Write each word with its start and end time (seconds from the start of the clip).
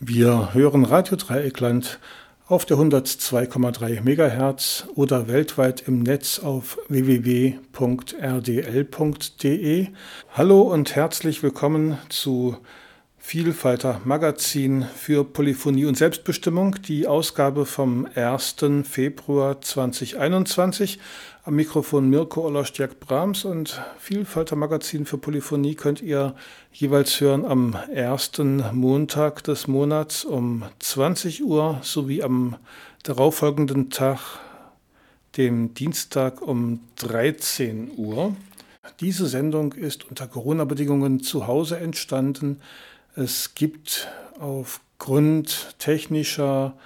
Wir 0.00 0.54
hören 0.54 0.84
Radio 0.84 1.16
Dreieckland 1.16 1.98
auf 2.46 2.64
der 2.64 2.76
102,3 2.76 4.00
MHz 4.00 4.86
oder 4.94 5.26
weltweit 5.26 5.88
im 5.88 6.04
Netz 6.04 6.38
auf 6.38 6.78
www.rdl.de. 6.88 7.56
Hallo 10.34 10.62
und 10.62 10.94
herzlich 10.94 11.42
willkommen 11.42 11.98
zu 12.10 12.56
Vielfalter 13.18 14.00
Magazin 14.04 14.84
für 14.84 15.24
Polyphonie 15.24 15.86
und 15.86 15.98
Selbstbestimmung, 15.98 16.76
die 16.80 17.08
Ausgabe 17.08 17.66
vom 17.66 18.06
1. 18.14 18.54
Februar 18.84 19.60
2021. 19.60 21.00
Am 21.48 21.54
Mikrofon 21.54 22.10
Mirko 22.10 22.44
Ollerstjak-Brahms 22.46 23.46
und 23.46 23.80
Vielfalter 23.98 24.54
Magazin 24.54 25.06
für 25.06 25.16
Polyphonie 25.16 25.76
könnt 25.76 26.02
ihr 26.02 26.34
jeweils 26.72 27.22
hören 27.22 27.46
am 27.46 27.74
ersten 27.90 28.62
Montag 28.74 29.44
des 29.44 29.66
Monats 29.66 30.26
um 30.26 30.64
20 30.78 31.42
Uhr 31.42 31.80
sowie 31.82 32.22
am 32.22 32.56
darauffolgenden 33.02 33.88
Tag, 33.88 34.18
dem 35.38 35.72
Dienstag 35.72 36.42
um 36.42 36.80
13 36.96 37.92
Uhr. 37.96 38.36
Diese 39.00 39.26
Sendung 39.26 39.72
ist 39.72 40.04
unter 40.06 40.26
Corona-Bedingungen 40.26 41.20
zu 41.20 41.46
Hause 41.46 41.78
entstanden. 41.78 42.60
Es 43.16 43.54
gibt 43.54 44.06
aufgrund 44.38 45.76
technischer 45.78 46.76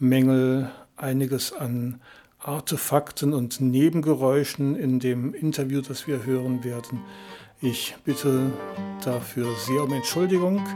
Mängel 0.00 0.72
einiges 0.96 1.52
an 1.52 2.00
Artefakten 2.48 3.34
und 3.34 3.60
Nebengeräuschen 3.60 4.74
in 4.74 5.00
dem 5.00 5.34
Interview, 5.34 5.82
das 5.82 6.06
wir 6.06 6.24
hören 6.24 6.64
werden. 6.64 7.00
Ich 7.60 7.94
bitte 8.06 8.50
dafür 9.04 9.54
sehr 9.66 9.84
um 9.84 9.92
Entschuldigung. 9.92 10.66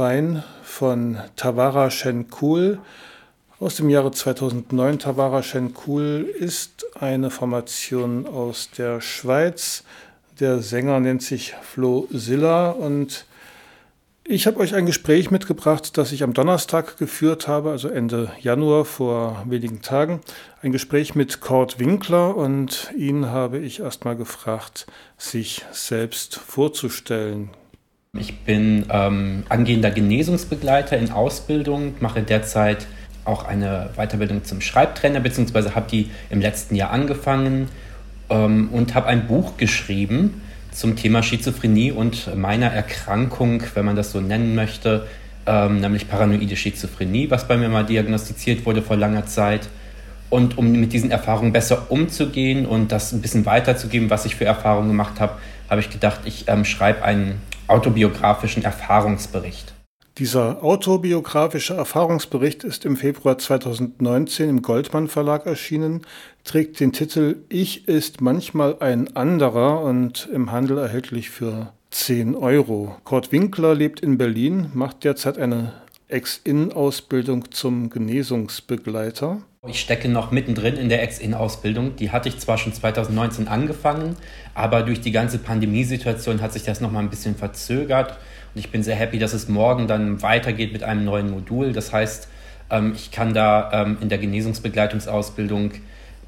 Fine 0.00 0.44
von 0.62 1.18
Tawara 1.36 1.90
Shenkul 1.90 2.78
aus 3.58 3.76
dem 3.76 3.90
Jahre 3.90 4.10
2009. 4.10 4.98
Tawara 4.98 5.42
Shenkul 5.42 6.26
ist 6.38 6.86
eine 6.98 7.28
Formation 7.28 8.26
aus 8.26 8.70
der 8.70 9.02
Schweiz. 9.02 9.84
Der 10.38 10.60
Sänger 10.60 11.00
nennt 11.00 11.20
sich 11.20 11.54
Flo 11.60 12.08
Silla 12.10 12.70
und 12.70 13.26
ich 14.24 14.46
habe 14.46 14.60
euch 14.60 14.74
ein 14.74 14.86
Gespräch 14.86 15.30
mitgebracht, 15.30 15.98
das 15.98 16.12
ich 16.12 16.22
am 16.22 16.32
Donnerstag 16.32 16.96
geführt 16.96 17.46
habe, 17.46 17.70
also 17.70 17.90
Ende 17.90 18.32
Januar 18.40 18.86
vor 18.86 19.44
wenigen 19.46 19.82
Tagen. 19.82 20.22
Ein 20.62 20.72
Gespräch 20.72 21.14
mit 21.14 21.42
Kurt 21.42 21.78
Winkler 21.78 22.38
und 22.38 22.90
ihn 22.96 23.26
habe 23.26 23.58
ich 23.58 23.80
erstmal 23.80 24.16
gefragt, 24.16 24.86
sich 25.18 25.66
selbst 25.72 26.36
vorzustellen. 26.36 27.50
Ich 28.18 28.40
bin 28.40 28.86
ähm, 28.90 29.44
angehender 29.48 29.90
Genesungsbegleiter 29.90 30.98
in 30.98 31.12
Ausbildung, 31.12 31.94
mache 32.00 32.22
derzeit 32.22 32.86
auch 33.24 33.44
eine 33.44 33.90
Weiterbildung 33.96 34.44
zum 34.44 34.60
Schreibtrainer, 34.60 35.20
beziehungsweise 35.20 35.76
habe 35.76 35.86
die 35.88 36.10
im 36.28 36.40
letzten 36.40 36.74
Jahr 36.74 36.90
angefangen 36.90 37.68
ähm, 38.28 38.68
und 38.72 38.94
habe 38.94 39.06
ein 39.06 39.28
Buch 39.28 39.56
geschrieben 39.56 40.42
zum 40.72 40.96
Thema 40.96 41.22
Schizophrenie 41.22 41.92
und 41.92 42.36
meiner 42.36 42.66
Erkrankung, 42.66 43.62
wenn 43.74 43.84
man 43.84 43.94
das 43.96 44.10
so 44.10 44.20
nennen 44.20 44.54
möchte, 44.54 45.06
ähm, 45.46 45.80
nämlich 45.80 46.08
paranoide 46.08 46.56
Schizophrenie, 46.56 47.30
was 47.30 47.48
bei 47.48 47.56
mir 47.56 47.68
mal 47.68 47.86
diagnostiziert 47.86 48.66
wurde 48.66 48.82
vor 48.82 48.96
langer 48.96 49.26
Zeit. 49.26 49.68
Und 50.30 50.58
um 50.58 50.72
mit 50.72 50.92
diesen 50.92 51.10
Erfahrungen 51.10 51.52
besser 51.52 51.90
umzugehen 51.90 52.66
und 52.66 52.92
das 52.92 53.12
ein 53.12 53.22
bisschen 53.22 53.46
weiterzugeben, 53.46 54.10
was 54.10 54.26
ich 54.26 54.34
für 54.36 54.44
Erfahrungen 54.44 54.88
gemacht 54.88 55.20
habe, 55.20 55.38
habe 55.68 55.80
ich 55.80 55.90
gedacht, 55.90 56.20
ich 56.24 56.48
ähm, 56.48 56.64
schreibe 56.64 57.02
einen 57.02 57.40
autobiografischen 57.70 58.64
Erfahrungsbericht. 58.64 59.74
Dieser 60.18 60.62
autobiografische 60.62 61.74
Erfahrungsbericht 61.74 62.64
ist 62.64 62.84
im 62.84 62.96
Februar 62.96 63.38
2019 63.38 64.50
im 64.50 64.60
Goldmann 64.60 65.08
Verlag 65.08 65.46
erschienen, 65.46 66.02
trägt 66.44 66.80
den 66.80 66.92
Titel 66.92 67.36
Ich 67.48 67.88
ist 67.88 68.20
manchmal 68.20 68.76
ein 68.80 69.16
anderer 69.16 69.82
und 69.82 70.28
im 70.32 70.52
Handel 70.52 70.78
erhältlich 70.78 71.30
für 71.30 71.72
10 71.90 72.34
Euro. 72.34 72.96
Kurt 73.04 73.32
Winkler 73.32 73.74
lebt 73.74 74.00
in 74.00 74.18
Berlin, 74.18 74.70
macht 74.74 75.04
derzeit 75.04 75.38
eine 75.38 75.72
Ex-In-Ausbildung 76.12 77.50
zum 77.50 77.90
Genesungsbegleiter. 77.90 79.42
Ich 79.66 79.80
stecke 79.80 80.08
noch 80.08 80.30
mittendrin 80.30 80.76
in 80.76 80.88
der 80.88 81.02
Ex-In-Ausbildung. 81.02 81.96
Die 81.96 82.10
hatte 82.10 82.28
ich 82.28 82.38
zwar 82.38 82.58
schon 82.58 82.72
2019 82.72 83.48
angefangen, 83.48 84.16
aber 84.54 84.82
durch 84.82 85.00
die 85.00 85.12
ganze 85.12 85.38
Pandemiesituation 85.38 86.40
hat 86.40 86.52
sich 86.52 86.62
das 86.62 86.80
noch 86.80 86.90
mal 86.90 87.00
ein 87.00 87.10
bisschen 87.10 87.36
verzögert. 87.36 88.18
Und 88.54 88.60
ich 88.60 88.70
bin 88.70 88.82
sehr 88.82 88.96
happy, 88.96 89.18
dass 89.18 89.34
es 89.34 89.48
morgen 89.48 89.86
dann 89.86 90.22
weitergeht 90.22 90.72
mit 90.72 90.82
einem 90.82 91.04
neuen 91.04 91.30
Modul. 91.30 91.72
Das 91.72 91.92
heißt, 91.92 92.28
ähm, 92.70 92.92
ich 92.94 93.10
kann 93.10 93.34
da 93.34 93.70
ähm, 93.72 93.98
in 94.00 94.08
der 94.08 94.18
Genesungsbegleitungsausbildung 94.18 95.72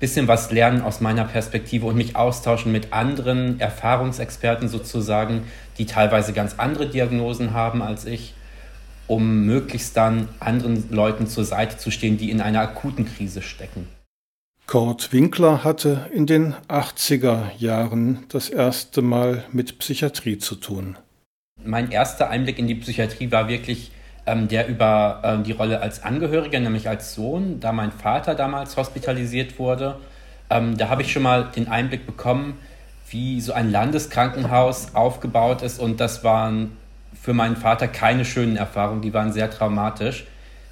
bisschen 0.02 0.26
was 0.26 0.50
lernen 0.50 0.82
aus 0.82 1.00
meiner 1.00 1.25
Perspektive 1.25 1.87
und 1.87 1.94
mich 1.94 2.17
austauschen 2.17 2.73
mit 2.73 2.93
anderen 2.93 3.61
Erfahrungsexperten 3.61 4.69
sozusagen, 4.69 5.44
die 5.79 5.87
teilweise 5.87 6.32
ganz 6.32 6.56
andere 6.58 6.88
Diagnosen 6.88 7.52
haben 7.52 7.82
als 7.82 8.05
ich, 8.05 8.34
um 9.06 9.44
möglichst 9.44 9.96
dann 9.96 10.28
anderen 10.40 10.90
Leuten 10.90 11.26
zur 11.26 11.44
Seite 11.44 11.76
zu 11.78 11.90
stehen, 11.90 12.19
die 12.19 12.31
in 12.31 12.40
einer 12.40 12.60
akuten 12.60 13.06
Krise 13.06 13.43
stecken. 13.43 13.88
Kurt 14.66 15.12
Winkler 15.12 15.64
hatte 15.64 16.06
in 16.14 16.26
den 16.26 16.54
80er 16.69 17.50
Jahren 17.58 18.25
das 18.28 18.49
erste 18.49 19.02
Mal 19.02 19.44
mit 19.52 19.78
Psychiatrie 19.78 20.38
zu 20.38 20.54
tun. 20.54 20.96
Mein 21.62 21.90
erster 21.90 22.31
Einblick 22.31 22.58
in 22.58 22.69
die 22.69 22.75
Psychiatrie 22.76 23.31
war 23.31 23.49
wirklich 23.49 23.93
ähm, 24.26 24.49
der 24.49 24.69
über 24.69 25.20
ähm, 25.25 25.44
die 25.44 25.52
Rolle 25.52 25.81
als 25.81 26.02
Angehöriger, 26.02 26.60
nämlich 26.60 26.88
als 26.88 27.14
Sohn, 27.14 27.60
da 27.60 27.72
mein 27.72 27.93
Vater 27.93 28.34
damals 28.34 28.76
hospitalisiert 28.76 29.58
wurde. 29.58 29.98
Ähm, 30.50 30.76
da 30.76 30.88
habe 30.88 31.02
ich 31.02 31.12
schon 31.12 31.22
mal 31.22 31.44
den 31.44 31.69
Einblick 31.69 32.06
bekommen, 32.06 32.58
wie 33.10 33.40
so 33.40 33.52
ein 33.52 33.70
Landeskrankenhaus 33.70 34.94
aufgebaut 34.94 35.62
ist 35.62 35.81
und 35.81 36.00
das 36.00 36.25
waren 36.25 36.76
für 37.22 37.34
meinen 37.34 37.54
Vater 37.54 37.86
keine 37.86 38.24
schönen 38.24 38.56
Erfahrungen, 38.56 39.00
die 39.00 39.14
waren 39.14 39.32
sehr 39.32 39.48
traumatisch. 39.48 40.26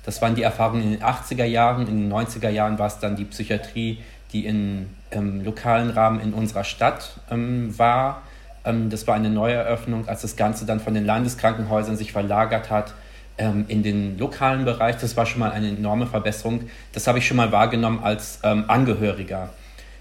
Das 0.05 0.21
waren 0.21 0.35
die 0.35 0.43
Erfahrungen 0.43 0.83
in 0.83 0.91
den 0.91 1.03
80er 1.03 1.45
Jahren, 1.45 1.87
in 1.87 2.09
den 2.09 2.13
90er 2.13 2.49
Jahren 2.49 2.77
war 2.79 2.89
es 2.89 2.99
dann 2.99 3.15
die 3.15 3.25
Psychiatrie, 3.25 3.99
die 4.33 4.47
in, 4.47 4.91
im 5.13 5.45
lokalen 5.45 5.91
Rahmen 5.91 6.21
in 6.21 6.35
unserer 6.35 6.65
Stadt 6.65 7.21
ähm, 7.31 7.79
war. 7.79 8.23
Ähm, 8.65 8.91
das 8.91 9.07
war 9.07 9.15
eine 9.15 9.31
Neueröffnung, 9.31 10.09
als 10.09 10.23
das 10.23 10.35
Ganze 10.35 10.67
dann 10.67 10.81
von 10.81 10.93
den 10.93 11.07
Landeskrankenhäusern 11.07 11.97
sich 11.97 12.11
verlagert 12.11 12.69
hat 12.69 12.95
ähm, 13.39 13.67
in 13.69 13.85
den 13.85 14.19
lokalen 14.19 14.65
Bereich. 14.65 14.97
Das 14.97 15.17
war 15.17 15.27
schon 15.27 15.39
mal 15.39 15.53
eine 15.53 15.69
enorme 15.69 16.09
Verbesserung. 16.09 16.69
Das 16.93 17.07
habe 17.07 17.19
ich 17.19 17.29
schon 17.29 17.37
mal 17.37 17.53
wahrgenommen 17.53 18.01
als 18.03 18.41
ähm, 18.43 18.65
Angehöriger. 18.67 19.51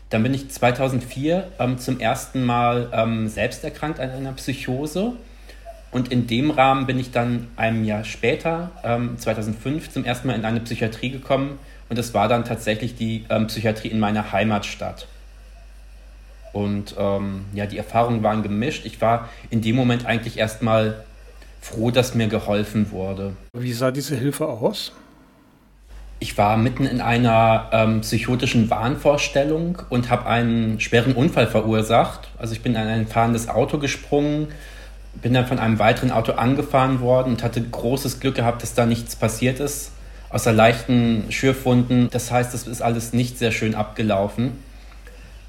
Dann 0.10 0.24
bin 0.24 0.34
ich 0.34 0.50
2004 0.50 1.48
ähm, 1.60 1.78
zum 1.78 2.00
ersten 2.00 2.44
Mal 2.44 2.90
ähm, 2.92 3.28
selbst 3.28 3.64
erkrankt 3.64 4.00
an 4.00 4.10
einer 4.10 4.34
Psychose. 4.34 5.14
Und 5.92 6.12
in 6.12 6.28
dem 6.28 6.52
Rahmen 6.52 6.86
bin 6.86 7.00
ich 7.00 7.12
dann 7.12 7.48
ein 7.56 7.84
Jahr 7.84 8.04
später, 8.04 8.72
2005, 8.84 9.66
ähm, 9.66 9.92
zum 9.92 10.06
ersten 10.06 10.28
Mal 10.28 10.36
in 10.36 10.46
eine 10.46 10.60
Psychiatrie 10.60 11.10
gekommen. 11.10 11.58
Und 11.90 11.98
das 11.98 12.14
war 12.14 12.28
dann 12.28 12.46
tatsächlich 12.46 12.96
die 12.96 13.26
ähm, 13.30 13.48
Psychiatrie 13.48 13.88
in 13.88 14.00
meiner 14.00 14.32
Heimatstadt. 14.32 15.08
Und 16.52 16.96
ja, 17.54 17.68
die 17.68 17.78
Erfahrungen 17.78 18.24
waren 18.24 18.42
gemischt. 18.42 18.84
Ich 18.88 19.00
war 19.02 19.30
in 19.52 19.62
dem 19.62 19.76
Moment 19.76 20.08
eigentlich 20.08 20.40
erstmal 20.40 21.06
froh, 21.62 21.92
dass 21.92 22.16
mir 22.16 22.28
geholfen 22.28 22.92
wurde. 22.92 23.34
Wie 23.54 23.74
sah 23.74 23.92
diese 23.92 24.16
Hilfe 24.16 24.48
aus? 24.48 24.92
Ich 26.22 26.38
war 26.38 26.58
mitten 26.58 26.86
in 26.86 27.00
einer 27.00 27.70
ähm, 27.72 28.02
psychotischen 28.02 28.70
Wahnvorstellung 28.70 29.82
und 29.90 30.10
habe 30.10 30.26
einen 30.26 30.80
schweren 30.82 31.14
Unfall 31.14 31.48
verursacht. 31.48 32.28
Also 32.38 32.54
ich 32.54 32.62
bin 32.62 32.74
in 32.74 32.82
ein 32.82 33.08
fahrendes 33.08 33.48
Auto 33.48 33.78
gesprungen, 33.78 34.50
bin 35.22 35.34
dann 35.34 35.46
von 35.46 35.60
einem 35.60 35.80
weiteren 35.80 36.12
Auto 36.12 36.34
angefahren 36.34 37.02
worden 37.02 37.34
und 37.34 37.44
hatte 37.44 37.62
großes 37.62 38.20
Glück 38.20 38.36
gehabt, 38.36 38.64
dass 38.64 38.74
da 38.74 38.86
nichts 38.86 39.16
passiert 39.16 39.60
ist, 39.60 39.92
außer 40.30 40.54
leichten 40.54 41.32
Schürfwunden. 41.32 42.10
Das 42.12 42.32
heißt, 42.32 42.54
es 42.54 42.68
ist 42.68 42.82
alles 42.82 43.14
nicht 43.14 43.38
sehr 43.38 43.52
schön 43.52 43.76
abgelaufen. 43.76 44.64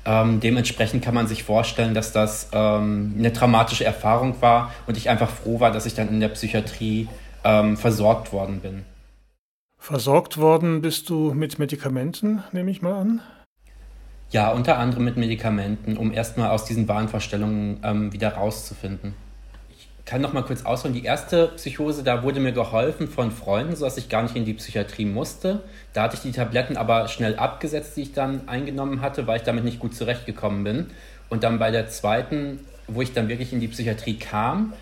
Ähm, 0.04 0.40
dementsprechend 0.40 1.04
kann 1.04 1.14
man 1.14 1.26
sich 1.26 1.44
vorstellen, 1.44 1.94
dass 1.94 2.12
das 2.12 2.48
ähm, 2.52 3.14
eine 3.18 3.32
traumatische 3.32 3.84
Erfahrung 3.84 4.40
war 4.40 4.72
und 4.86 4.96
ich 4.96 5.10
einfach 5.10 5.28
froh 5.28 5.60
war, 5.60 5.70
dass 5.72 5.86
ich 5.86 5.94
dann 5.94 6.08
in 6.08 6.20
der 6.20 6.30
Psychiatrie 6.30 7.08
ähm, 7.44 7.76
versorgt 7.76 8.32
worden 8.32 8.60
bin. 8.60 8.84
Versorgt 9.78 10.38
worden 10.38 10.80
bist 10.80 11.08
du 11.10 11.32
mit 11.34 11.58
Medikamenten, 11.58 12.42
nehme 12.52 12.70
ich 12.70 12.82
mal 12.82 12.94
an? 12.94 13.20
Ja, 14.30 14.50
unter 14.52 14.78
anderem 14.78 15.04
mit 15.04 15.16
Medikamenten, 15.16 15.96
um 15.96 16.12
erstmal 16.12 16.50
aus 16.50 16.64
diesen 16.64 16.86
Wahnvorstellungen 16.88 17.80
ähm, 17.82 18.12
wieder 18.12 18.34
rauszufinden 18.34 19.14
kann 20.10 20.22
noch 20.22 20.32
mal 20.32 20.42
kurz 20.42 20.64
ausholen. 20.64 20.92
Die 20.92 21.04
erste 21.04 21.52
Psychose, 21.54 22.02
da 22.02 22.24
wurde 22.24 22.40
mir 22.40 22.50
geholfen 22.50 23.06
von 23.06 23.30
Freunden, 23.30 23.76
sodass 23.76 23.96
ich 23.96 24.08
gar 24.08 24.24
nicht 24.24 24.34
in 24.34 24.44
die 24.44 24.54
Psychiatrie 24.54 25.04
musste. 25.04 25.62
Da 25.92 26.02
hatte 26.02 26.16
ich 26.16 26.22
die 26.22 26.32
Tabletten 26.32 26.76
aber 26.76 27.06
schnell 27.06 27.36
abgesetzt, 27.36 27.96
die 27.96 28.02
ich 28.02 28.12
dann 28.12 28.48
eingenommen 28.48 29.02
hatte, 29.02 29.28
weil 29.28 29.36
ich 29.36 29.44
damit 29.44 29.62
nicht 29.62 29.78
gut 29.78 29.94
zurechtgekommen 29.94 30.64
bin. 30.64 30.86
Und 31.28 31.44
dann 31.44 31.60
bei 31.60 31.70
der 31.70 31.86
zweiten, 31.86 32.58
wo 32.88 33.02
ich 33.02 33.12
dann 33.12 33.28
wirklich 33.28 33.52
in 33.52 33.60
die 33.60 33.68
Psychiatrie 33.68 34.18
kam, 34.18 34.72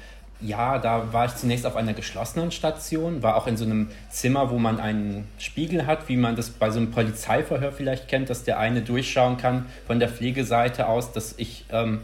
ja, 0.40 0.78
da 0.78 1.12
war 1.12 1.26
ich 1.26 1.34
zunächst 1.34 1.66
auf 1.66 1.76
einer 1.76 1.92
geschlossenen 1.92 2.50
Station, 2.50 3.22
war 3.22 3.36
auch 3.36 3.46
in 3.46 3.58
so 3.58 3.66
einem 3.66 3.90
Zimmer, 4.08 4.48
wo 4.50 4.58
man 4.58 4.80
einen 4.80 5.28
Spiegel 5.36 5.86
hat, 5.86 6.08
wie 6.08 6.16
man 6.16 6.36
das 6.36 6.48
bei 6.48 6.70
so 6.70 6.78
einem 6.78 6.90
Polizeiverhör 6.90 7.72
vielleicht 7.72 8.08
kennt, 8.08 8.30
dass 8.30 8.44
der 8.44 8.58
eine 8.58 8.80
durchschauen 8.80 9.36
kann 9.36 9.66
von 9.86 10.00
der 10.00 10.08
Pflegeseite 10.08 10.88
aus, 10.88 11.12
dass 11.12 11.34
ich 11.36 11.66
ähm, 11.70 12.00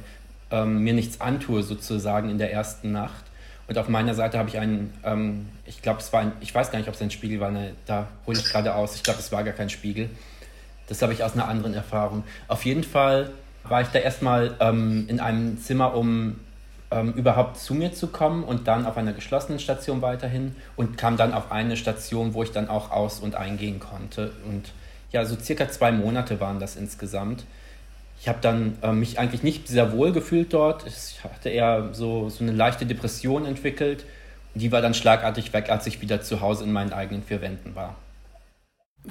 ähm, 0.51 0.83
mir 0.83 0.95
nichts 0.95 1.21
antue, 1.21 1.63
sozusagen 1.63 2.31
in 2.31 2.39
der 2.39 2.53
ersten 2.53 2.93
Nacht. 2.93 3.25
Und 3.67 3.79
auf 3.79 3.89
meiner 3.89 4.15
Seite 4.15 4.39
habe 4.39 4.49
ich 4.49 4.59
einen, 4.59 4.93
ähm, 5.05 5.49
ich 5.65 5.81
glaube, 5.81 6.01
es 6.01 6.13
war 6.13 6.21
ein, 6.21 6.33
ich 6.41 6.55
weiß 6.55 6.71
gar 6.71 6.79
nicht, 6.79 6.89
ob 6.89 6.95
es 6.95 7.03
ein 7.03 7.11
Spiegel 7.11 7.41
war, 7.41 7.51
ne, 7.51 7.73
da 7.87 8.09
hole 8.27 8.39
ich 8.39 8.45
gerade 8.45 8.75
aus. 8.75 8.95
Ich 8.97 9.03
glaube, 9.03 9.21
es 9.21 9.33
war 9.33 9.43
gar 9.43 9.55
kein 9.55 9.71
Spiegel. 9.71 10.11
Das 10.87 11.01
habe 11.01 11.15
ich 11.15 11.25
aus 11.25 11.33
einer 11.33 11.49
anderen 11.49 11.73
Erfahrung. 11.73 12.25
Auf 12.47 12.65
jeden 12.65 12.85
Fall 12.85 13.31
war 13.63 13.81
ich 13.81 13.89
da 13.89 13.99
erstmal 13.99 14.55
ähm, 14.61 15.07
in 15.09 15.19
einem 15.19 15.59
Zimmer, 15.59 15.95
um 15.95 16.41
ähm, 16.91 17.15
überhaupt 17.15 17.59
zu 17.59 17.75
mir 17.75 17.95
zu 17.95 18.09
kommen 18.09 18.45
und 18.45 18.69
dann 18.69 18.85
auf 18.85 18.99
einer 18.99 19.15
geschlossenen 19.15 19.59
Station 19.59 20.03
weiterhin 20.03 20.55
und 20.77 20.99
kam 20.99 21.17
dann 21.17 21.33
auf 21.33 21.51
eine 21.51 21.77
Station, 21.79 22.35
wo 22.35 22.43
ich 22.43 22.53
dann 22.53 22.69
auch 22.69 22.91
aus- 22.91 23.21
und 23.21 23.35
eingehen 23.35 23.81
konnte. 23.81 24.33
Und 24.47 24.73
ja, 25.11 25.25
so 25.25 25.37
circa 25.37 25.69
zwei 25.71 25.91
Monate 25.91 26.39
waren 26.41 26.61
das 26.61 26.77
insgesamt 26.77 27.45
ich 28.25 28.29
habe 28.29 28.39
dann 28.41 28.79
äh, 28.81 28.91
mich 28.91 29.19
eigentlich 29.19 29.43
nicht 29.43 29.69
sehr 29.69 29.93
wohl 29.93 30.11
gefühlt 30.11 30.55
dort. 30.55 30.87
Ich 30.87 31.23
hatte 31.23 31.51
eher 31.51 31.91
so, 31.93 32.31
so 32.31 32.43
eine 32.43 32.53
leichte 32.53 32.87
Depression 32.87 33.45
entwickelt. 33.45 34.07
Die 34.55 34.73
war 34.73 34.81
dann 34.81 34.95
schlagartig 34.95 35.53
weg, 35.53 35.69
als 35.69 35.87
ich 35.87 36.01
wieder 36.01 36.23
zu 36.23 36.41
Hause 36.41 36.65
in 36.65 36.73
meinen 36.73 36.95
eigenen 36.95 37.23
vier 37.23 37.43
Wänden 37.43 37.75
war. 37.75 37.97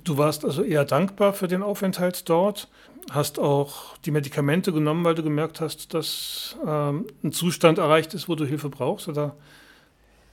Du 0.03 0.17
warst 0.17 0.43
also 0.43 0.63
eher 0.63 0.83
dankbar 0.83 1.33
für 1.33 1.47
den 1.47 1.61
Aufenthalt 1.61 2.27
dort, 2.27 2.69
hast 3.11 3.37
auch 3.37 3.95
die 3.99 4.09
Medikamente 4.09 4.73
genommen, 4.73 5.05
weil 5.05 5.13
du 5.13 5.21
gemerkt 5.21 5.61
hast, 5.61 5.93
dass 5.93 6.57
ähm, 6.65 7.05
ein 7.23 7.31
Zustand 7.31 7.77
erreicht 7.77 8.15
ist, 8.15 8.27
wo 8.27 8.33
du 8.33 8.45
Hilfe 8.45 8.69
brauchst, 8.69 9.07
oder? 9.07 9.35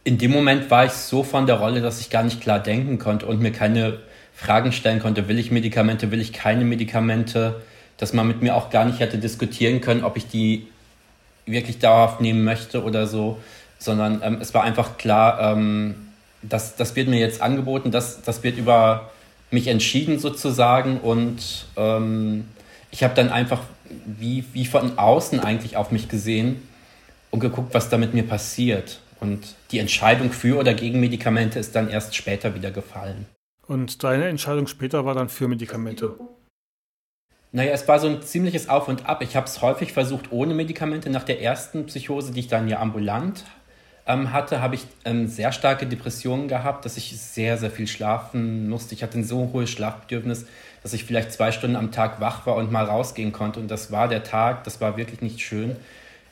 In 0.05 0.17
dem 0.17 0.31
Moment 0.31 0.71
war 0.71 0.87
ich 0.87 0.93
so 0.93 1.23
von 1.23 1.47
der 1.47 1.57
Rolle, 1.57 1.83
dass 1.83 2.01
ich 2.01 2.09
gar 2.09 2.23
nicht 2.23 2.41
klar 2.41 2.61
denken 2.61 2.99
konnte 2.99 3.27
und 3.27 3.43
mir 3.43 3.53
keine 3.53 3.99
Fragen 4.33 4.73
stellen 4.73 5.01
konnte, 5.01 5.29
will 5.29 5.39
ich 5.39 5.51
Medikamente, 5.51 6.11
will 6.11 6.23
ich 6.23 6.33
keine 6.33 6.65
Medikamente 6.65 7.61
dass 8.01 8.15
man 8.15 8.27
mit 8.27 8.41
mir 8.41 8.57
auch 8.57 8.71
gar 8.71 8.87
nicht 8.87 8.99
hätte 8.99 9.19
diskutieren 9.19 9.83
können, 9.83 10.05
ob 10.05 10.17
ich 10.17 10.27
die 10.27 10.67
wirklich 11.45 11.79
dauerhaft 11.79 12.21
nehmen 12.21 12.45
möchte 12.45 12.83
oder 12.83 13.07
so, 13.07 13.39
sondern 13.79 14.23
ähm, 14.25 14.39
es 14.41 14.55
war 14.55 14.65
einfach 14.65 14.97
klar, 14.97 15.53
ähm, 15.53 15.95
das, 16.43 16.77
das 16.77 16.97
wird 16.97 17.09
mir 17.09 17.21
jetzt 17.21 17.43
angeboten, 17.43 17.91
das, 17.91 18.23
das 18.23 18.43
wird 18.43 18.57
über 18.57 19.11
mich 19.51 19.67
entschieden 19.67 20.19
sozusagen 20.19 20.99
und 20.99 21.67
ähm, 21.77 22.49
ich 22.91 23.03
habe 23.05 23.15
dann 23.15 23.29
einfach 23.29 23.61
wie, 24.07 24.45
wie 24.55 24.65
von 24.65 24.99
außen 24.99 25.41
eigentlich 25.41 25.77
auf 25.77 25.91
mich 25.91 26.09
gesehen 26.09 26.63
und 27.31 27.41
geguckt, 27.41 27.75
was 27.75 27.91
da 27.91 27.99
mit 27.99 28.15
mir 28.15 28.23
passiert. 28.23 29.01
Und 29.21 29.57
die 29.71 29.79
Entscheidung 29.79 30.33
für 30.33 30.59
oder 30.59 30.73
gegen 30.73 31.01
Medikamente 31.01 31.59
ist 31.59 31.77
dann 31.77 31.91
erst 31.91 32.15
später 32.15 32.55
wieder 32.55 32.71
gefallen. 32.71 33.27
Und 33.67 34.03
deine 34.03 34.29
Entscheidung 34.29 34.67
später 34.67 35.05
war 35.05 35.15
dann 35.15 35.29
für 35.29 35.47
Medikamente? 35.47 36.15
Naja, 37.53 37.73
es 37.73 37.89
war 37.89 37.99
so 37.99 38.07
ein 38.07 38.23
ziemliches 38.23 38.69
Auf 38.69 38.87
und 38.87 39.07
Ab. 39.07 39.23
Ich 39.23 39.35
habe 39.35 39.47
es 39.47 39.61
häufig 39.61 39.93
versucht 39.93 40.31
ohne 40.31 40.55
Medikamente. 40.55 41.11
Nach 41.11 41.25
der 41.25 41.43
ersten 41.43 41.87
Psychose, 41.87 42.33
die 42.33 42.41
ich 42.41 42.49
dann 42.49 42.69
ja 42.69 42.79
ambulant 42.79 43.45
ähm, 44.07 44.33
hatte, 44.33 44.61
habe 44.61 44.77
ich 44.77 44.87
ähm, 45.05 45.27
sehr 45.27 45.51
starke 45.51 45.87
Depressionen 45.87 46.47
gehabt, 46.47 46.85
dass 46.85 46.97
ich 46.97 47.19
sehr, 47.21 47.59
sehr 47.59 47.73
viel 47.73 47.89
schlafen 47.89 48.69
musste. 48.69 48.95
Ich 48.95 49.03
hatte 49.03 49.19
ein 49.19 49.25
so 49.25 49.51
hohes 49.53 49.71
Schlafbedürfnis, 49.71 50.47
dass 50.85 50.93
ich 50.93 51.05
vielleicht 51.05 51.33
zwei 51.33 51.51
Stunden 51.51 51.75
am 51.75 51.91
Tag 51.91 52.21
wach 52.21 52.47
war 52.47 52.55
und 52.55 52.71
mal 52.71 52.85
rausgehen 52.85 53.33
konnte. 53.33 53.59
Und 53.59 53.69
das 53.69 53.91
war 53.91 54.07
der 54.07 54.23
Tag, 54.23 54.63
das 54.63 54.81
war 54.81 54.97
wirklich 54.97 55.21
nicht 55.21 55.41
schön. 55.41 55.75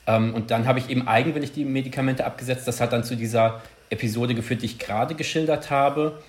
Ähm, 0.06 0.34
und 0.34 0.52
dann 0.52 0.68
habe 0.68 0.78
ich 0.78 0.88
eben 0.88 1.08
eigenwillig 1.08 1.50
die 1.50 1.64
Medikamente 1.64 2.26
abgesetzt. 2.26 2.68
Das 2.68 2.80
hat 2.80 2.92
dann 2.92 3.02
zu 3.02 3.16
dieser 3.16 3.60
Episode 3.90 4.36
geführt, 4.36 4.62
die 4.62 4.66
ich 4.66 4.78
gerade 4.78 5.16
geschildert 5.16 5.68
habe. 5.68 6.22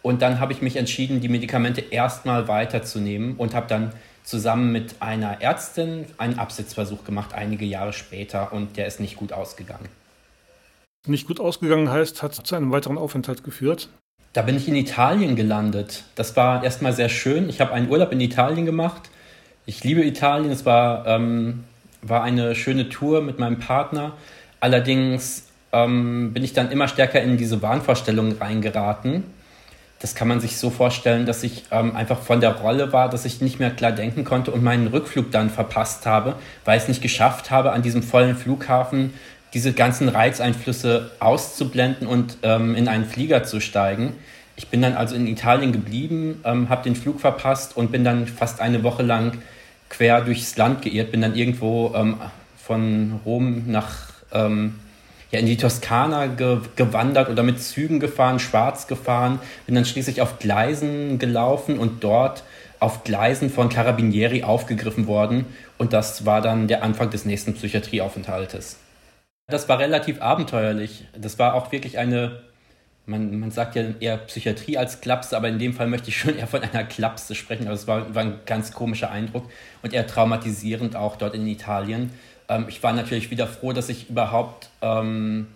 Und 0.00 0.22
dann 0.22 0.40
habe 0.40 0.54
ich 0.54 0.62
mich 0.62 0.76
entschieden, 0.76 1.20
die 1.20 1.28
Medikamente 1.28 1.82
erstmal 1.82 2.48
weiterzunehmen 2.48 3.36
und 3.36 3.54
habe 3.54 3.66
dann 3.68 3.92
zusammen 4.24 4.72
mit 4.72 4.96
einer 5.00 5.40
Ärztin 5.40 6.06
einen 6.18 6.38
Absetzversuch 6.38 7.04
gemacht, 7.04 7.34
einige 7.34 7.64
Jahre 7.64 7.92
später, 7.92 8.52
und 8.52 8.76
der 8.76 8.86
ist 8.86 9.00
nicht 9.00 9.16
gut 9.16 9.32
ausgegangen. 9.32 9.88
Nicht 11.06 11.26
gut 11.26 11.40
ausgegangen 11.40 11.90
heißt, 11.90 12.22
hat 12.22 12.34
zu 12.34 12.54
einem 12.54 12.72
weiteren 12.72 12.98
Aufenthalt 12.98 13.42
geführt? 13.42 13.88
Da 14.32 14.42
bin 14.42 14.56
ich 14.56 14.68
in 14.68 14.76
Italien 14.76 15.34
gelandet. 15.34 16.04
Das 16.14 16.36
war 16.36 16.62
erstmal 16.62 16.92
sehr 16.92 17.08
schön. 17.08 17.48
Ich 17.48 17.60
habe 17.60 17.72
einen 17.72 17.88
Urlaub 17.90 18.12
in 18.12 18.20
Italien 18.20 18.66
gemacht. 18.66 19.10
Ich 19.66 19.82
liebe 19.82 20.04
Italien. 20.04 20.52
Es 20.52 20.64
war, 20.64 21.06
ähm, 21.06 21.64
war 22.02 22.22
eine 22.22 22.54
schöne 22.54 22.88
Tour 22.88 23.22
mit 23.22 23.38
meinem 23.38 23.58
Partner. 23.58 24.12
Allerdings 24.60 25.48
ähm, 25.72 26.32
bin 26.32 26.44
ich 26.44 26.52
dann 26.52 26.70
immer 26.70 26.86
stärker 26.86 27.20
in 27.22 27.38
diese 27.38 27.62
Wahnvorstellungen 27.62 28.36
reingeraten 28.38 29.24
das 30.00 30.14
kann 30.14 30.28
man 30.28 30.40
sich 30.40 30.56
so 30.56 30.70
vorstellen, 30.70 31.26
dass 31.26 31.42
ich 31.42 31.64
ähm, 31.70 31.94
einfach 31.94 32.18
von 32.20 32.40
der 32.40 32.56
Rolle 32.56 32.92
war, 32.92 33.10
dass 33.10 33.26
ich 33.26 33.42
nicht 33.42 33.60
mehr 33.60 33.70
klar 33.70 33.92
denken 33.92 34.24
konnte 34.24 34.50
und 34.50 34.62
meinen 34.62 34.86
Rückflug 34.86 35.30
dann 35.30 35.50
verpasst 35.50 36.06
habe, 36.06 36.36
weil 36.64 36.78
ich 36.78 36.84
es 36.84 36.88
nicht 36.88 37.02
geschafft 37.02 37.50
habe, 37.50 37.72
an 37.72 37.82
diesem 37.82 38.02
vollen 38.02 38.34
Flughafen 38.34 39.12
diese 39.52 39.74
ganzen 39.74 40.08
Reizeinflüsse 40.08 41.10
auszublenden 41.20 42.06
und 42.06 42.38
ähm, 42.42 42.74
in 42.74 42.88
einen 42.88 43.04
Flieger 43.04 43.44
zu 43.44 43.60
steigen. 43.60 44.14
Ich 44.56 44.68
bin 44.68 44.80
dann 44.80 44.94
also 44.94 45.14
in 45.14 45.26
Italien 45.26 45.72
geblieben, 45.72 46.40
ähm, 46.44 46.70
habe 46.70 46.82
den 46.82 46.96
Flug 46.96 47.20
verpasst 47.20 47.76
und 47.76 47.92
bin 47.92 48.02
dann 48.02 48.26
fast 48.26 48.60
eine 48.60 48.82
Woche 48.82 49.02
lang 49.02 49.38
quer 49.90 50.22
durchs 50.22 50.56
Land 50.56 50.82
geirrt, 50.82 51.10
bin 51.10 51.20
dann 51.20 51.34
irgendwo 51.34 51.92
ähm, 51.94 52.16
von 52.56 53.20
Rom 53.26 53.64
nach 53.66 54.10
ähm, 54.32 54.76
ja, 55.30 55.38
in 55.38 55.46
die 55.46 55.56
Toskana 55.56 56.26
ge 56.26 56.58
gewandert 56.76 57.28
oder 57.28 57.42
mit 57.42 57.62
Zügen 57.62 58.00
gefahren, 58.00 58.38
schwarz 58.38 58.86
gefahren, 58.86 59.38
bin 59.66 59.74
dann 59.74 59.84
schließlich 59.84 60.22
auf 60.22 60.38
Gleisen 60.38 61.18
gelaufen 61.18 61.78
und 61.78 62.02
dort 62.02 62.42
auf 62.80 63.04
Gleisen 63.04 63.50
von 63.50 63.68
Carabinieri 63.68 64.42
aufgegriffen 64.42 65.06
worden 65.06 65.46
und 65.78 65.92
das 65.92 66.26
war 66.26 66.40
dann 66.40 66.66
der 66.68 66.82
Anfang 66.82 67.10
des 67.10 67.24
nächsten 67.24 67.54
Psychiatrieaufenthaltes. 67.54 68.78
Das 69.50 69.68
war 69.68 69.78
relativ 69.78 70.22
abenteuerlich. 70.22 71.06
Das 71.16 71.38
war 71.38 71.54
auch 71.54 71.72
wirklich 71.72 71.98
eine, 71.98 72.42
man, 73.06 73.38
man 73.38 73.50
sagt 73.50 73.74
ja 73.74 73.82
eher 73.98 74.16
Psychiatrie 74.18 74.78
als 74.78 75.00
Klapse, 75.00 75.36
aber 75.36 75.48
in 75.48 75.58
dem 75.58 75.74
Fall 75.74 75.88
möchte 75.88 76.08
ich 76.08 76.18
schon 76.18 76.38
eher 76.38 76.46
von 76.46 76.62
einer 76.62 76.84
Klapse 76.84 77.34
sprechen. 77.34 77.66
Aber 77.66 77.74
es 77.74 77.86
war, 77.86 78.14
war 78.14 78.22
ein 78.22 78.40
ganz 78.46 78.72
komischer 78.72 79.10
Eindruck 79.10 79.50
und 79.82 79.92
eher 79.92 80.06
traumatisierend 80.06 80.96
auch 80.96 81.16
dort 81.16 81.34
in 81.34 81.46
Italien. 81.46 82.10
Ähm, 82.50 82.66
ich 82.68 82.82
war 82.82 82.92
natürlich 82.92 83.30
wieder 83.30 83.46
froh, 83.46 83.72
dass 83.72 83.88
ich 83.88 84.10
überhaupt, 84.10 84.68
ähm, 84.82 85.46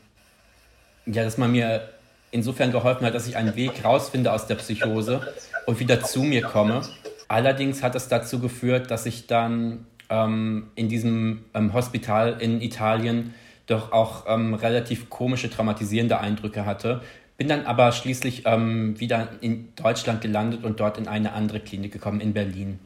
ja, 1.04 1.24
dass 1.24 1.36
man 1.36 1.52
mir 1.52 1.88
insofern 2.30 2.72
geholfen 2.72 3.04
hat, 3.04 3.14
dass 3.14 3.26
ich 3.26 3.36
einen 3.36 3.54
Weg 3.56 3.84
rausfinde 3.84 4.32
aus 4.32 4.46
der 4.46 4.54
Psychose 4.54 5.20
und 5.66 5.80
wieder 5.80 6.02
zu 6.02 6.22
mir 6.22 6.42
komme. 6.42 6.82
Allerdings 7.28 7.82
hat 7.82 7.94
es 7.94 8.08
dazu 8.08 8.38
geführt, 8.38 8.90
dass 8.90 9.06
ich 9.06 9.26
dann 9.26 9.86
ähm, 10.08 10.68
in 10.74 10.88
diesem 10.88 11.44
ähm, 11.52 11.72
Hospital 11.72 12.36
in 12.40 12.60
Italien 12.60 13.34
doch 13.66 13.92
auch 13.92 14.24
ähm, 14.28 14.54
relativ 14.54 15.10
komische, 15.10 15.50
traumatisierende 15.50 16.18
Eindrücke 16.20 16.64
hatte. 16.66 17.02
Bin 17.36 17.48
dann 17.48 17.66
aber 17.66 17.90
schließlich 17.92 18.42
ähm, 18.46 18.98
wieder 19.00 19.28
in 19.40 19.74
Deutschland 19.74 20.20
gelandet 20.20 20.64
und 20.64 20.78
dort 20.80 20.98
in 20.98 21.08
eine 21.08 21.32
andere 21.32 21.60
Klinik 21.60 21.92
gekommen, 21.92 22.20
in 22.20 22.32
Berlin. 22.32 22.78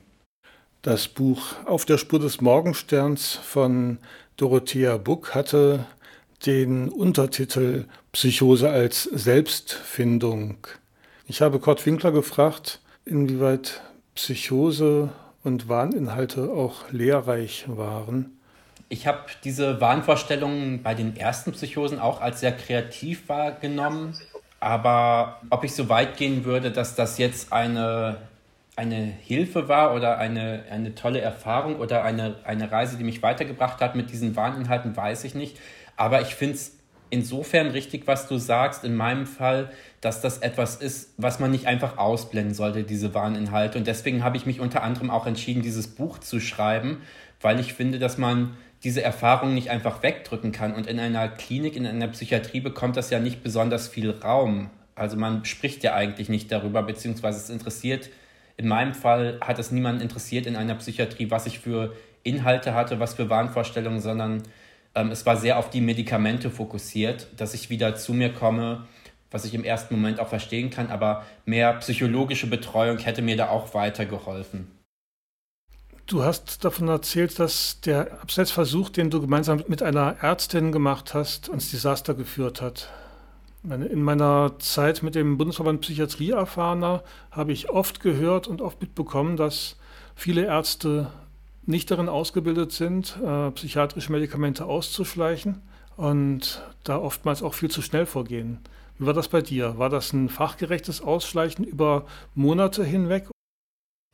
Das 0.82 1.08
Buch 1.08 1.56
Auf 1.64 1.85
der 1.85 1.99
Spur 1.99 2.20
des 2.20 2.40
Morgensterns 2.40 3.35
von 3.35 3.99
Dorothea 4.37 4.97
Buck 4.97 5.35
hatte 5.35 5.87
den 6.47 6.88
Untertitel 6.88 7.87
Psychose 8.12 8.70
als 8.70 9.02
Selbstfindung. 9.02 10.58
Ich 11.26 11.42
habe 11.42 11.58
Kurt 11.58 11.85
Winkler 11.85 12.12
gefragt, 12.12 12.80
inwieweit 13.04 13.82
Psychose 14.14 15.11
und 15.42 15.68
Wahninhalte 15.68 16.49
auch 16.49 16.92
lehrreich 16.92 17.64
waren. 17.66 18.38
Ich 18.88 19.08
habe 19.08 19.25
diese 19.42 19.80
Wahnvorstellungen 19.80 20.85
bei 20.85 20.94
den 20.94 21.16
ersten 21.16 21.50
Psychosen 21.52 21.99
auch 21.99 22.20
als 22.20 22.38
sehr 22.38 22.52
kreativ 22.52 23.28
wahrgenommen. 23.28 24.14
Aber 24.61 25.40
ob 25.50 25.64
ich 25.64 25.75
so 25.75 25.88
weit 25.88 26.16
gehen 26.16 26.44
würde, 26.44 26.70
dass 26.70 26.94
das 26.94 27.18
jetzt 27.18 27.52
eine 27.52 28.27
eine 28.78 29.02
Hilfe 29.02 29.68
war 29.68 29.92
oder 29.92 30.18
eine, 30.18 30.62
eine 30.70 30.94
tolle 30.94 31.20
Erfahrung 31.20 31.76
oder 31.80 32.04
eine, 32.04 32.37
eine 32.44 32.70
Reise, 32.70 32.97
die 32.97 33.02
mich 33.02 33.25
weitergebracht 33.25 33.80
hat 33.80 33.97
mit 33.97 34.12
diesen 34.12 34.37
Warninhalten, 34.37 34.97
weiß 34.97 35.25
ich 35.25 35.35
nicht. 35.35 35.58
Aber 35.97 36.20
ich 36.23 36.37
finde 36.37 36.54
es 36.54 36.76
insofern 37.11 37.66
richtig, 37.73 38.06
was 38.06 38.28
du 38.28 38.38
sagst, 38.38 38.85
in 38.85 38.94
meinem 38.94 39.26
Fall, 39.26 39.73
dass 40.00 40.20
das 40.20 40.38
etwas 40.38 40.76
ist, 40.76 41.12
was 41.16 41.40
man 41.40 41.50
nicht 41.50 41.66
einfach 41.66 41.99
ausblenden 41.99 42.54
sollte, 42.54 42.85
diese 42.85 43.14
Warninhalte. 43.14 43.78
Und 43.78 43.88
deswegen 43.88 44.23
habe 44.23 44.37
ich 44.37 44.47
mich 44.47 44.61
unter 44.61 44.85
anderem 44.85 45.11
auch 45.11 45.26
entschieden, 45.26 45.62
dieses 45.62 45.88
Buch 45.88 46.18
zu 46.18 46.38
schreiben, 46.38 46.99
weil 47.40 47.58
ich 47.58 47.75
finde, 47.75 47.99
dass 47.99 48.16
man 48.16 48.56
diese 48.85 49.02
Erfahrung 49.02 49.54
nicht 49.54 49.70
einfach 49.70 50.04
wegdrücken 50.04 50.52
kann. 50.52 50.73
Und 50.73 50.87
in 50.87 51.00
einer 51.00 51.26
Klinik, 51.26 51.75
in 51.75 51.85
einer 51.85 52.06
Psychiatrie 52.06 52.61
bekommt 52.61 52.97
das 52.97 53.11
ja 53.11 53.18
nicht 53.18 53.42
besonders 53.42 53.88
viel 53.88 54.11
Raum. 54.11 54.70
Also 54.94 55.16
man 55.16 55.44
spricht 55.44 55.82
ja 55.82 55.94
eigentlich 55.94 56.28
nicht 56.28 56.52
darüber, 56.52 56.85
beziehungsweise 56.85 57.38
es 57.38 57.50
interessiert 57.50 58.08
in 58.58 58.68
meinem 58.68 58.92
Fall 58.92 59.38
hat 59.40 59.58
es 59.58 59.70
niemanden 59.70 60.02
interessiert 60.02 60.46
in 60.46 60.56
einer 60.56 60.74
Psychiatrie, 60.74 61.30
was 61.30 61.46
ich 61.46 61.60
für 61.60 61.94
Inhalte 62.24 62.74
hatte, 62.74 63.00
was 63.00 63.14
für 63.14 63.30
Wahnvorstellungen, 63.30 64.00
sondern 64.00 64.42
ähm, 64.94 65.10
es 65.10 65.24
war 65.24 65.36
sehr 65.36 65.58
auf 65.58 65.70
die 65.70 65.80
Medikamente 65.80 66.50
fokussiert, 66.50 67.28
dass 67.36 67.54
ich 67.54 67.70
wieder 67.70 67.94
zu 67.94 68.12
mir 68.12 68.32
komme, 68.32 68.86
was 69.30 69.44
ich 69.44 69.54
im 69.54 69.62
ersten 69.64 69.94
Moment 69.94 70.18
auch 70.18 70.28
verstehen 70.28 70.70
kann, 70.70 70.90
aber 70.90 71.24
mehr 71.46 71.72
psychologische 71.74 72.48
Betreuung 72.48 72.98
hätte 72.98 73.22
mir 73.22 73.36
da 73.36 73.48
auch 73.48 73.74
weitergeholfen. 73.74 74.70
Du 76.06 76.24
hast 76.24 76.64
davon 76.64 76.88
erzählt, 76.88 77.38
dass 77.38 77.80
der 77.82 78.20
Absetzversuch, 78.22 78.88
den 78.88 79.10
du 79.10 79.20
gemeinsam 79.20 79.62
mit 79.68 79.82
einer 79.82 80.16
Ärztin 80.22 80.72
gemacht 80.72 81.14
hast, 81.14 81.50
ans 81.50 81.70
Desaster 81.70 82.14
geführt 82.14 82.62
hat. 82.62 82.88
In 83.64 84.02
meiner 84.02 84.58
Zeit 84.60 85.02
mit 85.02 85.14
dem 85.14 85.36
Bundesverband 85.36 85.80
Psychiatrie 85.80 86.30
erfahrener 86.30 87.02
habe 87.32 87.52
ich 87.52 87.68
oft 87.70 88.00
gehört 88.00 88.46
und 88.46 88.62
oft 88.62 88.80
mitbekommen, 88.80 89.36
dass 89.36 89.76
viele 90.14 90.44
Ärzte 90.44 91.10
nicht 91.66 91.90
darin 91.90 92.08
ausgebildet 92.08 92.72
sind, 92.72 93.18
äh, 93.22 93.50
psychiatrische 93.50 94.12
Medikamente 94.12 94.64
auszuschleichen 94.64 95.60
und 95.96 96.62
da 96.84 96.98
oftmals 96.98 97.42
auch 97.42 97.54
viel 97.54 97.70
zu 97.70 97.82
schnell 97.82 98.06
vorgehen. 98.06 98.60
Wie 98.98 99.06
war 99.06 99.12
das 99.12 99.28
bei 99.28 99.42
dir? 99.42 99.76
War 99.76 99.90
das 99.90 100.12
ein 100.12 100.28
fachgerechtes 100.28 101.02
Ausschleichen 101.02 101.64
über 101.64 102.06
Monate 102.34 102.84
hinweg? 102.84 103.28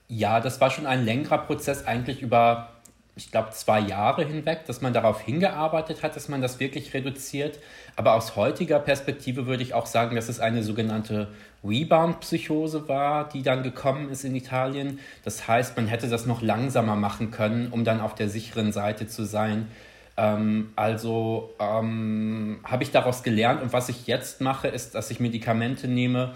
Ja, 0.09 0.41
das 0.41 0.61
war 0.61 0.71
schon 0.71 0.87
ein 0.87 1.05
längerer 1.05 1.39
Prozess, 1.39 1.87
eigentlich 1.87 2.23
über 2.23 2.74
ich 3.17 3.31
glaube, 3.31 3.51
zwei 3.51 3.79
Jahre 3.79 4.25
hinweg, 4.25 4.67
dass 4.67 4.81
man 4.81 4.93
darauf 4.93 5.21
hingearbeitet 5.21 6.03
hat, 6.03 6.17
dass 6.17 6.29
man 6.29 6.43
das 6.43 6.59
wirklich 6.59 6.95
reduziert. 6.95 7.61
Aber 7.95 8.15
aus 8.15 8.35
heutiger 8.35 8.81
Perspektive 8.81 9.47
würde 9.47 9.63
ich 9.63 9.73
auch 9.73 9.87
sagen, 9.87 10.17
dass 10.17 10.29
es 10.29 10.41
eine 10.41 10.65
sogenannte 10.65 11.29
Rebound-Psychose 11.63 12.89
war, 12.89 13.29
die 13.29 13.43
dann 13.43 13.63
gekommen 13.63 14.11
ist 14.11 14.25
in 14.25 14.35
Italien. 14.35 14.99
Das 15.23 15.47
heißt, 15.47 15.77
man 15.77 15.87
hätte 15.87 16.09
das 16.09 16.27
noch 16.27 16.43
langsamer 16.43 16.97
machen 16.97 17.31
können, 17.31 17.69
um 17.71 17.85
dann 17.85 18.01
auf 18.01 18.17
der 18.17 18.29
sicheren 18.29 18.73
Seite 18.73 19.07
zu 19.07 19.25
sein. 19.25 19.69
Ähm, 20.17 20.73
also 20.75 21.55
ähm, 21.61 22.59
habe 22.65 22.83
ich 22.83 22.91
daraus 22.91 23.23
gelernt 23.23 23.63
und 23.63 23.73
was 23.73 23.89
ich 23.89 24.09
jetzt 24.09 24.41
mache, 24.41 24.67
ist, 24.67 24.97
dass 24.97 25.11
ich 25.13 25.21
Medikamente 25.21 25.87
nehme, 25.87 26.35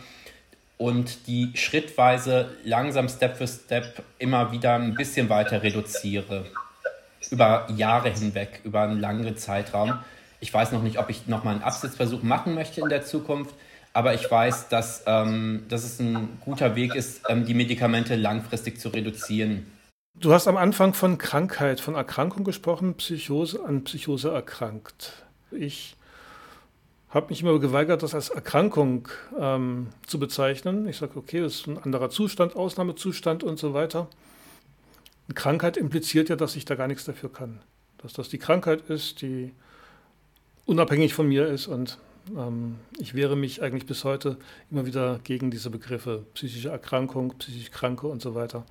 und 0.78 1.26
die 1.26 1.50
schrittweise 1.54 2.56
langsam 2.62 3.08
Step 3.08 3.37
für 3.37 3.49
Step 3.49 4.00
immer 4.20 4.52
wieder 4.52 4.76
ein 4.76 4.94
bisschen 4.94 5.28
weiter 5.28 5.64
reduziere 5.64 6.44
über 7.30 7.66
Jahre 7.75 8.10
hinweg, 8.10 8.60
über 8.64 8.82
einen 8.82 9.00
langen 9.00 9.37
Zeitraum. 9.37 9.98
Ich 10.40 10.52
weiß 10.52 10.72
noch 10.72 10.82
nicht, 10.82 10.98
ob 10.98 11.10
ich 11.10 11.26
nochmal 11.26 11.54
einen 11.54 11.64
Absitzversuch 11.64 12.22
machen 12.22 12.54
möchte 12.54 12.80
in 12.80 12.88
der 12.88 13.04
Zukunft, 13.04 13.54
aber 13.92 14.14
ich 14.14 14.30
weiß, 14.30 14.68
dass, 14.68 15.02
ähm, 15.06 15.64
dass 15.68 15.84
es 15.84 15.98
ein 15.98 16.38
guter 16.44 16.76
Weg 16.76 16.94
ist, 16.94 17.22
ähm, 17.28 17.44
die 17.44 17.54
Medikamente 17.54 18.14
langfristig 18.14 18.80
zu 18.80 18.90
reduzieren. 18.90 19.66
Du 20.14 20.32
hast 20.32 20.48
am 20.48 20.56
Anfang 20.56 20.94
von 20.94 21.18
Krankheit, 21.18 21.80
von 21.80 21.94
Erkrankung 21.94 22.44
gesprochen, 22.44 22.94
Psychose 22.94 23.64
an 23.64 23.84
Psychose 23.84 24.30
erkrankt. 24.30 25.25
Ich 25.50 25.96
habe 27.08 27.28
mich 27.30 27.42
immer 27.42 27.58
geweigert, 27.58 28.02
das 28.02 28.14
als 28.14 28.28
Erkrankung 28.28 29.08
ähm, 29.38 29.88
zu 30.06 30.18
bezeichnen. 30.18 30.87
Ich 30.88 30.98
sage, 30.98 31.12
okay, 31.16 31.40
das 31.40 31.54
ist 31.54 31.66
ein 31.68 31.78
anderer 31.78 32.10
Zustand, 32.10 32.54
Ausnahmezustand 32.56 33.42
und 33.42 33.58
so 33.58 33.75
weiter. 33.75 34.08
Eine 35.28 35.35
Krankheit 35.35 35.76
impliziert 35.76 36.30
ja, 36.30 36.37
dass 36.37 36.56
ich 36.56 36.64
da 36.64 36.75
gar 36.75 36.88
nichts 36.88 37.04
dafür 37.04 37.30
kann. 37.30 37.61
Dass 37.99 38.14
das 38.14 38.30
die 38.30 38.38
Krankheit 38.38 38.88
ist, 38.88 39.20
die 39.20 39.52
unabhängig 40.64 41.12
von 41.12 41.28
mir 41.28 41.47
ist 41.47 41.66
und 41.66 41.99
ähm, 42.35 42.76
ich 42.99 43.14
wehre 43.14 43.37
mich 43.37 43.62
eigentlich 43.62 43.85
bis 43.85 44.04
heute 44.04 44.38
immer 44.70 44.87
wieder 44.87 45.20
gegen 45.25 45.50
diese 45.50 45.68
Begriffe 45.68 46.25
psychische 46.32 46.70
Erkrankung, 46.70 47.37
psychisch 47.38 47.70
Kranke 47.70 48.06
und 48.06 48.23
so 48.23 48.35
weiter. 48.35 48.64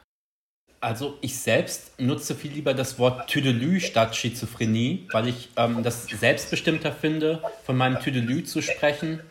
Also 0.80 1.18
ich 1.22 1.38
selbst 1.38 2.00
nutze 2.00 2.34
viel 2.36 2.52
lieber 2.52 2.74
das 2.74 2.98
Wort 2.98 3.30
Tüdelü 3.30 3.80
statt 3.80 4.16
Schizophrenie, 4.16 5.08
weil 5.12 5.28
ich 5.28 5.50
ähm, 5.58 5.84
das 5.84 6.06
selbstbestimmter 6.06 6.92
finde, 6.92 7.42
von 7.66 7.78
meinem 7.78 8.00
Tüdelü 8.00 8.44
zu 8.44 8.62
sprechen 8.62 9.22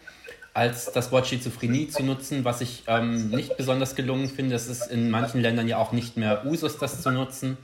als 0.56 0.90
das 0.90 1.12
Wort 1.12 1.26
Schizophrenie 1.26 1.88
zu 1.88 2.02
nutzen, 2.02 2.46
was 2.46 2.62
ich 2.62 2.84
ähm, 2.86 3.28
nicht 3.28 3.58
besonders 3.58 3.94
gelungen 3.94 4.26
finde. 4.26 4.54
Es 4.54 4.68
ist 4.68 4.86
in 4.86 5.10
manchen 5.10 5.42
Ländern 5.42 5.68
ja 5.68 5.76
auch 5.76 5.92
nicht 5.92 6.16
mehr 6.16 6.46
Usus, 6.46 6.78
das 6.78 7.02
zu 7.02 7.10
nutzen. 7.10 7.58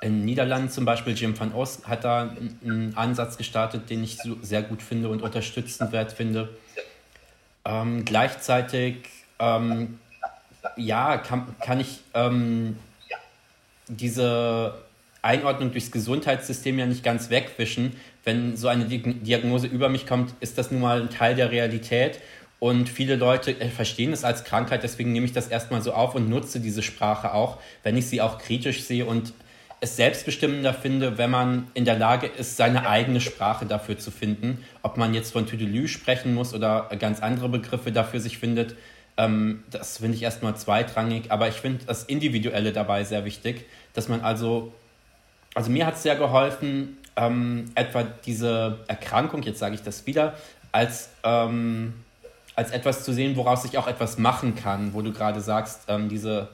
In 0.00 0.18
den 0.18 0.24
Niederlanden 0.24 0.68
zum 0.68 0.84
Beispiel, 0.84 1.14
Jim 1.14 1.38
van 1.38 1.54
Os 1.54 1.82
hat 1.84 2.02
da 2.02 2.34
einen 2.64 2.96
Ansatz 2.96 3.36
gestartet, 3.36 3.88
den 3.88 4.02
ich 4.02 4.18
sehr 4.40 4.62
gut 4.62 4.82
finde 4.82 5.10
und 5.10 5.22
unterstützenswert 5.22 6.10
finde. 6.10 6.48
Ähm, 7.64 8.04
gleichzeitig, 8.04 8.96
ähm, 9.38 10.00
ja, 10.74 11.18
kann, 11.18 11.54
kann 11.60 11.78
ich 11.78 12.00
ähm, 12.14 12.76
diese 13.86 14.74
Einordnung 15.22 15.70
durchs 15.70 15.92
Gesundheitssystem 15.92 16.80
ja 16.80 16.86
nicht 16.86 17.04
ganz 17.04 17.30
wegwischen, 17.30 17.94
wenn 18.24 18.56
so 18.56 18.68
eine 18.68 18.84
Diagnose 18.84 19.66
über 19.66 19.88
mich 19.88 20.06
kommt, 20.06 20.34
ist 20.40 20.58
das 20.58 20.70
nun 20.70 20.80
mal 20.80 21.00
ein 21.00 21.10
Teil 21.10 21.34
der 21.34 21.50
Realität 21.50 22.20
Und 22.60 22.88
viele 22.88 23.16
Leute 23.16 23.60
äh, 23.60 23.68
verstehen 23.68 24.12
es 24.12 24.22
als 24.22 24.44
Krankheit, 24.44 24.84
deswegen 24.84 25.12
nehme 25.12 25.26
ich 25.26 25.32
das 25.32 25.48
erstmal 25.48 25.82
so 25.82 25.92
auf 25.92 26.14
und 26.14 26.28
nutze 26.28 26.60
diese 26.60 26.82
Sprache 26.82 27.34
auch, 27.34 27.58
wenn 27.82 27.96
ich 27.96 28.06
sie 28.06 28.20
auch 28.20 28.38
kritisch 28.38 28.84
sehe 28.84 29.04
und 29.04 29.32
es 29.82 29.96
selbstbestimmender 29.96 30.72
finde, 30.72 31.18
wenn 31.18 31.30
man 31.30 31.66
in 31.74 31.84
der 31.84 31.98
Lage 31.98 32.28
ist, 32.28 32.56
seine 32.56 32.88
eigene 32.88 33.20
Sprache 33.20 33.66
dafür 33.66 33.98
zu 33.98 34.12
finden. 34.12 34.64
Ob 34.82 34.96
man 34.96 35.12
jetzt 35.12 35.32
von 35.32 35.44
Tüdelü 35.44 35.88
sprechen 35.88 36.34
muss 36.34 36.54
oder 36.54 36.88
ganz 37.00 37.18
andere 37.20 37.48
Begriffe 37.48 37.90
dafür 37.90 38.20
sich 38.20 38.38
findet, 38.38 38.76
ähm, 39.16 39.64
das 39.70 39.98
finde 39.98 40.16
ich 40.16 40.22
erstmal 40.22 40.54
zweitrangig. 40.54 41.32
Aber 41.32 41.48
ich 41.48 41.56
finde 41.56 41.84
das 41.84 42.04
Individuelle 42.04 42.72
dabei 42.72 43.02
sehr 43.02 43.24
wichtig, 43.24 43.66
dass 43.92 44.08
man 44.08 44.20
also, 44.20 44.72
also 45.52 45.68
mir 45.68 45.84
hat 45.84 45.96
es 45.96 46.04
sehr 46.04 46.14
geholfen, 46.14 46.96
ähm, 47.16 47.70
etwa 47.74 48.02
diese 48.02 48.80
Erkrankung, 48.88 49.42
jetzt 49.42 49.58
sage 49.58 49.74
ich 49.74 49.82
das 49.82 50.06
wieder, 50.06 50.34
als, 50.72 51.10
ähm, 51.24 51.94
als 52.54 52.70
etwas 52.70 53.04
zu 53.04 53.12
sehen, 53.12 53.36
woraus 53.36 53.64
ich 53.64 53.78
auch 53.78 53.88
etwas 53.88 54.18
machen 54.18 54.54
kann, 54.54 54.94
wo 54.94 55.02
du 55.02 55.12
gerade 55.12 55.40
sagst, 55.40 55.82
ähm, 55.88 56.08
diese 56.08 56.48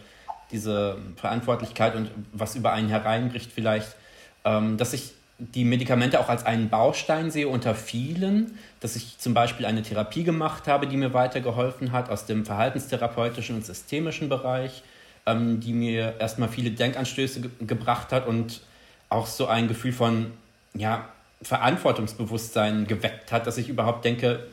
diese 0.50 0.96
Verantwortlichkeit 1.16 1.94
und 1.94 2.10
was 2.32 2.56
über 2.56 2.72
einen 2.72 2.88
hereinbricht 2.88 3.52
vielleicht, 3.52 3.96
ähm, 4.44 4.76
dass 4.76 4.92
ich 4.92 5.12
die 5.38 5.64
Medikamente 5.64 6.18
auch 6.18 6.28
als 6.28 6.44
einen 6.44 6.68
Baustein 6.68 7.30
sehe 7.30 7.48
unter 7.48 7.74
vielen, 7.74 8.58
dass 8.80 8.96
ich 8.96 9.18
zum 9.18 9.34
Beispiel 9.34 9.66
eine 9.66 9.82
Therapie 9.82 10.24
gemacht 10.24 10.66
habe, 10.66 10.88
die 10.88 10.96
mir 10.96 11.14
weitergeholfen 11.14 11.92
hat 11.92 12.10
aus 12.10 12.26
dem 12.26 12.44
verhaltenstherapeutischen 12.44 13.56
und 13.56 13.64
systemischen 13.64 14.28
Bereich, 14.28 14.82
ähm, 15.26 15.60
die 15.60 15.72
mir 15.72 16.16
erstmal 16.18 16.48
viele 16.48 16.70
Denkanstöße 16.70 17.40
ge 17.42 17.50
gebracht 17.60 18.12
hat 18.12 18.26
und 18.26 18.62
auch 19.10 19.26
so 19.26 19.46
ein 19.46 19.68
Gefühl 19.68 19.92
von 19.92 20.32
ja, 20.74 21.08
Verantwortungsbewusstsein 21.42 22.86
geweckt 22.86 23.30
hat, 23.32 23.46
dass 23.46 23.58
ich 23.58 23.68
überhaupt 23.68 24.04
denke, 24.04 24.46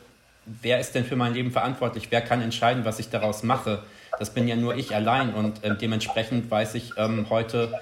wer 0.44 0.78
ist 0.78 0.94
denn 0.94 1.04
für 1.04 1.16
mein 1.16 1.34
Leben 1.34 1.50
verantwortlich? 1.50 2.08
Wer 2.10 2.20
kann 2.20 2.40
entscheiden, 2.40 2.84
was 2.84 2.98
ich 2.98 3.10
daraus 3.10 3.42
mache? 3.42 3.82
Das 4.18 4.30
bin 4.30 4.48
ja 4.48 4.56
nur 4.56 4.76
ich 4.76 4.94
allein 4.94 5.34
und 5.34 5.62
äh, 5.64 5.76
dementsprechend 5.76 6.50
weiß 6.50 6.74
ich 6.74 6.92
ähm, 6.96 7.26
heute, 7.28 7.72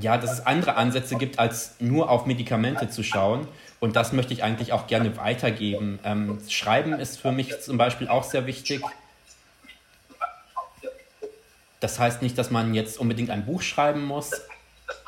ja, 0.00 0.16
dass 0.16 0.32
es 0.32 0.46
andere 0.46 0.76
Ansätze 0.76 1.16
gibt, 1.16 1.38
als 1.38 1.74
nur 1.80 2.08
auf 2.08 2.24
Medikamente 2.24 2.88
zu 2.88 3.02
schauen. 3.02 3.46
Und 3.80 3.96
das 3.96 4.12
möchte 4.12 4.32
ich 4.32 4.42
eigentlich 4.42 4.72
auch 4.72 4.86
gerne 4.86 5.16
weitergeben. 5.16 5.98
Ähm, 6.04 6.38
Schreiben 6.48 6.92
ist 6.94 7.20
für 7.20 7.32
mich 7.32 7.60
zum 7.60 7.76
Beispiel 7.76 8.08
auch 8.08 8.24
sehr 8.24 8.46
wichtig. 8.46 8.80
Das 11.80 11.98
heißt 11.98 12.22
nicht, 12.22 12.38
dass 12.38 12.50
man 12.50 12.74
jetzt 12.74 12.98
unbedingt 12.98 13.30
ein 13.30 13.44
Buch 13.44 13.60
schreiben 13.60 14.04
muss, 14.04 14.30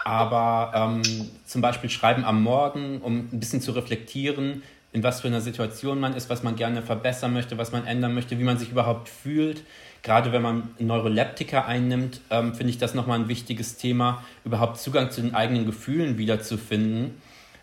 aber 0.04 0.73
ähm, 0.75 1.02
zum 1.47 1.62
Beispiel 1.62 1.90
Schreiben 1.90 2.25
am 2.25 2.43
Morgen, 2.43 3.00
um 3.00 3.28
ein 3.33 3.40
bisschen 3.40 3.61
zu 3.61 3.73
reflektieren, 3.73 4.62
in 4.93 5.02
was 5.02 5.23
für 5.23 5.28
einer 5.28 5.40
Situation 5.40 5.99
man 5.99 6.14
ist, 6.14 6.31
was 6.31 6.43
man 6.43 6.57
gerne 6.57 6.83
verbessern 6.83 7.33
möchte, 7.33 7.59
was 7.59 7.73
man 7.73 7.87
ändern 7.87 8.14
möchte, 8.14 8.38
wie 8.38 8.45
man 8.45 8.59
sich 8.59 8.71
überhaupt 8.71 9.09
fühlt. 9.09 9.62
Gerade 10.02 10.33
wenn 10.33 10.43
man 10.43 10.69
Neuroleptika 10.78 11.64
einnimmt, 11.64 12.21
ähm, 12.31 12.54
finde 12.54 12.71
ich 12.71 12.78
das 12.78 12.95
nochmal 12.95 13.19
ein 13.19 13.28
wichtiges 13.28 13.76
Thema, 13.76 14.23
überhaupt 14.45 14.78
Zugang 14.78 15.11
zu 15.11 15.23
den 15.23 15.35
eigenen 15.35 15.66
Gefühlen 15.66 16.19
wiederzufinden. 16.19 17.14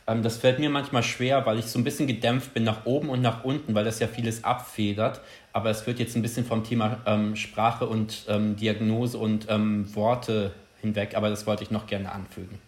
Ähm, 0.07 0.23
das 0.23 0.37
fällt 0.37 0.59
mir 0.59 0.69
manchmal 0.69 1.03
schwer, 1.03 1.45
weil 1.45 1.59
ich 1.59 1.65
so 1.65 1.79
ein 1.79 1.83
bisschen 1.83 2.07
gedämpft 2.07 2.53
bin 2.53 2.63
nach 2.63 2.85
oben 2.85 3.09
und 3.09 3.21
nach 3.21 3.43
unten, 3.43 3.75
weil 3.75 3.85
das 3.85 3.99
ja 3.99 4.07
vieles 4.07 4.43
abfedert. 4.43 5.21
Aber 5.53 5.69
es 5.69 5.85
wird 5.85 5.99
jetzt 5.99 6.15
ein 6.15 6.21
bisschen 6.21 6.45
vom 6.45 6.63
Thema 6.63 6.99
ähm, 7.05 7.35
Sprache 7.35 7.87
und 7.87 8.25
ähm, 8.27 8.55
Diagnose 8.55 9.17
und 9.17 9.45
ähm, 9.49 9.93
Worte 9.95 10.51
hinweg, 10.81 11.15
aber 11.15 11.29
das 11.29 11.47
wollte 11.47 11.63
ich 11.63 11.71
noch 11.71 11.87
gerne 11.87 12.11
anfügen 12.11 12.59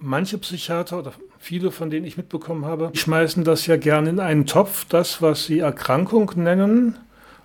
manche 0.00 0.38
Psychiater 0.38 0.98
oder 0.98 1.12
viele, 1.38 1.70
von 1.70 1.90
denen 1.90 2.06
ich 2.06 2.16
mitbekommen 2.16 2.64
habe, 2.64 2.90
schmeißen 2.94 3.44
das 3.44 3.66
ja 3.66 3.76
gerne 3.76 4.10
in 4.10 4.20
einen 4.20 4.46
Topf, 4.46 4.84
das, 4.88 5.22
was 5.22 5.44
sie 5.44 5.60
Erkrankung 5.60 6.32
nennen. 6.36 6.96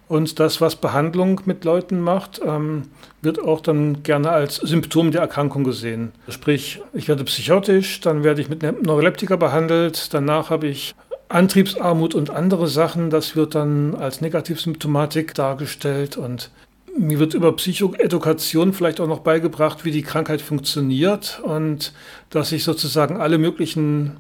Und 0.08 0.42
das, 0.42 0.60
was 0.60 0.76
Behandlung 0.76 1.40
mit 1.46 1.64
Leuten 1.64 2.02
macht, 2.02 2.42
ähm, 2.46 2.90
wird 3.22 3.42
auch 3.42 3.62
dann 3.62 4.04
gerne 4.04 4.32
als 4.32 4.58
Symptom 4.58 5.12
der 5.12 5.22
Erkrankung 5.22 5.64
gesehen. 5.64 6.12
Sprich, 6.28 6.82
ich 6.92 7.08
werde 7.08 7.24
psychotisch, 7.24 8.02
dann 8.02 8.22
werde 8.22 8.42
ich 8.42 8.50
mit 8.50 8.62
Neuroleptika 8.62 9.38
behandelt, 9.38 10.14
danach 10.14 10.50
habe 10.50 10.68
ich 10.68 10.96
Antriebsarmut 11.30 12.14
und 12.14 12.30
andere 12.30 12.68
Sachen. 12.68 13.10
Das 13.10 13.38
wird 13.38 13.56
dann 13.56 13.96
als 13.96 14.20
Negativsymptomatik 14.20 15.34
dargestellt 15.34 16.18
und 16.18 16.52
mir 16.98 17.20
wird 17.20 17.34
über 17.34 17.56
Psychoedukation 17.56 18.74
vielleicht 18.74 19.00
auch 19.00 19.08
noch 19.08 19.20
beigebracht, 19.20 19.86
wie 19.86 19.92
die 19.92 20.02
Krankheit 20.02 20.42
funktioniert 20.42 21.42
und 21.44 21.94
dass 22.30 22.52
ich 22.52 22.64
sozusagen 22.64 23.18
alle 23.18 23.38
möglichen 23.38 24.18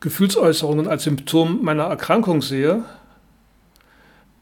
Gefühlsäußerungen 0.00 0.88
als 0.88 1.04
Symptom 1.04 1.62
meiner 1.62 1.84
Erkrankung 1.84 2.42
sehe. 2.42 2.84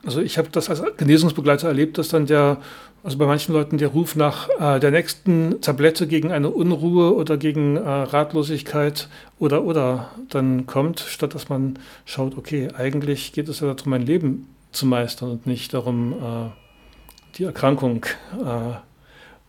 Also 0.05 0.21
ich 0.21 0.39
habe 0.39 0.49
das 0.51 0.71
als 0.71 0.83
Genesungsbegleiter 0.97 1.69
erlebt, 1.69 1.99
dass 1.99 2.09
dann 2.09 2.27
der, 2.27 2.59
also 3.03 3.19
bei 3.19 3.27
manchen 3.27 3.53
Leuten 3.53 3.79
der 3.79 3.89
Ruf 3.89 4.15
nach 4.15 4.49
äh, 4.59 4.79
der 4.79 4.93
nächsten 4.93 5.61
Tablette 5.61 6.07
gegen 6.07 6.31
eine 6.31 6.51
Unruhe 6.51 7.15
oder 7.15 7.37
gegen 7.37 7.77
äh, 7.77 7.81
Ratlosigkeit 7.81 9.09
oder 9.41 9.65
oder 9.65 10.11
dann 10.31 10.67
kommt, 10.67 11.01
statt 11.01 11.35
dass 11.35 11.49
man 11.49 11.81
schaut, 12.05 12.39
okay, 12.39 12.69
eigentlich 12.77 13.33
geht 13.33 13.49
es 13.49 13.61
ja 13.61 13.75
darum, 13.75 13.91
mein 13.91 14.07
Leben 14.07 14.49
zu 14.71 14.87
meistern 14.87 15.33
und 15.33 15.47
nicht 15.47 15.75
darum, 15.75 16.13
äh, 16.13 16.68
die 17.39 17.45
Erkrankung 17.45 18.05
äh, 18.33 18.75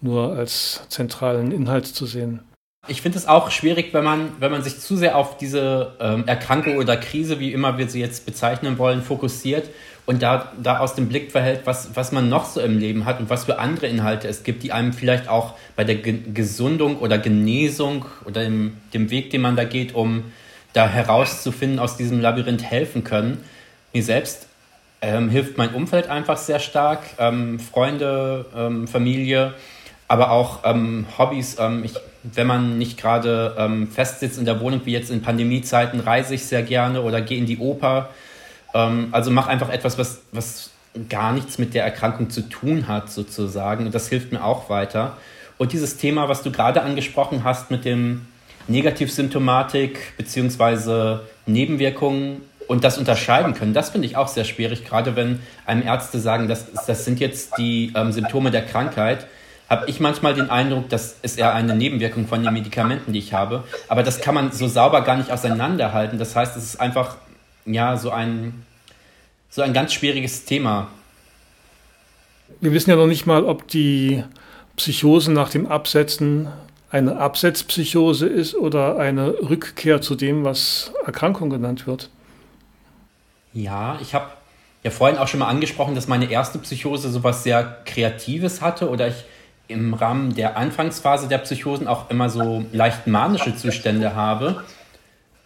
nur 0.02 0.34
als 0.36 0.82
zentralen 0.90 1.52
Inhalt 1.52 1.88
zu 1.88 2.06
sehen. 2.06 2.42
Ich 2.88 3.02
finde 3.02 3.18
es 3.18 3.28
auch 3.28 3.52
schwierig, 3.52 3.94
wenn 3.94 4.04
man, 4.04 4.32
wenn 4.40 4.52
man 4.52 4.64
sich 4.64 4.80
zu 4.80 4.96
sehr 4.96 5.18
auf 5.18 5.38
diese 5.38 5.96
ähm, 6.00 6.26
Erkrankung 6.28 6.78
oder 6.78 6.96
Krise, 6.98 7.40
wie 7.40 7.52
immer 7.52 7.78
wir 7.78 7.90
sie 7.90 8.00
jetzt 8.00 8.26
bezeichnen 8.26 8.78
wollen, 8.78 9.02
fokussiert 9.02 9.70
und 10.06 10.24
da, 10.24 10.54
da 10.62 10.80
aus 10.80 10.96
dem 10.96 11.08
Blick 11.10 11.32
verhält, 11.32 11.62
was, 11.66 11.96
was 11.96 12.12
man 12.12 12.30
noch 12.30 12.46
so 12.46 12.62
im 12.62 12.80
Leben 12.80 13.06
hat 13.06 13.20
und 13.20 13.30
was 13.30 13.46
für 13.46 13.60
andere 13.60 13.88
Inhalte 13.88 14.28
es 14.28 14.44
gibt, 14.44 14.64
die 14.64 14.72
einem 14.72 14.94
vielleicht 14.94 15.28
auch 15.28 15.56
bei 15.76 15.84
der 15.84 15.96
Ge 15.96 16.20
Gesundung 16.34 16.98
oder 16.98 17.18
Genesung 17.20 18.06
oder 18.26 18.44
dem, 18.44 18.78
dem 18.94 19.12
Weg, 19.12 19.30
den 19.30 19.42
man 19.42 19.56
da 19.56 19.66
geht, 19.66 19.94
um 19.94 20.32
da 20.74 20.88
herauszufinden, 20.88 21.80
aus 21.80 21.98
diesem 21.98 22.22
Labyrinth 22.22 22.64
helfen 22.64 23.04
können. 23.04 23.44
Mir 23.94 24.04
selbst 24.04 24.49
ähm, 25.02 25.30
hilft 25.30 25.58
mein 25.58 25.74
Umfeld 25.74 26.10
einfach 26.10 26.38
sehr 26.38 26.60
stark, 26.60 27.02
ähm, 27.18 27.60
Freunde, 27.60 28.46
ähm, 28.56 28.88
Familie, 28.88 29.54
aber 30.08 30.32
auch 30.32 30.60
ähm, 30.66 31.06
Hobbys. 31.18 31.58
Ähm, 31.60 31.84
ich, 31.84 31.94
wenn 32.24 32.48
man 32.48 32.78
nicht 32.78 33.00
gerade 33.00 33.56
ähm, 33.58 33.88
festsitzt 33.88 34.38
in 34.38 34.46
der 34.46 34.60
Wohnung, 34.60 34.82
wie 34.86 34.92
jetzt 34.92 35.10
in 35.10 35.22
Pandemiezeiten, 35.22 36.00
reise 36.00 36.36
ich 36.36 36.46
sehr 36.46 36.64
gerne 36.64 37.02
oder 37.02 37.22
gehe 37.22 37.38
in 37.38 37.46
die 37.46 37.58
Oper. 37.58 38.10
also 38.72 39.32
mach 39.32 39.48
einfach 39.48 39.70
etwas, 39.70 39.98
was, 39.98 40.22
was 40.32 40.70
gar 41.10 41.34
nichts 41.34 41.58
mit 41.58 41.74
der 41.74 41.84
Erkrankung 41.84 42.30
zu 42.30 42.42
tun 42.42 42.88
hat, 42.88 43.10
sozusagen. 43.10 43.86
Und 43.86 43.96
das 43.96 44.10
hilft 44.10 44.32
mir 44.32 44.44
auch 44.44 44.70
weiter. 44.70 45.18
Und 45.58 45.74
dieses 45.74 45.98
Thema, 45.98 46.30
was 46.30 46.42
du 46.42 46.52
gerade 46.52 46.82
angesprochen 46.82 47.44
hast 47.44 47.72
mit 47.72 47.86
dem 47.86 48.28
Negativsymptomatik 48.68 50.18
bzw. 50.18 51.20
Nebenwirkungen, 51.46 52.42
und 52.70 52.84
das 52.84 53.00
unterscheiden 53.00 53.56
können, 53.56 53.74
das 53.74 53.90
finde 53.90 54.06
ich 54.06 54.16
auch 54.16 54.28
sehr 54.28 54.44
schwierig, 54.44 54.86
gerade 54.86 55.16
wenn 55.16 55.40
einem 55.66 55.82
Ärzte 55.82 56.20
sagen, 56.20 56.48
das, 56.48 56.68
das 56.86 57.04
sind 57.04 57.20
jetzt 57.20 57.58
die 57.58 57.92
ähm, 57.96 58.12
Symptome 58.12 58.52
der 58.52 58.64
Krankheit, 58.64 59.26
habe 59.68 59.90
ich 59.90 60.00
manchmal 60.00 60.36
den 60.36 60.52
Eindruck, 60.52 60.88
das 60.88 61.18
ist 61.24 61.40
eher 61.40 61.56
eine 61.56 61.76
Nebenwirkung 61.76 62.28
von 62.28 62.44
den 62.44 62.54
Medikamenten, 62.54 63.12
die 63.12 63.20
ich 63.20 63.34
habe. 63.34 63.64
Aber 63.88 64.04
das 64.04 64.22
kann 64.22 64.36
man 64.36 64.52
so 64.52 64.68
sauber 64.68 65.02
gar 65.02 65.18
nicht 65.18 65.32
auseinanderhalten. 65.32 66.20
Das 66.20 66.36
heißt, 66.36 66.56
es 66.58 66.64
ist 66.64 66.80
einfach 66.80 67.18
ja 67.66 67.98
so 67.98 68.12
ein, 68.12 68.66
so 69.50 69.64
ein 69.64 69.74
ganz 69.74 69.94
schwieriges 69.94 70.46
Thema. 70.46 70.90
Wir 72.62 72.72
wissen 72.72 72.92
ja 72.92 72.96
noch 72.96 73.08
nicht 73.08 73.26
mal, 73.26 73.46
ob 73.46 73.68
die 73.68 74.24
Psychose 74.76 75.32
nach 75.32 75.50
dem 75.50 75.66
Absetzen 75.66 76.50
eine 76.92 77.18
Absetzpsychose 77.18 78.28
ist 78.28 78.54
oder 78.54 79.00
eine 79.00 79.30
Rückkehr 79.50 80.02
zu 80.02 80.14
dem, 80.14 80.44
was 80.44 80.94
Erkrankung 81.06 81.50
genannt 81.50 81.88
wird. 81.88 82.12
Ja, 83.54 83.98
ich 84.02 84.14
habe 84.14 84.28
ja 84.84 84.92
vorhin 84.92 85.18
auch 85.18 85.28
schon 85.28 85.40
mal 85.40 85.48
angesprochen, 85.48 85.96
dass 85.96 86.08
meine 86.08 86.30
erste 86.30 86.60
Psychose 86.60 87.10
sowas 87.10 87.44
sehr 87.44 87.78
Kreatives 87.86 88.62
hatte 88.62 88.90
oder 88.90 89.08
ich 89.08 89.26
im 89.68 89.94
Rahmen 89.94 90.34
der 90.34 90.58
Anfangsphase 90.58 91.28
der 91.28 91.38
Psychosen 91.40 91.88
auch 91.88 92.10
immer 92.10 92.30
so 92.30 92.66
leicht 92.72 93.08
manische 93.08 93.56
Zustände 93.56 94.16
habe. 94.16 94.64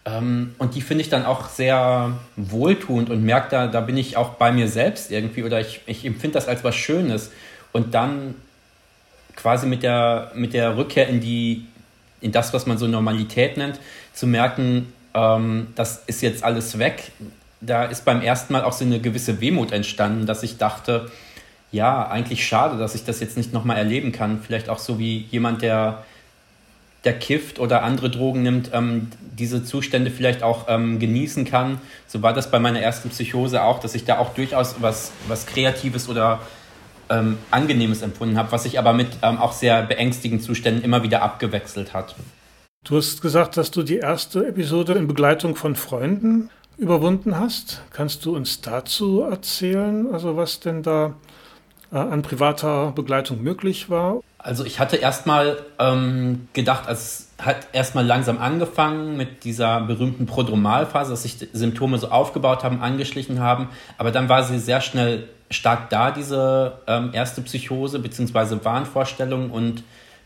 Ähm, 0.06 0.54
und 0.58 0.74
die 0.74 0.80
finde 0.80 1.02
ich 1.02 1.10
dann 1.10 1.26
auch 1.26 1.48
sehr 1.48 2.12
wohltuend 2.36 3.10
und 3.10 3.22
merke, 3.22 3.50
da, 3.50 3.66
da 3.66 3.80
bin 3.80 3.96
ich 3.96 4.16
auch 4.16 4.30
bei 4.30 4.50
mir 4.50 4.68
selbst 4.68 5.10
irgendwie 5.10 5.42
oder 5.44 5.60
ich, 5.60 5.80
ich 5.86 6.04
empfinde 6.04 6.34
das 6.34 6.48
als 6.48 6.64
was 6.64 6.74
Schönes. 6.74 7.30
Und 7.72 7.94
dann 7.94 8.34
quasi 9.36 9.66
mit 9.66 9.82
der, 9.82 10.30
mit 10.34 10.54
der 10.54 10.76
Rückkehr 10.76 11.08
in, 11.08 11.20
die, 11.20 11.66
in 12.20 12.32
das, 12.32 12.54
was 12.54 12.66
man 12.66 12.78
so 12.78 12.86
Normalität 12.86 13.56
nennt, 13.56 13.80
zu 14.14 14.26
merken, 14.26 14.92
ähm, 15.12 15.68
das 15.74 16.02
ist 16.06 16.22
jetzt 16.22 16.44
alles 16.44 16.78
weg 16.78 17.12
da 17.66 17.84
ist 17.84 18.04
beim 18.04 18.22
ersten 18.22 18.52
Mal 18.52 18.64
auch 18.64 18.72
so 18.72 18.84
eine 18.84 19.00
gewisse 19.00 19.40
Wehmut 19.40 19.72
entstanden, 19.72 20.26
dass 20.26 20.42
ich 20.42 20.58
dachte, 20.58 21.10
ja, 21.72 22.06
eigentlich 22.06 22.46
schade, 22.46 22.78
dass 22.78 22.94
ich 22.94 23.04
das 23.04 23.20
jetzt 23.20 23.36
nicht 23.36 23.52
nochmal 23.52 23.76
erleben 23.76 24.12
kann. 24.12 24.40
Vielleicht 24.40 24.68
auch 24.68 24.78
so 24.78 24.98
wie 24.98 25.26
jemand, 25.30 25.62
der 25.62 26.04
der 27.04 27.18
kifft 27.18 27.58
oder 27.58 27.82
andere 27.82 28.10
Drogen 28.10 28.42
nimmt, 28.42 28.70
ähm, 28.72 29.08
diese 29.20 29.64
Zustände 29.64 30.10
vielleicht 30.10 30.42
auch 30.42 30.66
ähm, 30.68 30.98
genießen 30.98 31.44
kann. 31.44 31.80
So 32.06 32.22
war 32.22 32.32
das 32.32 32.50
bei 32.50 32.58
meiner 32.58 32.80
ersten 32.80 33.10
Psychose 33.10 33.62
auch, 33.62 33.78
dass 33.78 33.94
ich 33.94 34.04
da 34.04 34.18
auch 34.18 34.34
durchaus 34.34 34.76
was, 34.80 35.12
was 35.28 35.46
Kreatives 35.46 36.08
oder 36.08 36.40
ähm, 37.10 37.38
Angenehmes 37.50 38.02
empfunden 38.02 38.38
habe, 38.38 38.52
was 38.52 38.62
sich 38.62 38.78
aber 38.78 38.94
mit 38.94 39.08
ähm, 39.22 39.38
auch 39.38 39.52
sehr 39.52 39.82
beängstigenden 39.82 40.44
Zuständen 40.44 40.82
immer 40.82 41.02
wieder 41.02 41.22
abgewechselt 41.22 41.92
hat. 41.92 42.14
Du 42.84 42.96
hast 42.96 43.20
gesagt, 43.20 43.56
dass 43.56 43.70
du 43.70 43.82
die 43.82 43.98
erste 43.98 44.46
Episode 44.46 44.94
in 44.94 45.06
Begleitung 45.06 45.56
von 45.56 45.74
Freunden 45.76 46.50
überwunden 46.76 47.38
hast. 47.38 47.82
Kannst 47.90 48.24
du 48.24 48.34
uns 48.34 48.60
dazu 48.60 49.22
erzählen, 49.22 50.12
also 50.12 50.36
was 50.36 50.60
denn 50.60 50.82
da 50.82 51.14
äh, 51.92 51.96
an 51.96 52.22
privater 52.22 52.92
Begleitung 52.92 53.42
möglich 53.42 53.90
war? 53.90 54.20
Also 54.38 54.64
ich 54.64 54.78
hatte 54.78 54.96
erstmal 54.96 55.56
ähm, 55.78 56.48
gedacht, 56.52 56.84
es 56.88 57.30
hat 57.38 57.68
erstmal 57.72 58.04
langsam 58.04 58.38
angefangen 58.38 59.16
mit 59.16 59.44
dieser 59.44 59.80
berühmten 59.80 60.26
Prodromalphase, 60.26 61.10
dass 61.12 61.22
sich 61.22 61.48
Symptome 61.52 61.98
so 61.98 62.08
aufgebaut 62.08 62.62
haben, 62.62 62.82
angeschlichen 62.82 63.40
haben, 63.40 63.68
aber 63.96 64.10
dann 64.10 64.28
war 64.28 64.42
sie 64.42 64.58
sehr 64.58 64.80
schnell 64.80 65.28
stark 65.50 65.88
da, 65.90 66.10
diese 66.10 66.78
ähm, 66.86 67.10
erste 67.12 67.40
Psychose 67.42 67.98
bzw. 68.00 68.64
Wahnvorstellung 68.64 69.50
und 69.50 69.82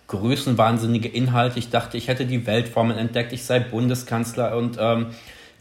größenwahnsinnige 0.09 1.09
Inhalte. 1.09 1.59
Ich 1.59 1.71
dachte, 1.71 1.97
ich 1.97 2.09
hätte 2.09 2.25
die 2.25 2.47
Weltformel 2.47 2.97
entdeckt, 2.99 3.33
ich 3.33 3.45
sei 3.45 3.61
Bundeskanzler 3.61 4.57
und 4.57 4.79
ähm, 4.81 5.09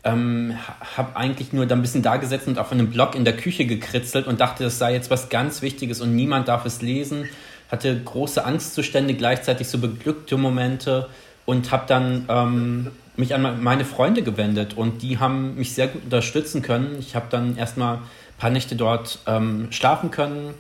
ähm, 0.04 0.54
habe 0.96 1.16
eigentlich 1.16 1.54
nur 1.54 1.66
da 1.66 1.76
ein 1.76 1.82
bisschen 1.82 2.02
da 2.02 2.18
gesetzt 2.18 2.48
und 2.48 2.60
auf 2.60 2.72
einem 2.72 2.90
Blog 2.90 3.16
in 3.16 3.26
der 3.26 3.36
Küche 3.36 3.66
gekritzelt 3.66 4.28
und 4.28 4.40
dachte, 4.40 4.64
das 4.64 4.78
sei 4.78 4.94
jetzt 4.94 5.10
was 5.10 5.30
ganz 5.30 5.62
Wichtiges 5.62 6.02
und 6.02 6.16
niemand 6.16 6.48
darf 6.48 6.66
es 6.66 6.82
lesen. 6.82 7.28
Hatte 7.70 8.00
große 8.00 8.46
Angstzustände, 8.46 9.14
gleichzeitig 9.14 9.68
so 9.68 9.78
beglückte 9.78 10.38
Momente 10.38 11.10
und 11.46 11.72
habe 11.72 11.84
dann 11.88 12.26
ähm, 12.30 12.92
mich 13.18 13.34
an 13.34 13.64
meine 13.64 13.84
Freunde 13.84 14.22
gewendet 14.22 14.76
und 14.76 15.02
die 15.02 15.18
haben 15.18 15.56
mich 15.56 15.74
sehr 15.74 15.88
gut 15.88 16.04
unterstützen 16.06 16.62
können. 16.62 16.98
Ich 17.00 17.16
habe 17.16 17.26
dann 17.30 17.58
erstmal 17.58 17.96
ein 17.96 18.02
paar 18.38 18.50
Nächte 18.52 18.76
dort 18.76 19.20
ähm, 19.26 19.68
schlafen 19.72 20.12
können 20.12 20.54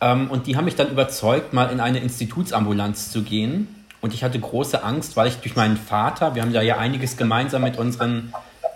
ähm, 0.00 0.30
und 0.30 0.46
die 0.46 0.56
haben 0.56 0.64
mich 0.64 0.76
dann 0.76 0.90
überzeugt, 0.90 1.52
mal 1.52 1.66
in 1.66 1.80
eine 1.80 2.00
Institutsambulanz 2.00 3.12
zu 3.12 3.22
gehen 3.22 3.75
und 4.00 4.14
ich 4.14 4.22
hatte 4.22 4.38
große 4.38 4.82
Angst, 4.82 5.16
weil 5.16 5.28
ich 5.28 5.36
durch 5.36 5.56
meinen 5.56 5.76
Vater, 5.76 6.34
wir 6.34 6.42
haben 6.42 6.52
da 6.52 6.62
ja 6.62 6.78
einiges 6.78 7.16
gemeinsam 7.16 7.62
mit 7.62 7.78
unserem 7.78 8.32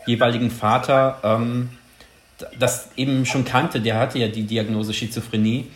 jeweiligen 0.07 0.51
Vater, 0.51 1.19
ähm, 1.23 1.71
das 2.59 2.89
eben 2.97 3.27
schon 3.27 3.45
kannte, 3.45 3.81
der 3.81 3.99
hatte 3.99 4.19
ja 4.19 4.29
die 4.29 4.45
Diagnose 4.45 4.95
Schizophrenie. 4.95 5.67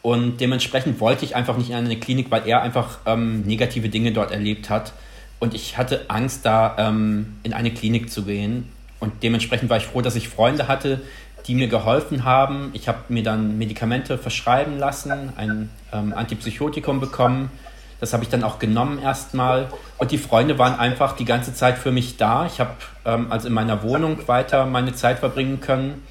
Und 0.00 0.40
dementsprechend 0.40 1.00
wollte 1.00 1.24
ich 1.24 1.36
einfach 1.36 1.56
nicht 1.58 1.70
in 1.70 1.76
eine 1.76 1.96
Klinik, 1.96 2.30
weil 2.30 2.46
er 2.46 2.62
einfach 2.62 2.98
ähm, 3.04 3.42
negative 3.42 3.88
Dinge 3.88 4.12
dort 4.12 4.30
erlebt 4.30 4.70
hat. 4.70 4.92
Und 5.38 5.54
ich 5.54 5.76
hatte 5.76 6.06
Angst, 6.08 6.46
da 6.46 6.76
ähm, 6.78 7.36
in 7.42 7.52
eine 7.52 7.70
Klinik 7.72 8.10
zu 8.10 8.24
gehen. 8.24 8.68
Und 9.00 9.22
dementsprechend 9.22 9.68
war 9.68 9.76
ich 9.76 9.84
froh, 9.84 10.00
dass 10.00 10.16
ich 10.16 10.28
Freunde 10.28 10.66
hatte, 10.66 11.02
die 11.46 11.54
mir 11.54 11.68
geholfen 11.68 12.24
haben. 12.24 12.70
Ich 12.72 12.88
habe 12.88 12.98
mir 13.08 13.22
dann 13.22 13.58
Medikamente 13.58 14.18
verschreiben 14.18 14.78
lassen, 14.78 15.32
ein 15.36 15.68
ähm, 15.92 16.14
Antipsychotikum 16.14 17.00
bekommen 17.00 17.50
das 18.00 18.12
habe 18.12 18.22
ich 18.22 18.28
dann 18.28 18.44
auch 18.44 18.58
genommen 18.58 19.00
erstmal. 19.00 19.68
Und 19.98 20.10
die 20.12 20.18
Freunde 20.18 20.58
waren 20.58 20.78
einfach 20.78 21.16
die 21.16 21.24
ganze 21.24 21.54
Zeit 21.54 21.78
für 21.78 21.90
mich 21.90 22.16
da. 22.16 22.46
Ich 22.46 22.60
habe 22.60 22.70
ähm, 23.04 23.26
also 23.30 23.48
in 23.48 23.54
meiner 23.54 23.82
Wohnung 23.82 24.26
weiter 24.28 24.66
meine 24.66 24.94
Zeit 24.94 25.18
verbringen 25.18 25.60
können. 25.60 26.02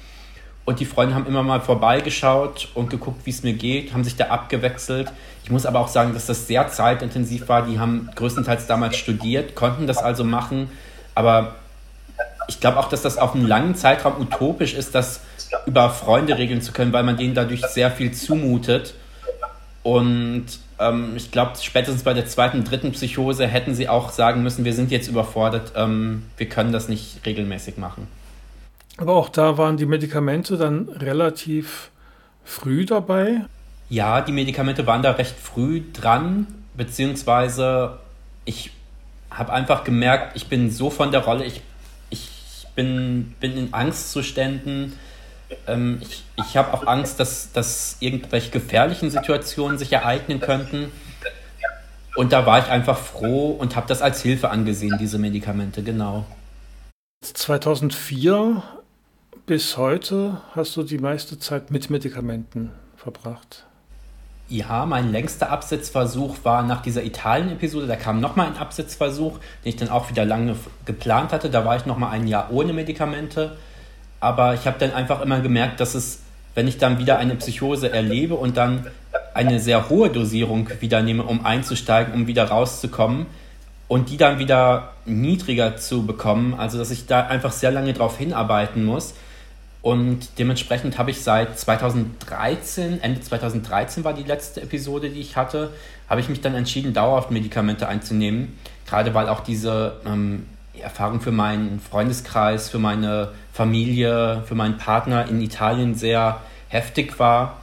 Und 0.66 0.80
die 0.80 0.84
Freunde 0.84 1.14
haben 1.14 1.26
immer 1.26 1.42
mal 1.42 1.60
vorbeigeschaut 1.60 2.68
und 2.74 2.90
geguckt, 2.90 3.24
wie 3.24 3.30
es 3.30 3.42
mir 3.42 3.54
geht, 3.54 3.94
haben 3.94 4.04
sich 4.04 4.16
da 4.16 4.26
abgewechselt. 4.26 5.10
Ich 5.42 5.50
muss 5.50 5.64
aber 5.64 5.80
auch 5.80 5.88
sagen, 5.88 6.12
dass 6.12 6.26
das 6.26 6.46
sehr 6.46 6.68
zeitintensiv 6.68 7.48
war. 7.48 7.62
Die 7.62 7.78
haben 7.78 8.10
größtenteils 8.14 8.66
damals 8.66 8.98
studiert, 8.98 9.54
konnten 9.54 9.86
das 9.86 9.96
also 9.96 10.24
machen. 10.24 10.70
Aber 11.14 11.54
ich 12.48 12.60
glaube 12.60 12.78
auch, 12.78 12.90
dass 12.90 13.00
das 13.00 13.16
auf 13.16 13.34
einen 13.34 13.46
langen 13.46 13.74
Zeitraum 13.76 14.20
utopisch 14.20 14.74
ist, 14.74 14.94
das 14.94 15.22
über 15.64 15.88
Freunde 15.88 16.36
regeln 16.36 16.60
zu 16.60 16.72
können, 16.72 16.92
weil 16.92 17.02
man 17.02 17.16
denen 17.16 17.32
dadurch 17.32 17.64
sehr 17.66 17.90
viel 17.90 18.12
zumutet. 18.12 18.92
Und 19.82 20.44
ähm, 20.78 21.14
ich 21.16 21.30
glaube, 21.30 21.52
spätestens 21.60 22.02
bei 22.02 22.14
der 22.14 22.26
zweiten, 22.26 22.64
dritten 22.64 22.92
Psychose 22.92 23.46
hätten 23.46 23.74
sie 23.74 23.88
auch 23.88 24.10
sagen 24.10 24.42
müssen, 24.42 24.64
wir 24.64 24.72
sind 24.72 24.90
jetzt 24.90 25.08
überfordert, 25.08 25.72
ähm, 25.76 26.24
wir 26.36 26.48
können 26.48 26.72
das 26.72 26.88
nicht 26.88 27.24
regelmäßig 27.26 27.76
machen. 27.76 28.08
Aber 28.96 29.14
auch 29.14 29.28
da 29.28 29.58
waren 29.58 29.76
die 29.76 29.86
Medikamente 29.86 30.56
dann 30.56 30.88
relativ 30.88 31.90
früh 32.44 32.84
dabei? 32.84 33.42
Ja, 33.88 34.20
die 34.20 34.32
Medikamente 34.32 34.86
waren 34.86 35.02
da 35.02 35.12
recht 35.12 35.36
früh 35.38 35.82
dran, 35.92 36.46
beziehungsweise 36.74 37.98
ich 38.44 38.72
habe 39.30 39.52
einfach 39.52 39.84
gemerkt, 39.84 40.36
ich 40.36 40.48
bin 40.48 40.70
so 40.70 40.90
von 40.90 41.12
der 41.12 41.24
Rolle, 41.24 41.44
ich, 41.44 41.60
ich 42.10 42.66
bin, 42.74 43.34
bin 43.40 43.56
in 43.56 43.74
Angstzuständen 43.74 44.94
ähm, 45.66 45.98
ich 46.00 46.24
ich 46.38 46.56
habe 46.56 46.72
auch 46.72 46.86
Angst, 46.86 47.20
dass, 47.20 47.52
dass 47.52 47.96
irgendwelche 48.00 48.50
gefährlichen 48.50 49.10
Situationen 49.10 49.78
sich 49.78 49.92
ereignen 49.92 50.40
könnten. 50.40 50.92
Und 52.16 52.32
da 52.32 52.46
war 52.46 52.58
ich 52.58 52.66
einfach 52.66 52.98
froh 52.98 53.50
und 53.50 53.76
habe 53.76 53.86
das 53.86 54.02
als 54.02 54.22
Hilfe 54.22 54.50
angesehen, 54.50 54.96
diese 54.98 55.18
Medikamente, 55.18 55.82
genau. 55.82 56.24
2004 57.22 58.62
bis 59.46 59.76
heute 59.76 60.40
hast 60.54 60.76
du 60.76 60.82
die 60.82 60.98
meiste 60.98 61.38
Zeit 61.38 61.70
mit 61.70 61.90
Medikamenten 61.90 62.70
verbracht. 62.96 63.64
Ja, 64.48 64.86
mein 64.86 65.12
längster 65.12 65.50
Absetzversuch 65.50 66.36
war 66.42 66.62
nach 66.62 66.80
dieser 66.80 67.04
Italien-Episode. 67.04 67.86
Da 67.86 67.96
kam 67.96 68.20
nochmal 68.20 68.46
ein 68.46 68.56
Absetzversuch, 68.56 69.38
den 69.64 69.68
ich 69.68 69.76
dann 69.76 69.90
auch 69.90 70.08
wieder 70.08 70.24
lange 70.24 70.56
geplant 70.86 71.32
hatte. 71.32 71.50
Da 71.50 71.64
war 71.64 71.76
ich 71.76 71.84
nochmal 71.84 72.12
ein 72.12 72.26
Jahr 72.26 72.50
ohne 72.50 72.72
Medikamente. 72.72 73.56
Aber 74.20 74.54
ich 74.54 74.66
habe 74.66 74.78
dann 74.78 74.92
einfach 74.92 75.20
immer 75.20 75.40
gemerkt, 75.40 75.80
dass 75.80 75.94
es, 75.94 76.20
wenn 76.54 76.66
ich 76.66 76.78
dann 76.78 76.98
wieder 76.98 77.18
eine 77.18 77.36
Psychose 77.36 77.92
erlebe 77.92 78.34
und 78.34 78.56
dann 78.56 78.86
eine 79.34 79.60
sehr 79.60 79.88
hohe 79.88 80.10
Dosierung 80.10 80.68
wieder 80.80 81.02
nehme, 81.02 81.22
um 81.22 81.46
einzusteigen, 81.46 82.14
um 82.14 82.26
wieder 82.26 82.44
rauszukommen 82.44 83.26
und 83.86 84.10
die 84.10 84.16
dann 84.16 84.38
wieder 84.38 84.92
niedriger 85.06 85.76
zu 85.76 86.04
bekommen, 86.04 86.54
also 86.54 86.78
dass 86.78 86.90
ich 86.90 87.06
da 87.06 87.26
einfach 87.26 87.52
sehr 87.52 87.70
lange 87.70 87.92
drauf 87.94 88.18
hinarbeiten 88.18 88.84
muss. 88.84 89.14
Und 89.80 90.38
dementsprechend 90.38 90.98
habe 90.98 91.10
ich 91.12 91.22
seit 91.22 91.58
2013, 91.58 93.00
Ende 93.00 93.20
2013 93.20 94.04
war 94.04 94.12
die 94.12 94.24
letzte 94.24 94.60
Episode, 94.60 95.08
die 95.08 95.20
ich 95.20 95.36
hatte, 95.36 95.70
habe 96.08 96.20
ich 96.20 96.28
mich 96.28 96.40
dann 96.40 96.54
entschieden, 96.54 96.92
dauerhaft 96.92 97.30
Medikamente 97.30 97.88
einzunehmen. 97.88 98.58
Gerade 98.86 99.14
weil 99.14 99.28
auch 99.28 99.40
diese 99.40 100.00
ähm, 100.04 100.46
Erfahrung 100.78 101.20
für 101.20 101.32
meinen 101.32 101.80
Freundeskreis, 101.80 102.68
für 102.68 102.78
meine 102.78 103.28
Familie, 103.58 104.44
für 104.46 104.54
meinen 104.54 104.78
Partner 104.78 105.26
in 105.26 105.42
Italien 105.42 105.96
sehr 105.96 106.40
heftig 106.68 107.18
war, 107.18 107.56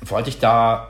wollte 0.00 0.30
ich 0.30 0.40
da 0.40 0.88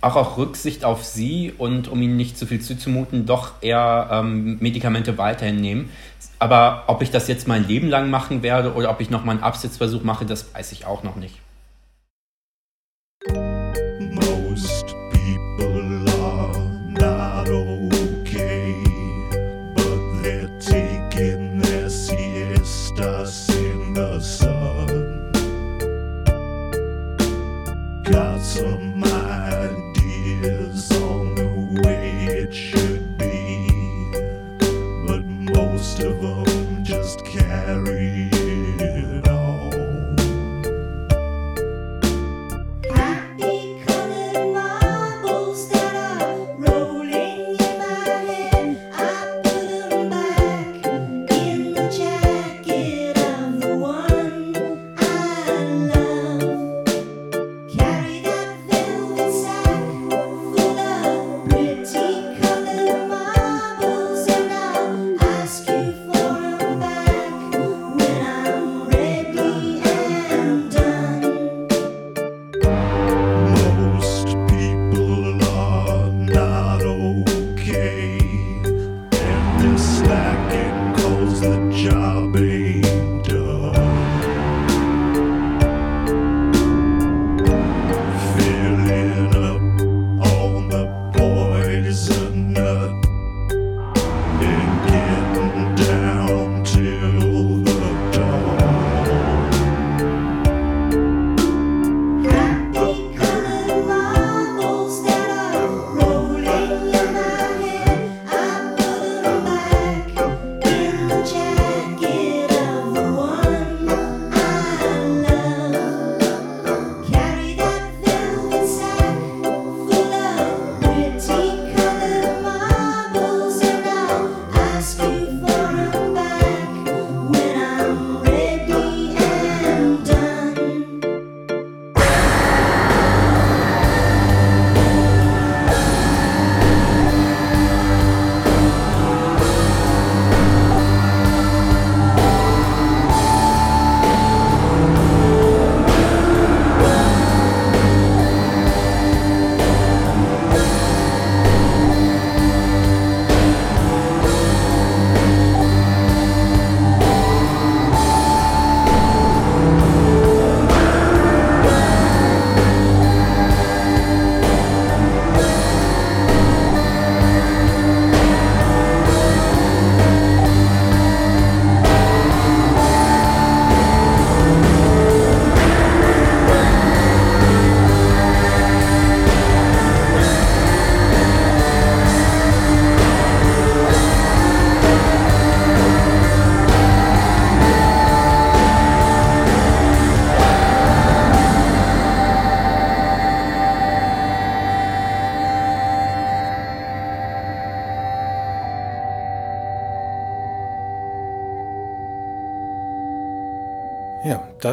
auch 0.00 0.16
auf 0.16 0.38
Rücksicht 0.38 0.82
auf 0.82 1.04
sie 1.04 1.52
und 1.58 1.86
um 1.88 2.00
ihnen 2.00 2.16
nicht 2.16 2.38
zu 2.38 2.46
viel 2.46 2.62
zuzumuten, 2.62 3.26
doch 3.26 3.50
eher 3.60 4.08
ähm, 4.10 4.56
Medikamente 4.60 5.18
weiterhin 5.18 5.60
nehmen. 5.60 5.90
Aber 6.38 6.84
ob 6.86 7.02
ich 7.02 7.10
das 7.10 7.28
jetzt 7.28 7.48
mein 7.48 7.68
Leben 7.68 7.88
lang 7.88 8.08
machen 8.08 8.42
werde 8.42 8.72
oder 8.72 8.88
ob 8.90 9.02
ich 9.02 9.10
noch 9.10 9.24
mal 9.24 9.32
einen 9.32 9.42
Absitzversuch 9.42 10.02
mache, 10.02 10.24
das 10.24 10.54
weiß 10.54 10.72
ich 10.72 10.86
auch 10.86 11.02
noch 11.02 11.16
nicht. 11.16 11.34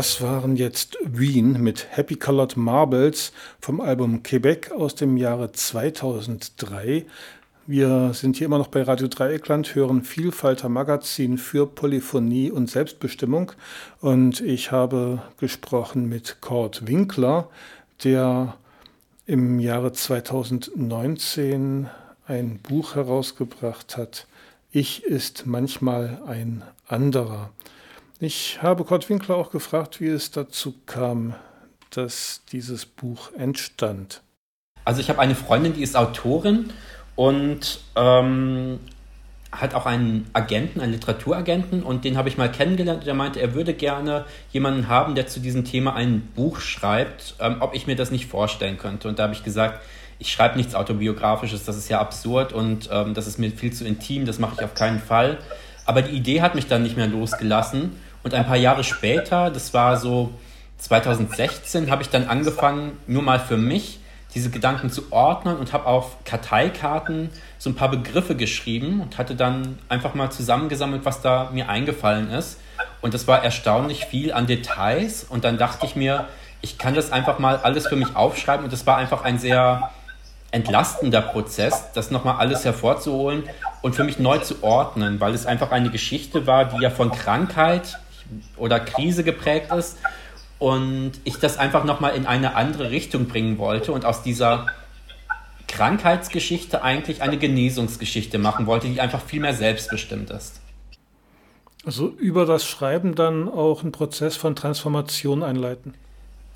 Das 0.04 0.20
waren 0.22 0.58
jetzt 0.58 0.98
Wien 1.02 1.64
mit 1.64 1.88
Happy 1.92 2.18
Colored 2.18 2.58
Marbles 2.58 3.32
vom 3.62 3.80
Album 3.80 4.22
Quebec 4.22 4.70
aus 4.74 4.96
dem 4.96 5.16
Jahre 5.16 5.54
2003. 5.54 7.06
Wir 7.68 8.14
sind 8.14 8.36
hier 8.36 8.48
immer 8.48 8.58
noch 8.58 8.68
bei 8.68 8.82
Radio 8.82 9.08
Dreieckland, 9.08 9.76
hören 9.76 10.04
Vielfalter 10.04 10.68
Magazin 10.68 11.38
für 11.38 11.68
Polyphonie 11.68 12.52
und 12.52 12.70
Selbstbestimmung 12.70 13.54
und 14.02 14.42
ich 14.42 14.74
habe 14.74 15.22
gesprochen 15.38 16.10
mit 16.10 16.42
Kurt 16.42 16.86
Winkler, 16.86 17.48
der 18.04 18.58
im 19.26 19.62
Jahre 19.62 19.94
2019 19.94 21.90
ein 22.28 22.60
Buch 22.60 22.96
herausgebracht 22.96 23.96
hat. 23.96 24.28
Ich 24.70 25.06
ist 25.06 25.46
manchmal 25.46 26.22
ein 26.28 26.62
anderer. 26.90 27.52
Ich 28.26 28.60
habe 28.62 28.86
Kurt 28.86 29.10
Winkler 29.10 29.36
auch 29.36 29.52
gefragt, 29.52 30.00
wie 30.00 30.08
es 30.08 30.32
dazu 30.32 30.76
kam, 30.86 31.36
dass 31.90 32.40
dieses 32.54 32.86
Buch 32.86 33.34
entstand. 33.38 34.22
Also 34.86 35.02
ich 35.02 35.10
habe 35.10 35.20
eine 35.20 35.36
Freundin, 35.36 35.74
die 35.74 35.84
ist 35.84 35.98
Autorin 35.98 36.70
und 37.18 37.82
ähm, 37.98 38.80
hat 39.52 39.76
auch 39.76 39.86
einen 39.86 40.30
Agenten, 40.32 40.80
einen 40.80 40.94
Literaturagenten 40.94 41.84
und 41.84 42.06
den 42.06 42.16
habe 42.16 42.30
ich 42.30 42.38
mal 42.38 42.50
kennengelernt. 42.50 43.06
Der 43.06 43.14
meinte, 43.14 43.42
er 43.42 43.56
würde 43.56 43.74
gerne 43.74 44.24
jemanden 44.54 44.88
haben, 44.88 45.16
der 45.16 45.28
zu 45.28 45.42
diesem 45.42 45.66
Thema 45.66 45.94
ein 45.94 46.22
Buch 46.34 46.62
schreibt, 46.62 47.36
ähm, 47.42 47.58
ob 47.60 47.76
ich 47.76 47.88
mir 47.88 47.98
das 47.98 48.10
nicht 48.10 48.28
vorstellen 48.28 48.78
könnte. 48.78 49.10
Und 49.10 49.20
da 49.20 49.24
habe 49.24 49.34
ich 49.34 49.44
gesagt, 49.44 49.82
ich 50.20 50.32
schreibe 50.32 50.56
nichts 50.56 50.76
Autobiografisches, 50.76 51.66
das 51.66 51.76
ist 51.76 51.90
ja 51.90 52.00
absurd 52.00 52.54
und 52.54 52.88
ähm, 52.90 53.16
das 53.16 53.28
ist 53.28 53.38
mir 53.38 53.52
viel 53.52 53.74
zu 53.74 53.84
intim, 53.84 54.26
das 54.26 54.40
mache 54.40 54.56
ich 54.60 54.64
auf 54.64 54.76
keinen 54.76 55.02
Fall. 55.02 55.40
Aber 55.86 56.02
die 56.02 56.16
Idee 56.16 56.42
hat 56.42 56.56
mich 56.56 56.68
dann 56.68 56.84
nicht 56.84 56.96
mehr 56.96 57.08
losgelassen 57.08 57.98
und 58.24 58.34
ein 58.34 58.46
paar 58.46 58.58
Jahre 58.58 58.84
später, 58.84 59.52
das 59.52 59.74
war 59.74 59.98
so 59.98 60.32
2016, 60.78 61.92
habe 61.92 62.02
ich 62.02 62.10
dann 62.10 62.28
angefangen, 62.28 62.98
nur 63.08 63.22
mal 63.22 63.40
für 63.40 63.58
mich 63.58 64.00
diese 64.34 64.50
Gedanken 64.50 64.90
zu 64.90 65.12
ordnen 65.12 65.58
und 65.58 65.74
habe 65.74 65.86
auf 65.86 66.24
Karteikarten 66.26 67.30
so 67.60 67.70
ein 67.70 67.76
paar 67.76 67.90
Begriffe 67.90 68.36
geschrieben 68.36 69.00
und 69.02 69.18
hatte 69.18 69.36
dann 69.36 69.78
einfach 69.90 70.16
mal 70.16 70.32
zusammengesammelt, 70.32 71.06
was 71.06 71.22
da 71.22 71.52
mir 71.54 71.70
eingefallen 71.70 72.32
ist. 72.32 72.60
Und 73.02 73.14
das 73.14 73.28
war 73.28 73.44
erstaunlich 73.44 74.06
viel 74.06 74.34
an 74.34 74.48
Details. 74.48 75.24
Und 75.24 75.44
dann 75.44 75.58
dachte 75.58 75.86
ich 75.86 75.96
mir, 75.96 76.28
ich 76.62 76.78
kann 76.78 76.96
das 76.96 77.12
einfach 77.12 77.38
mal 77.38 77.58
alles 77.58 77.88
für 77.88 77.96
mich 77.96 78.16
aufschreiben. 78.16 78.64
Und 78.64 78.74
das 78.74 78.88
war 78.88 78.98
einfach 78.98 79.24
ein 79.24 79.38
sehr 79.38 79.92
entlastender 80.50 81.22
Prozess, 81.22 81.92
das 81.94 82.12
nochmal 82.12 82.38
alles 82.38 82.64
hervorzuholen 82.64 83.44
und 83.82 83.96
für 83.96 84.04
mich 84.04 84.20
neu 84.20 84.38
zu 84.38 84.64
ordnen, 84.64 85.20
weil 85.20 85.34
es 85.34 85.46
einfach 85.46 85.72
eine 85.72 85.90
Geschichte 85.90 86.46
war, 86.46 86.66
die 86.66 86.82
ja 86.82 86.92
von 86.92 87.12
Krankheit 87.12 88.00
oder 88.58 88.80
Krise 88.80 89.24
geprägt 89.24 89.72
ist 89.72 89.98
und 90.60 91.14
ich 91.24 91.38
das 91.40 91.58
einfach 91.58 91.84
nochmal 91.84 92.16
in 92.16 92.26
eine 92.26 92.56
andere 92.56 92.92
Richtung 92.92 93.28
bringen 93.28 93.58
wollte 93.58 93.92
und 93.92 94.06
aus 94.06 94.24
dieser 94.24 94.68
Krankheitsgeschichte 95.68 96.84
eigentlich 96.84 97.22
eine 97.22 97.38
Genesungsgeschichte 97.38 98.38
machen 98.38 98.68
wollte, 98.68 98.88
die 98.88 99.02
einfach 99.02 99.22
viel 99.22 99.40
mehr 99.40 99.54
selbstbestimmt 99.54 100.30
ist. 100.30 100.62
Also 101.86 102.10
über 102.10 102.46
das 102.46 102.66
Schreiben 102.66 103.16
dann 103.16 103.50
auch 103.50 103.82
einen 103.82 103.92
Prozess 103.92 104.38
von 104.38 104.56
Transformation 104.56 105.44
einleiten. 105.44 105.96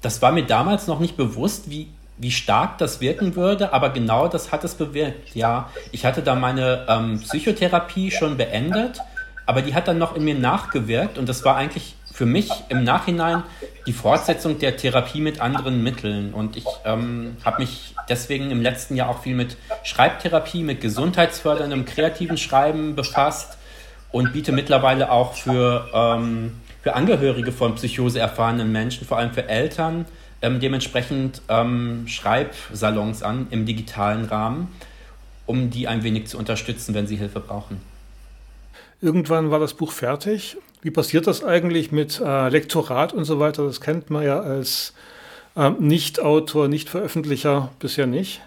Das 0.01 0.21
war 0.21 0.31
mir 0.31 0.43
damals 0.45 0.87
noch 0.87 0.99
nicht 0.99 1.17
bewusst, 1.17 1.69
wie, 1.69 1.87
wie 2.17 2.31
stark 2.31 2.77
das 2.77 3.01
wirken 3.01 3.35
würde, 3.35 3.73
aber 3.73 3.89
genau 3.89 4.27
das 4.27 4.51
hat 4.51 4.63
es 4.63 4.75
bewirkt. 4.75 5.35
Ja, 5.35 5.69
ich 5.91 6.05
hatte 6.05 6.21
da 6.21 6.35
meine 6.35 6.85
ähm, 6.87 7.19
Psychotherapie 7.19 8.11
schon 8.11 8.37
beendet, 8.37 9.01
aber 9.47 9.61
die 9.61 9.73
hat 9.73 9.87
dann 9.87 9.97
noch 9.97 10.15
in 10.15 10.23
mir 10.23 10.35
nachgewirkt 10.35 11.17
und 11.17 11.27
das 11.27 11.43
war 11.43 11.55
eigentlich 11.55 11.95
für 12.13 12.25
mich 12.25 12.51
im 12.69 12.83
Nachhinein 12.83 13.43
die 13.85 13.93
Fortsetzung 13.93 14.59
der 14.59 14.75
Therapie 14.75 15.21
mit 15.21 15.39
anderen 15.39 15.83
Mitteln. 15.83 16.33
Und 16.33 16.57
ich 16.57 16.65
ähm, 16.83 17.37
habe 17.45 17.61
mich 17.61 17.95
deswegen 18.09 18.51
im 18.51 18.61
letzten 18.61 18.95
Jahr 18.95 19.09
auch 19.09 19.21
viel 19.21 19.35
mit 19.35 19.55
Schreibtherapie, 19.83 20.63
mit 20.63 20.81
gesundheitsförderndem 20.81 21.85
kreativen 21.85 22.37
Schreiben 22.37 22.95
befasst 22.95 23.57
und 24.11 24.33
biete 24.33 24.51
mittlerweile 24.51 25.11
auch 25.11 25.35
für, 25.35 25.89
ähm, 25.93 26.53
für 26.81 26.95
Angehörige 26.95 27.51
von 27.53 27.75
Psychose 27.75 28.19
erfahrenen 28.19 28.71
Menschen, 28.71 29.07
vor 29.07 29.17
allem 29.17 29.31
für 29.31 29.47
Eltern, 29.47 30.05
ähm, 30.41 30.59
dementsprechend 30.59 31.41
ähm, 31.47 32.05
Schreibsalons 32.07 33.23
an 33.23 33.47
im 33.51 33.65
digitalen 33.65 34.25
Rahmen, 34.25 34.67
um 35.45 35.69
die 35.69 35.87
ein 35.87 36.03
wenig 36.03 36.27
zu 36.27 36.37
unterstützen, 36.37 36.93
wenn 36.93 37.07
sie 37.07 37.15
Hilfe 37.15 37.39
brauchen. 37.39 37.79
Irgendwann 39.01 39.51
war 39.51 39.59
das 39.59 39.75
Buch 39.75 39.91
fertig. 39.91 40.57
Wie 40.81 40.91
passiert 40.91 41.27
das 41.27 41.43
eigentlich 41.43 41.91
mit 41.91 42.19
äh, 42.19 42.49
Lektorat 42.49 43.13
und 43.13 43.25
so 43.25 43.39
weiter? 43.39 43.63
Das 43.65 43.79
kennt 43.79 44.09
man 44.09 44.23
ja 44.23 44.39
als 44.39 44.93
äh, 45.55 45.69
Nicht-Autor, 45.69 46.67
Nicht-Veröffentlicher 46.67 47.69
bisher 47.79 48.07
nicht. 48.07 48.41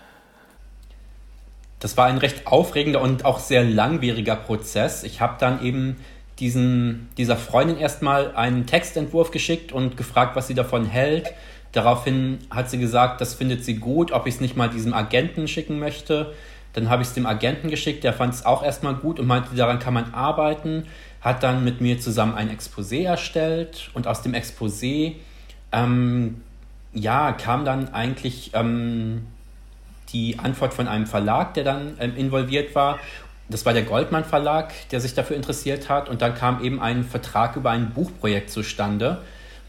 Das 1.78 1.96
war 1.96 2.06
ein 2.06 2.18
recht 2.18 2.46
aufregender 2.46 3.00
und 3.00 3.24
auch 3.24 3.38
sehr 3.38 3.64
langwieriger 3.64 4.36
Prozess. 4.36 5.04
Ich 5.04 5.20
habe 5.20 5.36
dann 5.38 5.62
eben 5.62 5.96
diesen, 6.40 7.08
dieser 7.16 7.36
Freundin 7.36 7.78
erstmal 7.78 8.34
einen 8.34 8.66
Textentwurf 8.66 9.30
geschickt 9.30 9.72
und 9.72 9.96
gefragt, 9.96 10.34
was 10.36 10.46
sie 10.46 10.54
davon 10.54 10.84
hält. 10.84 11.32
Daraufhin 11.72 12.38
hat 12.50 12.70
sie 12.70 12.78
gesagt, 12.78 13.20
das 13.20 13.34
findet 13.34 13.64
sie 13.64 13.76
gut, 13.76 14.10
ob 14.10 14.26
ich 14.26 14.34
es 14.34 14.40
nicht 14.40 14.56
mal 14.56 14.68
diesem 14.68 14.94
Agenten 14.94 15.46
schicken 15.46 15.78
möchte. 15.78 16.34
Dann 16.72 16.88
habe 16.88 17.02
ich 17.02 17.09
es 17.09 17.14
dem 17.14 17.26
Agenten 17.26 17.68
geschickt, 17.68 18.04
der 18.04 18.12
fand 18.12 18.35
es 18.35 18.46
auch 18.46 18.62
erstmal 18.62 18.94
gut 18.94 19.18
und 19.18 19.26
meinte, 19.26 19.54
daran 19.54 19.78
kann 19.78 19.94
man 19.94 20.14
arbeiten. 20.14 20.87
Hat 21.20 21.42
dann 21.42 21.64
mit 21.64 21.80
mir 21.80 21.98
zusammen 21.98 22.35
ein 22.35 22.48
Exposé 22.48 23.04
erstellt 23.04 23.90
und 23.94 24.06
aus 24.06 24.22
dem 24.22 24.33
Exposé 24.33 25.16
ähm, 25.72 26.40
ja, 26.92 27.33
kam 27.33 27.64
dann 27.64 27.92
eigentlich 27.92 28.52
ähm, 28.54 29.26
die 30.12 30.38
Antwort 30.38 30.74
von 30.74 30.88
einem 30.88 31.06
Verlag, 31.06 31.54
der 31.54 31.64
dann 31.64 31.96
ähm, 32.00 32.16
involviert 32.16 32.74
war. 32.74 32.98
Das 33.48 33.66
war 33.66 33.72
der 33.72 33.83
Goldmann 33.83 34.24
Verlag, 34.24 34.72
der 34.90 35.00
sich 35.00 35.14
dafür 35.14 35.37
interessiert 35.37 35.88
hat. 35.88 36.09
Und 36.09 36.22
dann 36.22 36.35
kam 36.35 36.62
eben 36.62 36.80
ein 36.80 37.04
Vertrag 37.04 37.56
über 37.56 37.70
ein 37.70 37.90
Buchprojekt 37.90 38.50
zustande. 38.50 39.18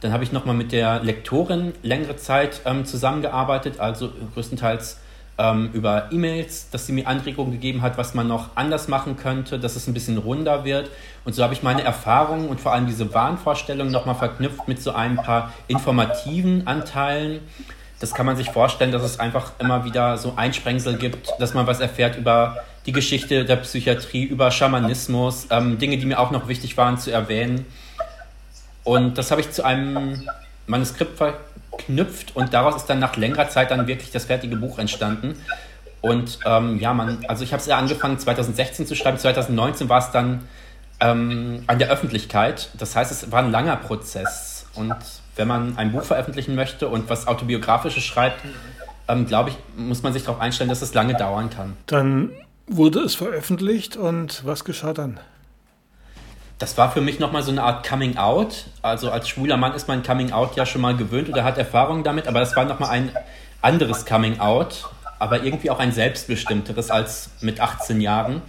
Dann 0.02 0.14
habe 0.14 0.24
ich 0.24 0.32
nochmal 0.32 0.56
mit 0.56 0.72
der 0.72 1.04
Lektorin 1.04 1.74
längere 1.84 2.16
Zeit 2.16 2.62
ähm, 2.66 2.86
zusammengearbeitet, 2.86 3.80
also 3.80 4.12
größtenteils 4.34 5.00
über 5.74 6.10
E-Mails, 6.12 6.70
dass 6.70 6.86
sie 6.86 6.94
mir 6.94 7.08
Anregungen 7.08 7.52
gegeben 7.52 7.82
hat, 7.82 7.98
was 7.98 8.14
man 8.14 8.28
noch 8.28 8.50
anders 8.56 8.88
machen 8.88 9.18
könnte, 9.18 9.58
dass 9.58 9.76
es 9.76 9.88
ein 9.88 9.94
bisschen 9.94 10.20
runder 10.20 10.66
wird. 10.66 10.92
Und 11.26 11.34
so 11.34 11.42
habe 11.42 11.54
ich 11.54 11.64
meine 11.64 11.84
Erfahrungen 11.84 12.48
und 12.48 12.62
vor 12.62 12.74
allem 12.74 12.86
diese 12.86 13.12
Wahnvorstellungen 13.12 13.92
nochmal 13.92 14.14
verknüpft 14.14 14.68
mit 14.68 14.82
so 14.82 14.92
ein 14.92 15.16
paar 15.16 15.52
informativen 15.68 16.68
Anteilen. 16.68 17.40
Das 18.00 18.14
kann 18.14 18.28
man 18.28 18.36
sich 18.36 18.52
vorstellen, 18.52 18.92
dass 18.92 19.04
es 19.04 19.20
einfach 19.20 19.54
immer 19.58 19.84
wieder 19.84 20.18
so 20.18 20.34
Einsprengsel 20.36 20.98
gibt, 20.98 21.32
dass 21.40 21.56
man 21.56 21.66
was 21.66 21.80
erfährt 21.80 22.18
über 22.18 22.58
die 22.86 22.92
Geschichte 22.92 23.46
der 23.46 23.58
Psychiatrie, 23.58 24.24
über 24.24 24.52
Schamanismus, 24.52 25.48
ähm, 25.50 25.78
Dinge, 25.78 25.98
die 25.98 26.06
mir 26.06 26.20
auch 26.20 26.32
noch 26.32 26.48
wichtig 26.48 26.78
waren 26.78 26.98
zu 26.98 27.12
erwähnen. 27.12 27.66
Und 28.84 29.18
das 29.18 29.30
habe 29.32 29.42
ich 29.42 29.52
zu 29.52 29.64
einem 29.64 30.24
Manuskript 30.66 31.18
knüpft 31.78 32.36
und 32.36 32.54
daraus 32.54 32.76
ist 32.76 32.86
dann 32.86 33.00
nach 33.00 33.16
längerer 33.18 33.50
Zeit 33.50 33.72
dann 33.72 33.88
wirklich 33.88 34.12
das 34.12 34.26
fertige 34.26 34.56
Buch 34.56 34.80
entstanden. 34.80 35.36
Und 36.02 36.40
ähm, 36.46 36.80
ja, 36.80 36.94
man, 36.94 37.24
also 37.28 37.44
ich 37.44 37.54
habe 37.54 37.62
es 37.62 37.68
ja 37.68 37.78
angefangen 37.78 38.18
2016 38.18 38.88
zu 38.88 38.96
schreiben, 38.96 39.18
2019 39.18 39.88
war 39.88 40.00
es 40.00 40.12
dann 40.12 40.48
ähm, 41.00 41.64
an 41.68 41.80
der 41.80 41.90
Öffentlichkeit. 41.90 42.70
Das 42.74 42.96
heißt, 42.96 43.12
es 43.12 43.32
war 43.32 43.44
ein 43.44 43.52
langer 43.52 43.76
Prozess. 43.76 44.66
Und 44.74 44.96
wenn 45.36 45.48
man 45.48 45.78
ein 45.78 45.92
Buch 45.92 46.04
veröffentlichen 46.04 46.56
möchte 46.56 46.88
und 46.88 47.10
was 47.10 47.28
Autobiografisches 47.28 48.04
schreibt, 48.04 48.42
ähm, 49.08 49.26
glaube 49.26 49.52
ich, 49.52 49.58
muss 49.76 50.02
man 50.04 50.14
sich 50.14 50.24
darauf 50.24 50.40
einstellen, 50.40 50.70
dass 50.70 50.82
es 50.82 50.94
lange 50.94 51.16
dauern 51.16 51.50
kann. 51.50 51.78
Dann 51.86 52.32
wurde 52.68 53.00
es 53.00 53.16
veröffentlicht 53.16 53.98
und 53.98 54.46
was 54.46 54.64
geschah 54.64 54.94
dann? 54.94 55.20
Das 56.62 56.78
war 56.78 56.92
für 56.92 57.02
mich 57.02 57.20
nochmal 57.20 57.42
so 57.42 57.52
eine 57.52 57.64
Art 57.64 57.88
Coming 57.88 58.18
Out. 58.18 58.66
Also 58.84 59.10
als 59.10 59.28
schwuler 59.28 59.58
Mann 59.58 59.74
ist 59.74 59.88
man 59.88 60.04
Coming 60.04 60.32
Out 60.32 60.56
ja 60.56 60.66
schon 60.66 60.82
mal 60.82 60.96
gewöhnt 60.96 61.28
oder 61.28 61.44
hat 61.44 61.58
Erfahrung 61.58 62.04
damit, 62.04 62.28
aber 62.28 62.40
das 62.40 62.56
war 62.56 62.66
nochmal 62.66 62.92
ein 62.92 63.12
anderes 63.64 64.06
Coming 64.06 64.40
Out, 64.40 64.88
aber 65.18 65.44
irgendwie 65.44 65.72
auch 65.72 65.80
ein 65.80 65.92
selbstbestimmteres 65.92 66.92
als 66.92 67.32
mit 67.42 67.60
18 67.60 68.00
Jahren, 68.00 68.44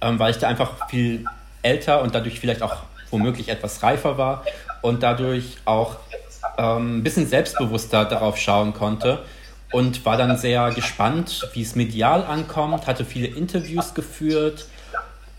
ähm, 0.00 0.18
weil 0.18 0.30
ich 0.30 0.38
da 0.38 0.48
einfach 0.48 0.88
viel 0.88 1.26
älter 1.62 2.00
und 2.00 2.14
dadurch 2.14 2.40
vielleicht 2.40 2.62
auch 2.62 2.76
womöglich 3.10 3.50
etwas 3.50 3.82
reifer 3.82 4.16
war 4.16 4.44
und 4.80 5.02
dadurch 5.02 5.58
auch 5.66 5.96
ähm, 6.56 6.98
ein 6.98 7.02
bisschen 7.02 7.26
selbstbewusster 7.26 8.06
darauf 8.06 8.38
schauen 8.38 8.72
konnte 8.72 9.22
und 9.72 10.06
war 10.06 10.16
dann 10.16 10.38
sehr 10.38 10.70
gespannt, 10.70 11.50
wie 11.52 11.62
es 11.62 11.74
medial 11.74 12.24
ankommt, 12.24 12.86
hatte 12.86 13.04
viele 13.04 13.26
Interviews 13.26 13.92
geführt 13.92 14.66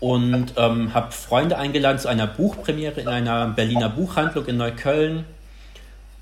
und 0.00 0.54
ähm, 0.56 0.94
habe 0.94 1.12
Freunde 1.12 1.58
eingeladen 1.58 1.98
zu 1.98 2.08
einer 2.08 2.26
Buchpremiere 2.26 3.00
in 3.00 3.08
einer 3.08 3.48
Berliner 3.48 3.88
Buchhandlung 3.88 4.46
in 4.46 4.56
Neukölln. 4.56 5.24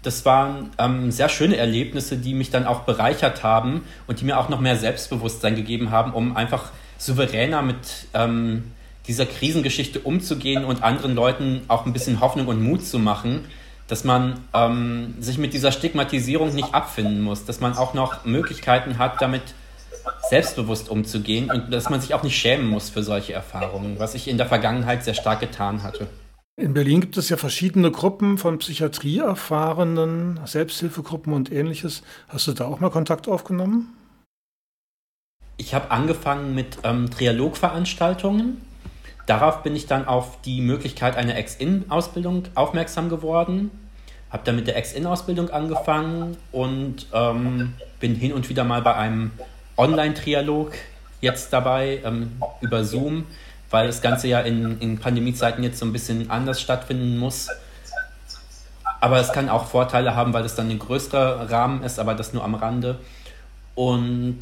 Das 0.03 0.25
waren 0.25 0.71
ähm, 0.79 1.11
sehr 1.11 1.29
schöne 1.29 1.57
Erlebnisse, 1.57 2.17
die 2.17 2.33
mich 2.33 2.51
dann 2.51 2.67
auch 2.67 2.81
bereichert 2.81 3.43
haben 3.43 3.83
und 4.07 4.21
die 4.21 4.25
mir 4.25 4.39
auch 4.39 4.49
noch 4.49 4.61
mehr 4.61 4.77
Selbstbewusstsein 4.77 5.57
gegeben 5.57 5.91
haben, 5.91 6.13
um 6.13 6.37
einfach 6.37 6.71
souveräner 6.97 7.63
mit 7.63 8.07
ähm, 8.15 8.73
dieser 9.09 9.27
Krisengeschichte 9.27 10.01
umzugehen 10.01 10.65
und 10.65 10.83
anderen 10.83 11.15
Leuten 11.15 11.63
auch 11.69 11.87
ein 11.87 11.93
bisschen 11.93 12.21
Hoffnung 12.21 12.47
und 12.47 12.63
Mut 12.63 12.85
zu 12.85 12.99
machen, 12.99 13.45
dass 13.89 14.05
man 14.05 14.41
ähm, 14.55 15.15
sich 15.21 15.39
mit 15.39 15.53
dieser 15.53 15.71
Stigmatisierung 15.71 16.55
nicht 16.55 16.75
abfinden 16.75 17.21
muss, 17.23 17.45
dass 17.45 17.61
man 17.61 17.77
auch 17.77 17.95
noch 17.95 18.25
Möglichkeiten 18.25 18.99
hat, 18.99 19.21
damit 19.21 19.43
selbstbewusst 20.29 20.89
umzugehen 20.89 21.51
und 21.51 21.73
dass 21.73 21.91
man 21.91 22.01
sich 22.01 22.15
auch 22.15 22.23
nicht 22.23 22.37
schämen 22.37 22.67
muss 22.67 22.91
für 22.91 23.03
solche 23.03 23.33
Erfahrungen, 23.33 23.99
was 23.99 24.15
ich 24.15 24.29
in 24.29 24.39
der 24.39 24.47
Vergangenheit 24.47 25.05
sehr 25.05 25.15
stark 25.15 25.41
getan 25.41 25.83
hatte. 25.83 26.09
In 26.59 26.73
Berlin 26.73 27.03
gibt 27.03 27.19
es 27.19 27.29
ja 27.29 27.37
verschiedene 27.37 27.91
Gruppen 27.91 28.39
von 28.39 28.59
Psychiatrieerfahrenen, 28.59 30.41
Selbsthilfegruppen 30.47 31.35
und 31.35 31.53
ähnliches. 31.53 32.03
Hast 32.29 32.47
du 32.47 32.53
da 32.53 32.65
auch 32.65 32.81
mal 32.81 32.91
Kontakt 32.91 33.29
aufgenommen? 33.29 33.95
Ich 35.59 35.75
habe 35.75 35.91
angefangen 35.91 36.55
mit 36.55 36.79
ähm, 36.83 37.11
Trialogveranstaltungen. 37.11 38.63
Darauf 39.27 39.63
bin 39.63 39.77
ich 39.77 39.87
dann 39.87 40.07
auf 40.07 40.41
die 40.43 40.63
Möglichkeit 40.63 41.17
einer 41.17 41.37
Ex-In-Ausbildung 41.37 42.45
aufmerksam 42.55 43.11
geworden. 43.11 43.71
Habe 44.31 44.45
dann 44.45 44.57
mit 44.57 44.67
der 44.67 44.77
Ex-In-Ausbildung 44.77 45.51
angefangen 45.51 46.37
und 46.53 47.07
ähm, 47.13 47.75
bin 48.01 48.15
hin 48.15 48.33
und 48.33 48.49
wieder 48.49 48.65
mal 48.65 48.81
bei 48.83 48.95
einem 48.95 49.33
Online-Trialog 49.77 50.73
jetzt 51.21 51.53
dabei 51.53 52.01
ähm, 52.05 52.41
über 52.61 52.85
Zoom, 52.85 53.27
weil 53.71 53.87
das 53.87 54.01
Ganze 54.01 54.29
ja 54.29 54.41
in, 54.41 54.81
in 54.81 54.99
Pandemiezeiten 54.99 55.63
jetzt 55.65 55.79
so 55.79 55.87
ein 55.87 55.93
bisschen 55.93 56.31
anders 56.31 56.61
stattfinden 56.61 57.19
muss. 57.19 57.49
Aber 59.01 59.21
es 59.21 59.33
kann 59.33 59.49
auch 59.49 59.67
Vorteile 59.67 60.17
haben, 60.17 60.33
weil 60.33 60.45
es 60.45 60.55
dann 60.55 60.71
ein 60.71 60.79
größerer 60.79 61.51
Rahmen 61.51 61.83
ist, 61.83 61.99
aber 61.99 62.15
das 62.15 62.33
nur 62.33 62.45
am 62.45 62.55
Rande. 62.55 62.99
Und 63.75 64.39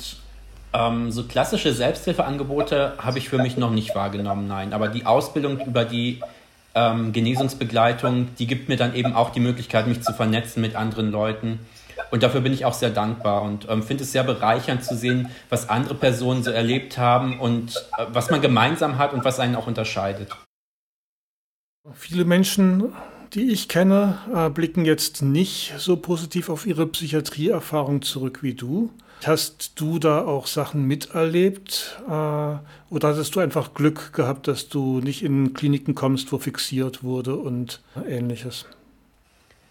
ähm, 0.72 1.10
so 1.10 1.24
klassische 1.24 1.72
Selbsthilfeangebote 1.72 2.94
habe 2.98 3.18
ich 3.18 3.28
für 3.28 3.38
mich 3.38 3.56
noch 3.56 3.70
nicht 3.70 3.94
wahrgenommen, 3.94 4.46
nein. 4.46 4.72
Aber 4.72 4.88
die 4.88 5.06
Ausbildung 5.06 5.58
über 5.60 5.84
die 5.84 6.20
ähm, 6.74 7.12
Genesungsbegleitung, 7.12 8.28
die 8.38 8.46
gibt 8.46 8.68
mir 8.68 8.76
dann 8.76 8.94
eben 8.94 9.14
auch 9.14 9.30
die 9.30 9.40
Möglichkeit, 9.40 9.86
mich 9.86 10.02
zu 10.02 10.12
vernetzen 10.12 10.60
mit 10.60 10.76
anderen 10.76 11.10
Leuten. 11.10 11.60
Und 12.10 12.22
dafür 12.22 12.40
bin 12.40 12.52
ich 12.52 12.64
auch 12.64 12.74
sehr 12.74 12.90
dankbar 12.90 13.42
und 13.42 13.68
ähm, 13.68 13.82
finde 13.82 14.04
es 14.04 14.12
sehr 14.12 14.24
bereichernd 14.24 14.84
zu 14.84 14.96
sehen, 14.96 15.30
was 15.48 15.68
andere 15.68 15.94
Personen 15.94 16.42
so 16.42 16.50
erlebt 16.50 16.98
haben 16.98 17.40
und 17.40 17.76
äh, 17.98 18.06
was 18.08 18.30
man 18.30 18.40
gemeinsam 18.40 18.98
hat 18.98 19.12
und 19.12 19.24
was 19.24 19.40
einen 19.40 19.56
auch 19.56 19.66
unterscheidet. 19.66 20.30
Viele 21.92 22.24
Menschen, 22.24 22.92
die 23.34 23.50
ich 23.50 23.68
kenne, 23.68 24.18
äh, 24.34 24.48
blicken 24.48 24.84
jetzt 24.84 25.22
nicht 25.22 25.74
so 25.76 25.96
positiv 25.96 26.48
auf 26.48 26.66
ihre 26.66 26.86
Psychiatrieerfahrung 26.86 28.02
zurück 28.02 28.42
wie 28.42 28.54
du. 28.54 28.90
Hast 29.24 29.72
du 29.80 29.98
da 29.98 30.24
auch 30.24 30.46
Sachen 30.46 30.84
miterlebt 30.84 31.98
äh, 32.06 32.10
oder 32.10 32.60
hattest 32.90 33.34
du 33.34 33.40
einfach 33.40 33.74
Glück 33.74 34.12
gehabt, 34.12 34.48
dass 34.48 34.68
du 34.68 35.00
nicht 35.00 35.22
in 35.22 35.54
Kliniken 35.54 35.94
kommst, 35.94 36.30
wo 36.32 36.38
fixiert 36.38 37.02
wurde 37.02 37.36
und 37.36 37.80
ähnliches? 38.06 38.66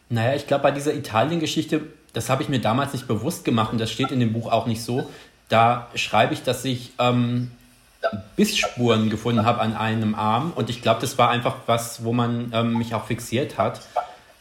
Naja, 0.09 0.35
ich 0.35 0.47
glaube, 0.47 0.63
bei 0.63 0.71
dieser 0.71 0.93
Italien-Geschichte, 0.93 1.81
das 2.13 2.29
habe 2.29 2.43
ich 2.43 2.49
mir 2.49 2.59
damals 2.59 2.93
nicht 2.93 3.07
bewusst 3.07 3.45
gemacht 3.45 3.71
und 3.71 3.79
das 3.79 3.91
steht 3.91 4.11
in 4.11 4.19
dem 4.19 4.33
Buch 4.33 4.51
auch 4.51 4.65
nicht 4.65 4.83
so. 4.83 5.09
Da 5.49 5.87
schreibe 5.95 6.33
ich, 6.33 6.43
dass 6.43 6.63
ich 6.65 6.93
ähm, 6.99 7.51
Bissspuren 8.35 9.09
gefunden 9.09 9.45
habe 9.45 9.61
an 9.61 9.75
einem 9.75 10.15
Arm 10.15 10.53
und 10.55 10.69
ich 10.69 10.81
glaube, 10.81 11.01
das 11.01 11.17
war 11.17 11.29
einfach 11.29 11.55
was, 11.65 12.03
wo 12.03 12.13
man 12.13 12.51
ähm, 12.53 12.77
mich 12.77 12.95
auch 12.95 13.05
fixiert 13.05 13.57
hat 13.57 13.81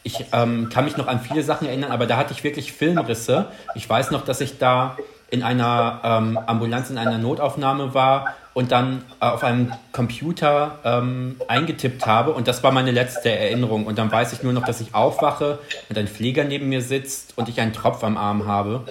ich 0.04 0.24
ähm, 0.32 0.68
kann 0.68 0.84
mich 0.84 0.96
noch 0.96 1.06
an 1.06 1.20
viele 1.20 1.42
Sachen 1.42 1.68
erinnern, 1.68 1.92
aber 1.92 2.06
da 2.06 2.16
hatte 2.16 2.32
ich 2.32 2.42
wirklich 2.42 2.72
Filmrisse. 2.72 3.46
Ich 3.74 3.88
weiß 3.88 4.10
noch, 4.10 4.24
dass 4.24 4.40
ich 4.40 4.58
da 4.58 4.96
in 5.32 5.42
einer 5.42 6.00
ähm, 6.04 6.38
Ambulanz 6.44 6.90
in 6.90 6.98
einer 6.98 7.16
Notaufnahme 7.16 7.94
war 7.94 8.34
und 8.52 8.70
dann 8.70 9.02
äh, 9.18 9.24
auf 9.24 9.42
einem 9.42 9.72
Computer 9.90 10.78
ähm, 10.84 11.36
eingetippt 11.48 12.06
habe 12.06 12.32
und 12.32 12.48
das 12.48 12.62
war 12.62 12.70
meine 12.70 12.90
letzte 12.90 13.30
Erinnerung. 13.30 13.86
Und 13.86 13.96
dann 13.96 14.12
weiß 14.12 14.34
ich 14.34 14.42
nur 14.42 14.52
noch, 14.52 14.66
dass 14.66 14.82
ich 14.82 14.94
aufwache 14.94 15.58
und 15.88 15.96
ein 15.96 16.06
Pfleger 16.06 16.44
neben 16.44 16.68
mir 16.68 16.82
sitzt 16.82 17.32
und 17.36 17.48
ich 17.48 17.62
einen 17.62 17.72
Tropf 17.72 18.04
am 18.04 18.18
Arm 18.18 18.46
habe. 18.46 18.84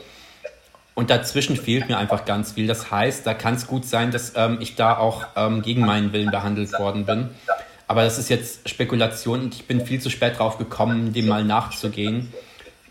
Und 0.96 1.12
dazwischen 1.12 1.58
fehlt 1.58 1.88
mir 1.88 2.00
einfach 2.00 2.26
ganz 2.26 2.54
viel. 2.54 2.66
Das 2.66 2.90
heißt, 2.90 3.26
da 3.26 3.36
kann 3.36 3.54
es 3.54 3.68
gut 3.68 3.86
sein, 3.86 4.10
dass 4.10 4.34
ähm, 4.36 4.58
ich 4.62 4.76
da 4.76 4.98
auch 4.98 5.26
ähm, 5.36 5.62
gegen 5.62 5.86
meinen 5.86 6.12
Willen 6.12 6.32
behandelt 6.32 6.74
worden 6.80 7.06
bin. 7.06 7.30
Aber 7.88 8.04
das 8.04 8.18
ist 8.18 8.30
jetzt 8.30 8.68
Spekulation 8.68 9.42
und 9.42 9.54
ich 9.54 9.68
bin 9.68 9.86
viel 9.86 10.02
zu 10.02 10.10
spät 10.10 10.40
drauf 10.40 10.58
gekommen, 10.58 11.14
dem 11.14 11.28
mal 11.28 11.44
nachzugehen. 11.44 12.34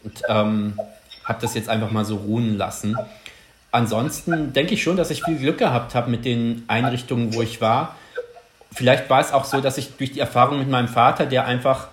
Und 0.04 0.22
ähm, 0.28 0.74
habe 1.24 1.40
das 1.40 1.54
jetzt 1.54 1.68
einfach 1.68 1.90
mal 1.90 2.04
so 2.04 2.16
ruhen 2.16 2.56
lassen. 2.56 2.96
Ansonsten 3.72 4.52
denke 4.52 4.74
ich 4.74 4.82
schon, 4.82 4.96
dass 4.96 5.10
ich 5.10 5.24
viel 5.24 5.36
Glück 5.36 5.58
gehabt 5.58 5.94
habe 5.94 6.10
mit 6.10 6.24
den 6.24 6.64
Einrichtungen, 6.66 7.34
wo 7.34 7.42
ich 7.42 7.60
war. 7.60 7.94
Vielleicht 8.72 9.08
war 9.10 9.20
es 9.20 9.32
auch 9.32 9.44
so, 9.44 9.60
dass 9.60 9.78
ich 9.78 9.96
durch 9.96 10.12
die 10.12 10.20
Erfahrung 10.20 10.58
mit 10.58 10.68
meinem 10.68 10.88
Vater, 10.88 11.26
der 11.26 11.46
einfach 11.46 11.88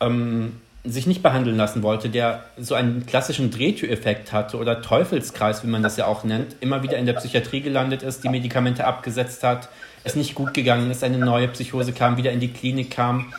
ähm, 0.00 0.60
sich 0.84 1.06
nicht 1.06 1.22
behandeln 1.22 1.56
lassen 1.56 1.82
wollte, 1.82 2.08
der 2.08 2.44
so 2.58 2.74
einen 2.74 3.06
klassischen 3.06 3.50
Drehtüreffekt 3.50 4.32
hatte 4.32 4.56
oder 4.56 4.82
Teufelskreis, 4.82 5.62
wie 5.62 5.68
man 5.68 5.82
das 5.82 5.96
ja 5.96 6.06
auch 6.06 6.24
nennt, 6.24 6.56
immer 6.60 6.82
wieder 6.82 6.98
in 6.98 7.06
der 7.06 7.12
Psychiatrie 7.14 7.60
gelandet 7.60 8.02
ist, 8.02 8.24
die 8.24 8.28
Medikamente 8.28 8.84
abgesetzt 8.84 9.44
hat, 9.44 9.68
es 10.02 10.16
nicht 10.16 10.34
gut 10.34 10.54
gegangen 10.54 10.90
ist, 10.90 11.04
eine 11.04 11.18
neue 11.18 11.48
Psychose 11.48 11.92
kam, 11.92 12.16
wieder 12.16 12.32
in 12.32 12.40
die 12.40 12.52
Klinik 12.52 12.90
kam, 12.90 13.32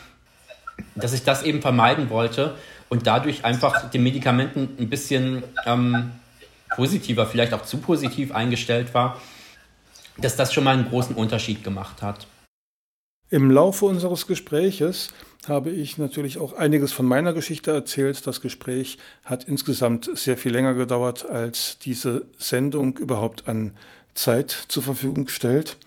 dass 0.96 1.12
ich 1.12 1.24
das 1.24 1.44
eben 1.44 1.62
vermeiden 1.62 2.10
wollte 2.10 2.56
und 2.88 3.08
dadurch 3.08 3.44
einfach 3.44 3.90
den 3.90 4.04
Medikamenten 4.04 4.70
ein 4.80 4.90
bisschen 4.90 5.44
ähm, 5.66 6.12
positiver, 6.76 7.26
vielleicht 7.26 7.54
auch 7.54 7.64
zu 7.64 7.78
positiv 7.78 8.32
eingestellt 8.34 8.94
war, 8.94 9.22
dass 10.18 10.36
das 10.36 10.54
schon 10.54 10.64
mal 10.64 10.76
einen 10.76 10.90
großen 10.90 11.16
Unterschied 11.16 11.64
gemacht 11.64 12.02
hat. 12.02 12.28
Im 13.30 13.50
Laufe 13.50 13.86
unseres 13.86 14.28
Gespräches 14.28 15.10
habe 15.48 15.72
ich 15.72 15.98
natürlich 15.98 16.38
auch 16.38 16.54
einiges 16.54 16.92
von 16.92 17.06
meiner 17.06 17.34
Geschichte 17.34 17.72
erzählt. 17.72 18.26
Das 18.28 18.42
Gespräch 18.42 19.00
hat 19.26 19.46
insgesamt 19.46 20.10
sehr 20.14 20.38
viel 20.38 20.52
länger 20.52 20.76
gedauert, 20.76 21.28
als 21.28 21.80
diese 21.80 22.28
Sendung 22.38 22.98
überhaupt 22.98 23.48
an 23.48 23.74
Zeit 24.14 24.52
zur 24.68 24.84
Verfügung 24.84 25.28
stellt. 25.30 25.78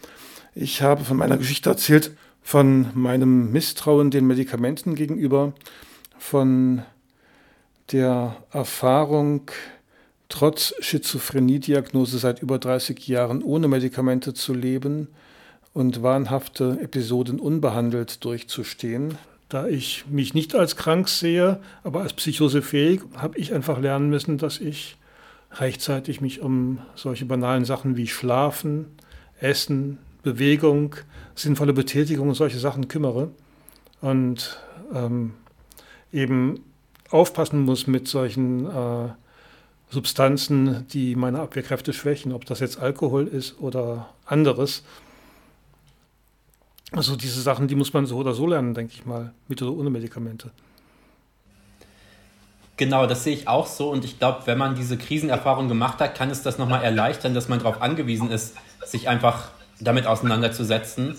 Ich 0.55 0.83
habe 0.83 1.05
von 1.05 1.17
meiner 1.17 1.39
Geschichte 1.39 1.71
erzählt, 1.71 2.11
von 2.43 2.89
meinem 2.95 3.53
Misstrauen 3.53 4.11
den 4.11 4.27
Medikamenten 4.27 4.95
gegenüber, 4.95 5.53
von 6.19 6.83
der 7.93 8.37
Erfahrung, 8.51 9.51
trotz 10.29 10.75
Schizophrenie-Diagnose 10.81 12.19
seit 12.19 12.43
über 12.43 12.59
30 12.59 13.07
Jahren 13.09 13.43
ohne 13.43 13.69
Medikamente 13.69 14.35
zu 14.35 14.55
leben 14.55 15.09
und 15.73 16.03
wahnhafte 16.03 16.79
Episoden 16.81 17.39
unbehandelt 17.39 18.25
durchzustehen. 18.25 19.19
Da 19.49 19.69
ich 19.69 20.07
mich 20.09 20.35
nicht 20.35 20.55
als 20.55 20.77
krank 20.77 21.09
sehe, 21.09 21.61
aber 21.85 22.01
als 22.01 22.15
psychosefähig, 22.15 23.03
habe 23.17 23.39
ich 23.39 23.55
einfach 23.55 23.79
lernen 23.79 24.11
müssen, 24.11 24.39
dass 24.39 24.59
ich 24.59 24.97
rechtzeitig 25.53 26.21
mich 26.21 26.41
um 26.41 26.79
solche 26.95 27.25
banalen 27.25 27.65
Sachen 27.65 27.97
wie 27.97 28.09
Schlafen, 28.09 28.87
Essen, 29.41 29.99
Bewegung, 30.23 30.97
sinnvolle 31.35 31.73
Betätigung 31.73 32.29
und 32.29 32.35
solche 32.35 32.59
Sachen 32.59 32.89
kümmere 32.89 33.31
und 34.01 34.59
ähm, 34.93 35.35
eben 36.13 36.65
aufpassen 37.11 37.61
muss 37.61 37.87
mit 37.87 38.09
solchen 38.09 38.67
äh, 38.67 39.09
Substanzen, 39.89 40.87
die 40.89 41.15
meine 41.15 41.41
Abwehrkräfte 41.41 41.93
schwächen, 41.93 42.33
ob 42.33 42.45
das 42.45 42.61
jetzt 42.61 42.79
Alkohol 42.79 43.27
ist 43.27 43.61
oder 43.61 44.09
anderes. 44.27 44.83
Also 46.93 47.17
diese 47.17 47.41
Sachen, 47.41 47.69
die 47.69 47.75
muss 47.75 47.93
man 47.93 48.07
so 48.07 48.17
oder 48.17 48.35
so 48.35 48.47
lernen, 48.47 48.75
denke 48.75 48.95
ich 48.95 49.07
mal, 49.07 49.33
mit 49.49 49.63
oder 49.63 49.73
ohne 49.73 49.91
Medikamente. 49.91 50.51
Genau, 52.77 53.07
das 53.07 53.25
sehe 53.25 53.35
ich 53.35 53.49
auch 53.49 53.67
so 53.67 53.91
und 53.91 54.05
ich 54.05 54.19
glaube, 54.19 54.43
wenn 54.47 54.59
man 54.59 54.75
diese 54.75 54.99
Krisenerfahrung 54.99 55.69
gemacht 55.69 55.99
hat, 56.01 56.15
kann 56.15 56.31
es 56.31 56.43
das 56.43 56.59
nochmal 56.59 56.85
erleichtern, 56.85 57.33
dass 57.33 57.49
man 57.49 57.59
darauf 57.59 57.81
angewiesen 57.81 58.31
ist, 58.31 58.55
sich 58.85 59.09
einfach 59.09 59.51
damit 59.81 60.07
auseinanderzusetzen. 60.07 61.17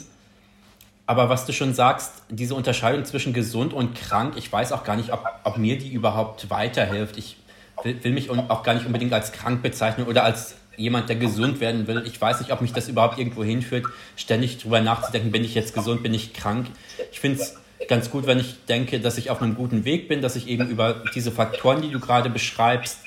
Aber 1.08 1.30
was 1.30 1.46
du 1.46 1.54
schon 1.54 1.74
sagst, 1.74 2.12
diese 2.30 2.54
Unterscheidung 2.54 3.06
zwischen 3.06 3.34
gesund 3.34 3.74
und 3.74 3.96
krank, 3.96 4.36
ich 4.38 4.52
weiß 4.52 4.72
auch 4.72 4.84
gar 4.84 4.98
nicht, 4.98 5.14
ob, 5.14 5.26
ob 5.46 5.58
mir 5.58 5.78
die 5.80 5.92
überhaupt 5.92 6.50
weiterhilft. 6.50 7.18
Ich 7.18 7.38
will, 7.84 8.04
will 8.04 8.12
mich 8.12 8.30
auch 8.30 8.64
gar 8.64 8.74
nicht 8.74 8.86
unbedingt 8.86 9.14
als 9.14 9.32
krank 9.32 9.62
bezeichnen 9.62 10.08
oder 10.08 10.24
als 10.24 10.56
jemand, 10.78 11.10
der 11.10 11.16
gesund 11.16 11.60
werden 11.60 11.88
will. 11.88 12.04
Ich 12.06 12.20
weiß 12.22 12.40
nicht, 12.40 12.52
ob 12.52 12.62
mich 12.62 12.72
das 12.72 12.88
überhaupt 12.88 13.18
irgendwo 13.18 13.44
hinführt, 13.44 13.86
ständig 14.16 14.60
drüber 14.60 14.80
nachzudenken, 14.80 15.32
bin 15.32 15.44
ich 15.44 15.56
jetzt 15.56 15.74
gesund, 15.74 16.04
bin 16.04 16.14
ich 16.14 16.34
krank. 16.34 16.68
Ich 17.12 17.20
finde 17.20 17.42
es 17.42 17.56
ganz 17.88 18.12
gut, 18.12 18.28
wenn 18.28 18.40
ich 18.40 18.66
denke, 18.66 19.00
dass 19.00 19.18
ich 19.18 19.30
auf 19.30 19.42
einem 19.42 19.56
guten 19.56 19.86
Weg 19.86 20.08
bin, 20.08 20.22
dass 20.22 20.36
ich 20.36 20.48
eben 20.48 20.70
über 20.70 21.04
diese 21.16 21.32
Faktoren, 21.32 21.82
die 21.82 21.90
du 21.90 22.00
gerade 22.00 22.30
beschreibst, 22.30 23.00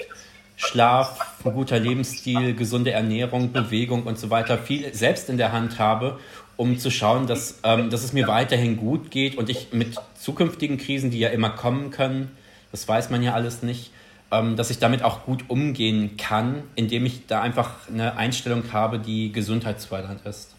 Schlaf, 0.56 1.38
ein 1.44 1.54
guter 1.54 1.78
Lebensstil, 1.78 2.54
gesunde 2.54 2.90
Ernährung, 2.90 3.52
Bewegung 3.52 4.02
und 4.02 4.18
so 4.18 4.28
weiter 4.28 4.58
viel 4.58 4.92
selbst 4.92 5.30
in 5.30 5.38
der 5.38 5.52
Hand 5.52 5.78
habe, 5.78 6.18
um 6.56 6.78
zu 6.78 6.90
schauen, 6.90 7.26
dass, 7.26 7.60
ähm, 7.62 7.88
dass 7.88 8.04
es 8.04 8.12
mir 8.12 8.28
weiterhin 8.28 8.76
gut 8.76 9.10
geht 9.10 9.38
und 9.38 9.48
ich 9.48 9.72
mit 9.72 9.94
zukünftigen 10.20 10.76
Krisen, 10.76 11.10
die 11.10 11.18
ja 11.18 11.30
immer 11.30 11.50
kommen 11.50 11.90
können, 11.90 12.30
das 12.72 12.86
weiß 12.86 13.08
man 13.08 13.22
ja 13.22 13.32
alles 13.32 13.62
nicht, 13.62 13.90
ähm, 14.32 14.56
dass 14.56 14.70
ich 14.70 14.78
damit 14.78 15.02
auch 15.02 15.24
gut 15.24 15.44
umgehen 15.48 16.16
kann, 16.16 16.62
indem 16.74 17.06
ich 17.06 17.26
da 17.26 17.40
einfach 17.40 17.88
eine 17.88 18.16
Einstellung 18.16 18.64
habe, 18.72 18.98
die 18.98 19.32
gesundheitsfördernd 19.32 20.24
ist. 20.24 20.54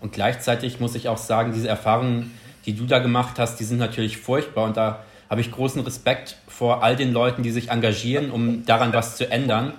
Und 0.00 0.12
gleichzeitig 0.12 0.80
muss 0.80 0.94
ich 0.94 1.08
auch 1.08 1.18
sagen, 1.18 1.52
diese 1.52 1.68
Erfahrungen, 1.68 2.32
die 2.66 2.74
du 2.74 2.84
da 2.86 2.98
gemacht 2.98 3.38
hast, 3.38 3.60
die 3.60 3.64
sind 3.64 3.78
natürlich 3.78 4.18
furchtbar 4.18 4.64
und 4.64 4.76
da 4.76 5.00
habe 5.30 5.40
ich 5.40 5.50
großen 5.50 5.82
Respekt 5.82 6.36
vor 6.46 6.82
all 6.82 6.96
den 6.96 7.12
Leuten, 7.12 7.42
die 7.42 7.50
sich 7.50 7.70
engagieren, 7.70 8.30
um 8.30 8.64
daran 8.66 8.92
was 8.92 9.16
zu 9.16 9.30
ändern. 9.30 9.72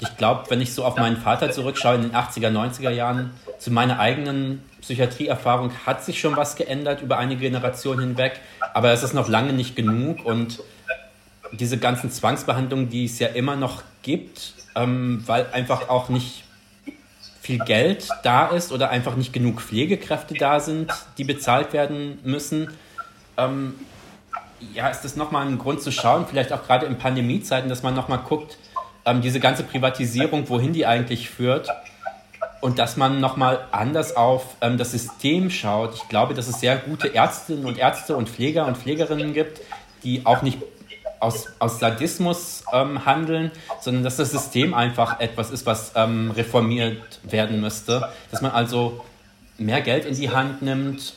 Ich 0.00 0.16
glaube, 0.16 0.44
wenn 0.48 0.60
ich 0.60 0.72
so 0.72 0.84
auf 0.84 0.96
meinen 0.96 1.16
Vater 1.16 1.50
zurückschaue 1.50 1.96
in 1.96 2.02
den 2.02 2.12
80er, 2.12 2.50
90er 2.50 2.90
Jahren, 2.90 3.32
zu 3.58 3.72
meiner 3.72 3.98
eigenen 3.98 4.62
Psychiatrieerfahrung 4.80 5.72
hat 5.84 6.04
sich 6.04 6.20
schon 6.20 6.36
was 6.36 6.54
geändert 6.54 7.02
über 7.02 7.18
eine 7.18 7.36
Generation 7.36 7.98
hinweg, 7.98 8.40
aber 8.74 8.92
es 8.92 9.02
ist 9.02 9.12
noch 9.12 9.28
lange 9.28 9.52
nicht 9.52 9.74
genug 9.74 10.24
und 10.24 10.60
diese 11.52 11.78
ganzen 11.78 12.10
Zwangsbehandlungen, 12.10 12.88
die 12.88 13.04
es 13.04 13.18
ja 13.18 13.28
immer 13.28 13.56
noch 13.56 13.82
gibt, 14.02 14.54
ähm, 14.74 15.22
weil 15.26 15.46
einfach 15.52 15.88
auch 15.88 16.08
nicht 16.08 16.44
viel 17.40 17.58
Geld 17.58 18.08
da 18.22 18.48
ist 18.48 18.72
oder 18.72 18.90
einfach 18.90 19.16
nicht 19.16 19.32
genug 19.32 19.62
Pflegekräfte 19.62 20.34
da 20.34 20.60
sind, 20.60 20.92
die 21.16 21.24
bezahlt 21.24 21.72
werden 21.72 22.18
müssen, 22.22 22.68
ähm, 23.38 23.74
ja, 24.74 24.88
ist 24.88 25.02
das 25.02 25.16
nochmal 25.16 25.46
ein 25.46 25.58
Grund 25.58 25.80
zu 25.80 25.92
schauen, 25.92 26.26
vielleicht 26.28 26.52
auch 26.52 26.64
gerade 26.64 26.86
in 26.86 26.98
Pandemiezeiten, 26.98 27.68
dass 27.68 27.82
man 27.82 27.94
nochmal 27.94 28.18
guckt, 28.18 28.58
ähm, 29.06 29.22
diese 29.22 29.40
ganze 29.40 29.62
Privatisierung, 29.62 30.48
wohin 30.48 30.72
die 30.72 30.84
eigentlich 30.84 31.30
führt 31.30 31.68
und 32.60 32.78
dass 32.78 32.96
man 32.96 33.20
nochmal 33.20 33.66
anders 33.70 34.16
auf 34.16 34.56
ähm, 34.60 34.76
das 34.76 34.90
System 34.90 35.50
schaut. 35.50 35.94
Ich 35.94 36.08
glaube, 36.08 36.34
dass 36.34 36.48
es 36.48 36.60
sehr 36.60 36.76
gute 36.76 37.14
Ärztinnen 37.14 37.64
und 37.64 37.78
Ärzte 37.78 38.16
und 38.16 38.28
Pfleger 38.28 38.66
und 38.66 38.76
Pflegerinnen 38.76 39.32
gibt, 39.32 39.60
die 40.02 40.26
auch 40.26 40.42
nicht 40.42 40.58
aus, 41.20 41.46
aus 41.58 41.78
Sadismus 41.78 42.64
ähm, 42.72 43.04
handeln, 43.04 43.50
sondern 43.80 44.04
dass 44.04 44.16
das 44.16 44.30
System 44.30 44.74
einfach 44.74 45.20
etwas 45.20 45.50
ist, 45.50 45.66
was 45.66 45.92
ähm, 45.94 46.30
reformiert 46.30 47.20
werden 47.22 47.60
müsste. 47.60 48.08
Dass 48.30 48.40
man 48.40 48.52
also 48.52 49.04
mehr 49.58 49.80
Geld 49.80 50.04
in 50.04 50.14
die 50.14 50.30
Hand 50.30 50.62
nimmt 50.62 51.14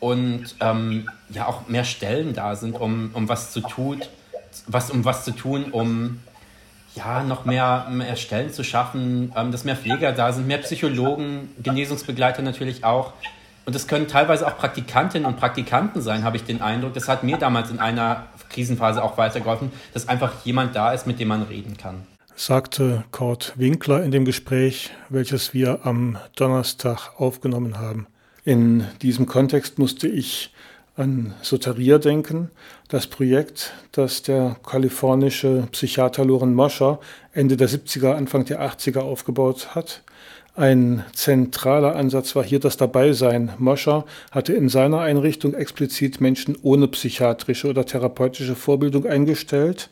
und 0.00 0.54
ähm, 0.60 1.08
ja 1.30 1.46
auch 1.46 1.68
mehr 1.68 1.84
Stellen 1.84 2.34
da 2.34 2.56
sind, 2.56 2.80
um, 2.80 3.10
um 3.14 3.28
was 3.28 3.52
zu 3.52 3.60
tun, 3.60 4.02
was, 4.66 4.90
um 4.90 5.04
was 5.04 5.24
zu 5.24 5.30
tun, 5.30 5.66
um 5.70 6.20
ja, 6.94 7.22
noch 7.24 7.44
mehr, 7.44 7.86
mehr 7.90 8.16
Stellen 8.16 8.52
zu 8.52 8.62
schaffen, 8.62 9.32
ähm, 9.36 9.50
dass 9.50 9.64
mehr 9.64 9.76
Pfleger 9.76 10.12
da 10.12 10.32
sind, 10.32 10.46
mehr 10.46 10.58
Psychologen, 10.58 11.50
Genesungsbegleiter 11.62 12.42
natürlich 12.42 12.84
auch. 12.84 13.12
Und 13.66 13.74
es 13.74 13.88
können 13.88 14.08
teilweise 14.08 14.46
auch 14.46 14.58
Praktikantinnen 14.58 15.26
und 15.26 15.38
Praktikanten 15.38 16.02
sein, 16.02 16.22
habe 16.24 16.36
ich 16.36 16.44
den 16.44 16.60
Eindruck. 16.60 16.94
Das 16.94 17.08
hat 17.08 17.24
mir 17.24 17.38
damals 17.38 17.70
in 17.70 17.78
einer 17.78 18.26
Krisenphase 18.50 19.02
auch 19.02 19.16
weitergeholfen, 19.16 19.72
dass 19.92 20.08
einfach 20.08 20.44
jemand 20.44 20.74
da 20.76 20.92
ist, 20.92 21.06
mit 21.06 21.20
dem 21.20 21.28
man 21.28 21.42
reden 21.42 21.76
kann. 21.76 22.06
Sagte 22.36 23.04
Kurt 23.12 23.52
Winkler 23.56 24.02
in 24.02 24.10
dem 24.10 24.24
Gespräch, 24.24 24.90
welches 25.08 25.54
wir 25.54 25.86
am 25.86 26.18
Donnerstag 26.34 27.12
aufgenommen 27.18 27.78
haben. 27.78 28.06
In 28.44 28.84
diesem 29.02 29.26
Kontext 29.26 29.78
musste 29.78 30.08
ich 30.08 30.52
an 30.96 31.34
Soteria 31.42 31.98
denken, 31.98 32.50
das 32.88 33.06
Projekt, 33.06 33.72
das 33.92 34.22
der 34.22 34.56
kalifornische 34.64 35.66
Psychiater 35.72 36.24
Loren 36.24 36.54
Moscher 36.54 37.00
Ende 37.32 37.56
der 37.56 37.68
70er, 37.68 38.14
Anfang 38.14 38.44
der 38.44 38.60
80er 38.60 39.00
aufgebaut 39.00 39.74
hat. 39.74 40.02
Ein 40.56 41.02
zentraler 41.12 41.96
Ansatz 41.96 42.36
war 42.36 42.44
hier 42.44 42.60
das 42.60 42.76
Dabeisein. 42.76 43.50
Moscher 43.58 44.04
hatte 44.30 44.52
in 44.52 44.68
seiner 44.68 45.00
Einrichtung 45.00 45.52
explizit 45.52 46.20
Menschen 46.20 46.56
ohne 46.62 46.86
psychiatrische 46.86 47.68
oder 47.68 47.84
therapeutische 47.84 48.54
Vorbildung 48.54 49.04
eingestellt. 49.04 49.90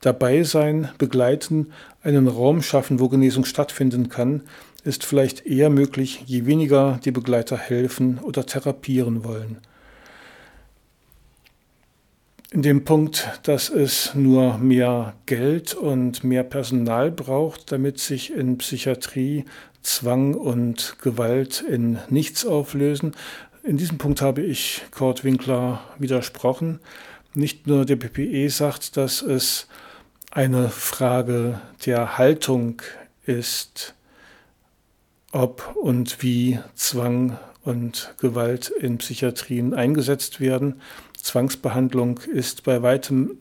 Dabeisein, 0.00 0.88
begleiten, 0.98 1.72
einen 2.02 2.26
Raum 2.26 2.62
schaffen, 2.62 2.98
wo 2.98 3.08
Genesung 3.08 3.44
stattfinden 3.44 4.08
kann, 4.08 4.42
ist 4.82 5.04
vielleicht 5.04 5.46
eher 5.46 5.70
möglich, 5.70 6.24
je 6.26 6.46
weniger 6.46 6.98
die 7.04 7.12
Begleiter 7.12 7.56
helfen 7.56 8.18
oder 8.18 8.44
therapieren 8.44 9.22
wollen 9.22 9.58
in 12.56 12.62
dem 12.62 12.84
Punkt, 12.84 13.28
dass 13.42 13.68
es 13.68 14.14
nur 14.14 14.56
mehr 14.56 15.12
Geld 15.26 15.74
und 15.74 16.24
mehr 16.24 16.42
Personal 16.42 17.10
braucht, 17.10 17.70
damit 17.70 17.98
sich 17.98 18.32
in 18.32 18.56
Psychiatrie 18.56 19.44
Zwang 19.82 20.32
und 20.32 20.96
Gewalt 21.02 21.60
in 21.68 21.98
nichts 22.08 22.46
auflösen. 22.46 23.14
In 23.62 23.76
diesem 23.76 23.98
Punkt 23.98 24.22
habe 24.22 24.40
ich 24.40 24.80
Kurt 24.90 25.22
Winkler 25.22 25.82
widersprochen. 25.98 26.80
Nicht 27.34 27.66
nur 27.66 27.84
der 27.84 27.96
PPE 27.96 28.48
sagt, 28.48 28.96
dass 28.96 29.20
es 29.20 29.66
eine 30.30 30.70
Frage 30.70 31.60
der 31.84 32.16
Haltung 32.16 32.80
ist, 33.26 33.94
ob 35.30 35.76
und 35.76 36.22
wie 36.22 36.58
Zwang 36.74 37.36
und 37.64 38.14
Gewalt 38.18 38.70
in 38.70 38.96
Psychiatrien 38.96 39.74
eingesetzt 39.74 40.40
werden, 40.40 40.80
Zwangsbehandlung 41.26 42.20
ist 42.20 42.62
bei 42.62 42.82
weitem 42.82 43.36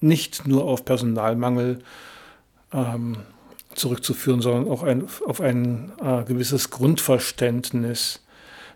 nicht 0.00 0.48
nur 0.48 0.64
auf 0.64 0.86
Personalmangel 0.86 1.80
ähm, 2.72 3.18
zurückzuführen, 3.74 4.40
sondern 4.40 4.72
auch 4.72 4.82
ein, 4.82 5.06
auf 5.26 5.42
ein 5.42 5.92
äh, 6.02 6.24
gewisses 6.24 6.70
Grundverständnis. 6.70 8.24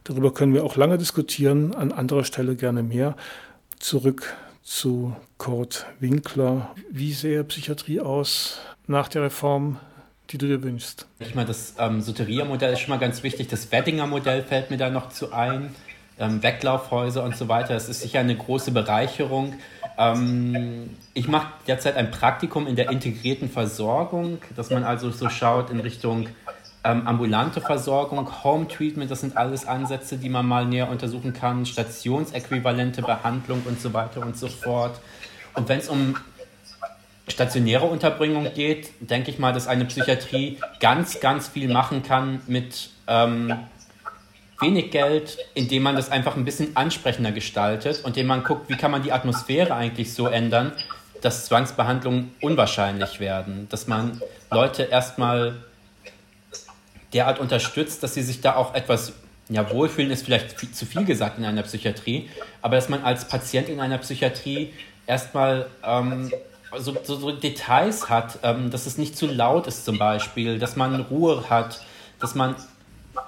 Darüber 0.04 0.34
können 0.34 0.52
wir 0.52 0.62
auch 0.62 0.76
lange 0.76 0.98
diskutieren, 0.98 1.74
an 1.74 1.90
anderer 1.90 2.24
Stelle 2.24 2.54
gerne 2.54 2.82
mehr. 2.82 3.16
Zurück 3.78 4.34
zu 4.62 5.16
Kurt 5.38 5.86
Winkler. 5.98 6.74
Wie 6.90 7.14
sähe 7.14 7.44
Psychiatrie 7.44 8.00
aus 8.00 8.60
nach 8.86 9.08
der 9.08 9.22
Reform, 9.22 9.80
die 10.28 10.36
du 10.36 10.46
dir 10.46 10.62
wünschst? 10.62 11.06
Ich 11.18 11.34
meine, 11.34 11.48
das 11.48 11.76
ähm, 11.78 12.02
Soteria-Modell 12.02 12.74
ist 12.74 12.80
schon 12.80 12.90
mal 12.90 12.98
ganz 12.98 13.22
wichtig. 13.22 13.48
Das 13.48 13.72
Weddinger-Modell 13.72 14.42
fällt 14.42 14.70
mir 14.70 14.76
da 14.76 14.90
noch 14.90 15.08
zu 15.08 15.32
ein 15.32 15.74
ähm, 16.18 16.42
Weglaufhäuser 16.42 17.24
und 17.24 17.36
so 17.36 17.48
weiter. 17.48 17.74
Das 17.74 17.88
ist 17.88 18.00
sicher 18.00 18.20
eine 18.20 18.36
große 18.36 18.70
Bereicherung. 18.70 19.54
Ähm, 19.98 20.90
ich 21.12 21.28
mache 21.28 21.48
derzeit 21.66 21.96
ein 21.96 22.10
Praktikum 22.10 22.66
in 22.66 22.76
der 22.76 22.90
integrierten 22.90 23.48
Versorgung, 23.48 24.38
dass 24.56 24.70
man 24.70 24.84
also 24.84 25.10
so 25.10 25.28
schaut 25.28 25.70
in 25.70 25.80
Richtung 25.80 26.28
ähm, 26.84 27.06
ambulante 27.06 27.60
Versorgung, 27.60 28.44
Home 28.44 28.68
Treatment, 28.68 29.10
das 29.10 29.22
sind 29.22 29.36
alles 29.36 29.66
Ansätze, 29.66 30.18
die 30.18 30.28
man 30.28 30.46
mal 30.46 30.66
näher 30.66 30.90
untersuchen 30.90 31.32
kann, 31.32 31.64
stationsäquivalente 31.64 33.00
Behandlung 33.00 33.62
und 33.64 33.80
so 33.80 33.92
weiter 33.94 34.20
und 34.20 34.36
so 34.36 34.48
fort. 34.48 35.00
Und 35.54 35.68
wenn 35.68 35.78
es 35.78 35.88
um 35.88 36.16
stationäre 37.26 37.86
Unterbringung 37.86 38.52
geht, 38.54 38.90
denke 39.00 39.30
ich 39.30 39.38
mal, 39.38 39.52
dass 39.52 39.66
eine 39.66 39.86
Psychiatrie 39.86 40.58
ganz, 40.78 41.20
ganz 41.20 41.48
viel 41.48 41.72
machen 41.72 42.02
kann 42.02 42.42
mit 42.46 42.90
ähm, 43.06 43.54
wenig 44.60 44.90
Geld, 44.90 45.38
indem 45.54 45.82
man 45.82 45.96
das 45.96 46.10
einfach 46.10 46.36
ein 46.36 46.44
bisschen 46.44 46.76
ansprechender 46.76 47.32
gestaltet 47.32 48.00
und 48.04 48.10
indem 48.10 48.28
man 48.28 48.44
guckt, 48.44 48.68
wie 48.68 48.76
kann 48.76 48.90
man 48.90 49.02
die 49.02 49.12
Atmosphäre 49.12 49.74
eigentlich 49.74 50.14
so 50.14 50.26
ändern, 50.26 50.72
dass 51.20 51.46
Zwangsbehandlungen 51.46 52.34
unwahrscheinlich 52.40 53.18
werden, 53.18 53.66
dass 53.70 53.86
man 53.86 54.20
Leute 54.50 54.84
erstmal 54.84 55.56
derart 57.12 57.38
unterstützt, 57.38 58.02
dass 58.02 58.14
sie 58.14 58.22
sich 58.22 58.40
da 58.40 58.56
auch 58.56 58.74
etwas, 58.74 59.12
ja, 59.48 59.70
wohlfühlen 59.70 60.10
ist 60.10 60.24
vielleicht 60.24 60.58
viel, 60.58 60.70
zu 60.70 60.84
viel 60.84 61.04
gesagt 61.04 61.38
in 61.38 61.44
einer 61.44 61.62
Psychiatrie, 61.62 62.28
aber 62.60 62.76
dass 62.76 62.88
man 62.88 63.02
als 63.02 63.26
Patient 63.26 63.68
in 63.68 63.80
einer 63.80 63.98
Psychiatrie 63.98 64.72
erstmal 65.06 65.66
ähm, 65.82 66.30
so, 66.76 66.96
so, 67.04 67.30
Details 67.30 68.08
hat, 68.08 68.38
ähm, 68.42 68.70
dass 68.70 68.86
es 68.86 68.98
nicht 68.98 69.16
zu 69.16 69.26
laut 69.26 69.66
ist 69.66 69.84
zum 69.84 69.98
Beispiel, 69.98 70.58
dass 70.58 70.76
man 70.76 71.00
Ruhe 71.02 71.48
hat, 71.48 71.80
dass 72.20 72.34
man 72.34 72.56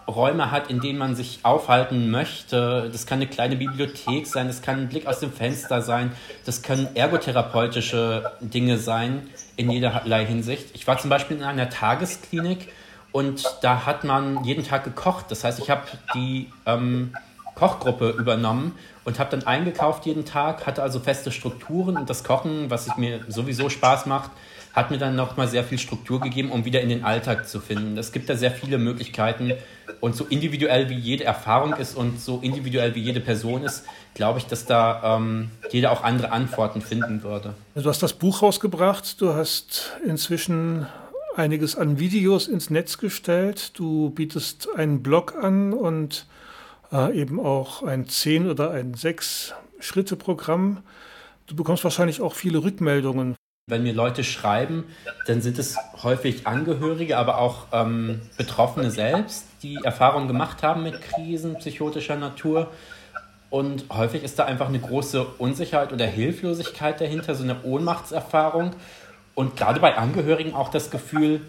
Räume 0.09 0.51
hat, 0.51 0.71
in 0.71 0.81
denen 0.81 0.99
man 0.99 1.15
sich 1.15 1.41
aufhalten 1.43 2.11
möchte. 2.11 2.89
Das 2.93 3.07
kann 3.07 3.19
eine 3.19 3.27
kleine 3.27 3.57
Bibliothek 3.57 4.27
sein, 4.27 4.47
das 4.47 4.63
kann 4.63 4.81
ein 4.81 4.89
Blick 4.89 5.07
aus 5.07 5.21
dem 5.21 5.33
Fenster 5.33 5.83
sein, 5.83 6.13
das 6.45 6.63
können 6.63 6.89
ergotherapeutische 6.95 8.33
Dinge 8.41 8.79
sein 8.79 9.29
in 9.57 9.71
jederlei 9.71 10.25
Hinsicht. 10.25 10.71
Ich 10.75 10.87
war 10.87 10.99
zum 10.99 11.11
Beispiel 11.11 11.37
in 11.37 11.43
einer 11.43 11.69
Tagesklinik 11.69 12.69
und 13.13 13.45
da 13.63 13.87
hat 13.87 14.05
man 14.05 14.45
jeden 14.45 14.65
Tag 14.65 14.85
gekocht. 14.85 15.27
Das 15.31 15.43
heißt, 15.43 15.59
ich 15.59 15.71
habe 15.71 15.83
die 16.15 16.51
ähm, 16.67 17.15
Kochgruppe 17.55 18.11
übernommen 18.11 18.77
und 19.05 19.19
habe 19.19 19.31
dann 19.31 19.47
eingekauft 19.47 20.05
jeden 20.07 20.25
Tag, 20.25 20.67
hatte 20.67 20.83
also 20.83 21.01
feste 21.01 21.33
Strukturen 21.33 21.97
und 21.97 22.11
das 22.11 22.23
Kochen, 22.23 22.71
was 22.71 22.97
mir 22.97 23.21
sowieso 23.29 23.71
Spaß 23.71 24.07
macht, 24.07 24.31
hat 24.77 24.91
mir 24.91 24.99
dann 24.99 25.17
nochmal 25.17 25.49
sehr 25.49 25.65
viel 25.65 25.79
Struktur 25.79 26.21
gegeben, 26.21 26.51
um 26.53 26.67
wieder 26.67 26.83
in 26.83 26.91
den 26.91 27.03
Alltag 27.03 27.49
zu 27.49 27.61
finden. 27.61 27.97
Es 27.97 28.13
gibt 28.13 28.29
da 28.29 28.37
sehr 28.37 28.51
viele 28.51 28.77
Möglichkeiten 28.77 29.55
und 30.01 30.15
so 30.15 30.27
individuell 30.27 30.91
wie 30.91 30.99
jede 30.99 31.25
Erfahrung 31.25 31.73
ist 31.73 31.97
und 31.97 32.21
so 32.21 32.41
individuell 32.43 32.95
wie 32.95 33.01
jede 33.01 33.21
Person 33.21 33.63
ist, 33.63 33.85
glaube 34.13 34.39
ich, 34.39 34.47
dass 34.47 34.67
da 34.67 35.17
ähm, 35.17 35.51
jeder 35.71 35.93
auch 35.93 36.05
andere 36.05 36.31
Antworten 36.31 36.83
finden 36.83 37.23
würde. 37.23 37.55
Du 37.75 37.89
hast 37.89 38.03
das 38.03 38.13
Buch 38.13 38.43
rausgebracht, 38.43 39.19
du 39.23 39.33
hast 39.33 39.97
inzwischen 40.05 40.87
einiges 41.35 41.75
an 41.75 41.99
Videos 41.99 42.47
ins 42.47 42.69
Netz 42.69 42.99
gestellt, 42.99 43.79
du 43.79 44.11
bietest 44.11 44.69
einen 44.77 45.03
Blog 45.03 45.35
an 45.43 45.73
und 45.73 46.27
äh, 46.93 47.19
eben 47.19 47.41
auch 47.41 47.83
ein 47.83 48.07
10 48.07 48.51
oder 48.51 48.73
ein 48.73 48.93
6 48.93 49.55
Schritte 49.81 50.17
Programm. 50.17 50.83
Du 51.47 51.57
bekommst 51.57 51.83
wahrscheinlich 51.85 52.21
auch 52.21 52.35
viele 52.35 52.63
Rückmeldungen 52.63 53.37
wenn 53.69 53.83
mir 53.83 53.95
Leute 53.95 54.23
schreiben, 54.23 54.85
dann 55.27 55.43
sind 55.43 55.59
es 55.59 55.77
häufig 56.05 56.47
Angehörige, 56.47 57.19
aber 57.19 57.39
auch 57.39 57.67
ähm, 57.73 58.21
Betroffene 58.37 58.93
selbst, 58.93 59.45
die 59.61 59.81
Erfahrungen 59.83 60.29
gemacht 60.29 60.63
haben 60.63 60.85
mit 60.85 61.01
Krisen 61.01 61.57
psychotischer 61.57 62.15
Natur. 62.15 62.71
Und 63.51 63.87
häufig 63.91 64.23
ist 64.23 64.39
da 64.39 64.45
einfach 64.45 64.69
eine 64.69 64.79
große 64.79 65.25
Unsicherheit 65.39 65.93
oder 65.93 66.07
Hilflosigkeit 66.07 67.01
dahinter, 67.01 67.35
so 67.35 67.43
eine 67.43 67.65
Ohnmachtserfahrung. 67.65 68.77
Und 69.35 69.57
gerade 69.57 69.81
bei 69.81 69.97
Angehörigen 69.97 70.55
auch 70.55 70.69
das 70.69 70.93
Gefühl, 70.93 71.41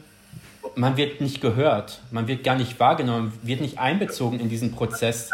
man 0.74 0.98
wird 0.98 1.22
nicht 1.22 1.40
gehört, 1.40 2.02
man 2.10 2.28
wird 2.28 2.44
gar 2.44 2.56
nicht 2.56 2.80
wahrgenommen, 2.80 3.32
wird 3.44 3.62
nicht 3.62 3.78
einbezogen 3.78 4.40
in 4.40 4.50
diesen 4.50 4.72
Prozess, 4.72 5.30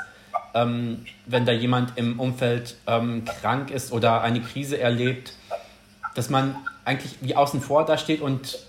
ähm, 0.53 1.05
wenn 1.27 1.45
da 1.45 1.53
jemand 1.53 1.97
im 1.97 2.19
Umfeld 2.19 2.75
ähm, 2.87 3.23
krank 3.23 3.71
ist 3.71 3.93
oder 3.93 4.21
eine 4.21 4.41
Krise 4.41 4.81
erlebt, 4.81 5.33
dass 6.15 6.29
man 6.29 6.55
eigentlich 6.85 7.15
wie 7.21 7.35
außen 7.35 7.61
vor 7.61 7.85
da 7.85 7.97
steht 7.97 8.21
und 8.21 8.59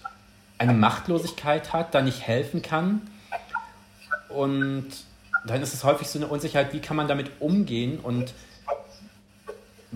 eine 0.59 0.73
Machtlosigkeit 0.73 1.73
hat, 1.73 1.95
da 1.95 2.03
nicht 2.03 2.23
helfen 2.27 2.63
kann. 2.63 3.03
Und 4.29 4.87
dann 5.47 5.63
ist 5.63 5.75
es 5.75 5.85
häufig 5.85 6.09
so 6.09 6.19
eine 6.19 6.29
Unsicherheit, 6.29 6.73
wie 6.73 6.81
kann 6.81 6.97
man 6.97 7.09
damit 7.09 7.31
umgehen 7.41 7.99
und 8.01 8.33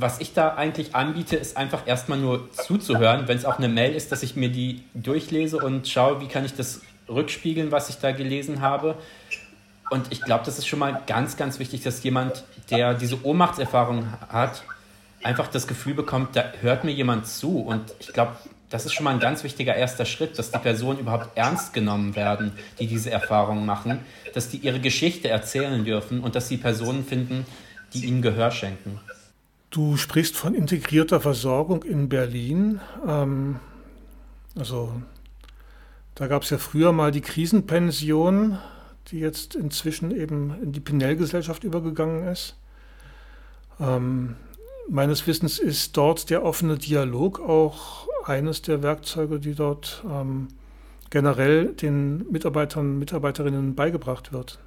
was 0.00 0.20
ich 0.20 0.32
da 0.32 0.54
eigentlich 0.54 0.94
anbiete, 0.94 1.36
ist 1.36 1.56
einfach 1.56 1.86
erstmal 1.86 2.18
nur 2.18 2.52
zuzuhören, 2.52 3.26
wenn 3.26 3.36
es 3.36 3.44
auch 3.44 3.58
eine 3.58 3.68
Mail 3.68 3.94
ist, 3.94 4.12
dass 4.12 4.22
ich 4.22 4.36
mir 4.36 4.48
die 4.48 4.84
durchlese 4.94 5.58
und 5.58 5.88
schaue, 5.88 6.20
wie 6.20 6.28
kann 6.28 6.44
ich 6.44 6.54
das 6.54 6.82
rückspiegeln, 7.08 7.72
was 7.72 7.88
ich 7.88 7.96
da 7.98 8.12
gelesen 8.12 8.60
habe. 8.60 8.96
Und 9.90 10.12
ich 10.12 10.22
glaube, 10.22 10.44
das 10.44 10.58
ist 10.58 10.68
schon 10.68 10.78
mal 10.78 11.02
ganz, 11.06 11.36
ganz 11.36 11.58
wichtig, 11.58 11.82
dass 11.82 12.02
jemand, 12.02 12.44
der 12.70 12.94
diese 12.94 13.24
Ohnmachtserfahrung 13.24 14.06
hat, 14.28 14.62
einfach 15.22 15.48
das 15.48 15.66
Gefühl 15.66 15.94
bekommt, 15.94 16.36
da 16.36 16.52
hört 16.60 16.84
mir 16.84 16.92
jemand 16.92 17.26
zu. 17.26 17.60
Und 17.60 17.94
ich 18.00 18.12
glaube, 18.12 18.36
das 18.70 18.84
ist 18.84 18.92
schon 18.92 19.04
mal 19.04 19.10
ein 19.10 19.20
ganz 19.20 19.44
wichtiger 19.44 19.74
erster 19.74 20.04
Schritt, 20.04 20.38
dass 20.38 20.50
die 20.50 20.58
Personen 20.58 20.98
überhaupt 20.98 21.36
ernst 21.36 21.72
genommen 21.72 22.16
werden, 22.16 22.52
die 22.78 22.86
diese 22.86 23.10
Erfahrungen 23.10 23.64
machen, 23.64 24.00
dass 24.34 24.50
die 24.50 24.58
ihre 24.58 24.80
Geschichte 24.80 25.28
erzählen 25.28 25.84
dürfen 25.84 26.20
und 26.20 26.34
dass 26.34 26.48
sie 26.48 26.58
Personen 26.58 27.04
finden, 27.04 27.46
die 27.94 28.04
ihnen 28.04 28.22
Gehör 28.22 28.50
schenken. 28.50 29.00
Du 29.70 29.96
sprichst 29.96 30.36
von 30.36 30.54
integrierter 30.54 31.20
Versorgung 31.20 31.82
in 31.82 32.08
Berlin. 32.08 32.80
Ähm, 33.06 33.60
also 34.58 34.92
da 36.14 36.26
gab 36.26 36.42
es 36.42 36.50
ja 36.50 36.58
früher 36.58 36.92
mal 36.92 37.10
die 37.10 37.20
Krisenpension, 37.20 38.58
die 39.10 39.20
jetzt 39.20 39.54
inzwischen 39.54 40.10
eben 40.10 40.54
in 40.62 40.72
die 40.72 40.80
Pinell-Gesellschaft 40.80 41.64
übergegangen 41.64 42.28
ist. 42.28 42.56
Ähm, 43.80 44.36
meines 44.90 45.26
Wissens 45.26 45.58
ist 45.58 45.96
dort 45.96 46.30
der 46.30 46.44
offene 46.44 46.78
Dialog 46.78 47.40
auch 47.40 48.06
eines 48.24 48.62
der 48.62 48.82
Werkzeuge, 48.82 49.40
die 49.40 49.54
dort 49.54 50.02
ähm, 50.08 50.48
generell 51.10 51.72
den 51.74 52.30
Mitarbeitern 52.30 52.92
und 52.92 52.98
Mitarbeiterinnen 52.98 53.74
beigebracht 53.74 54.32
wird. 54.32 54.58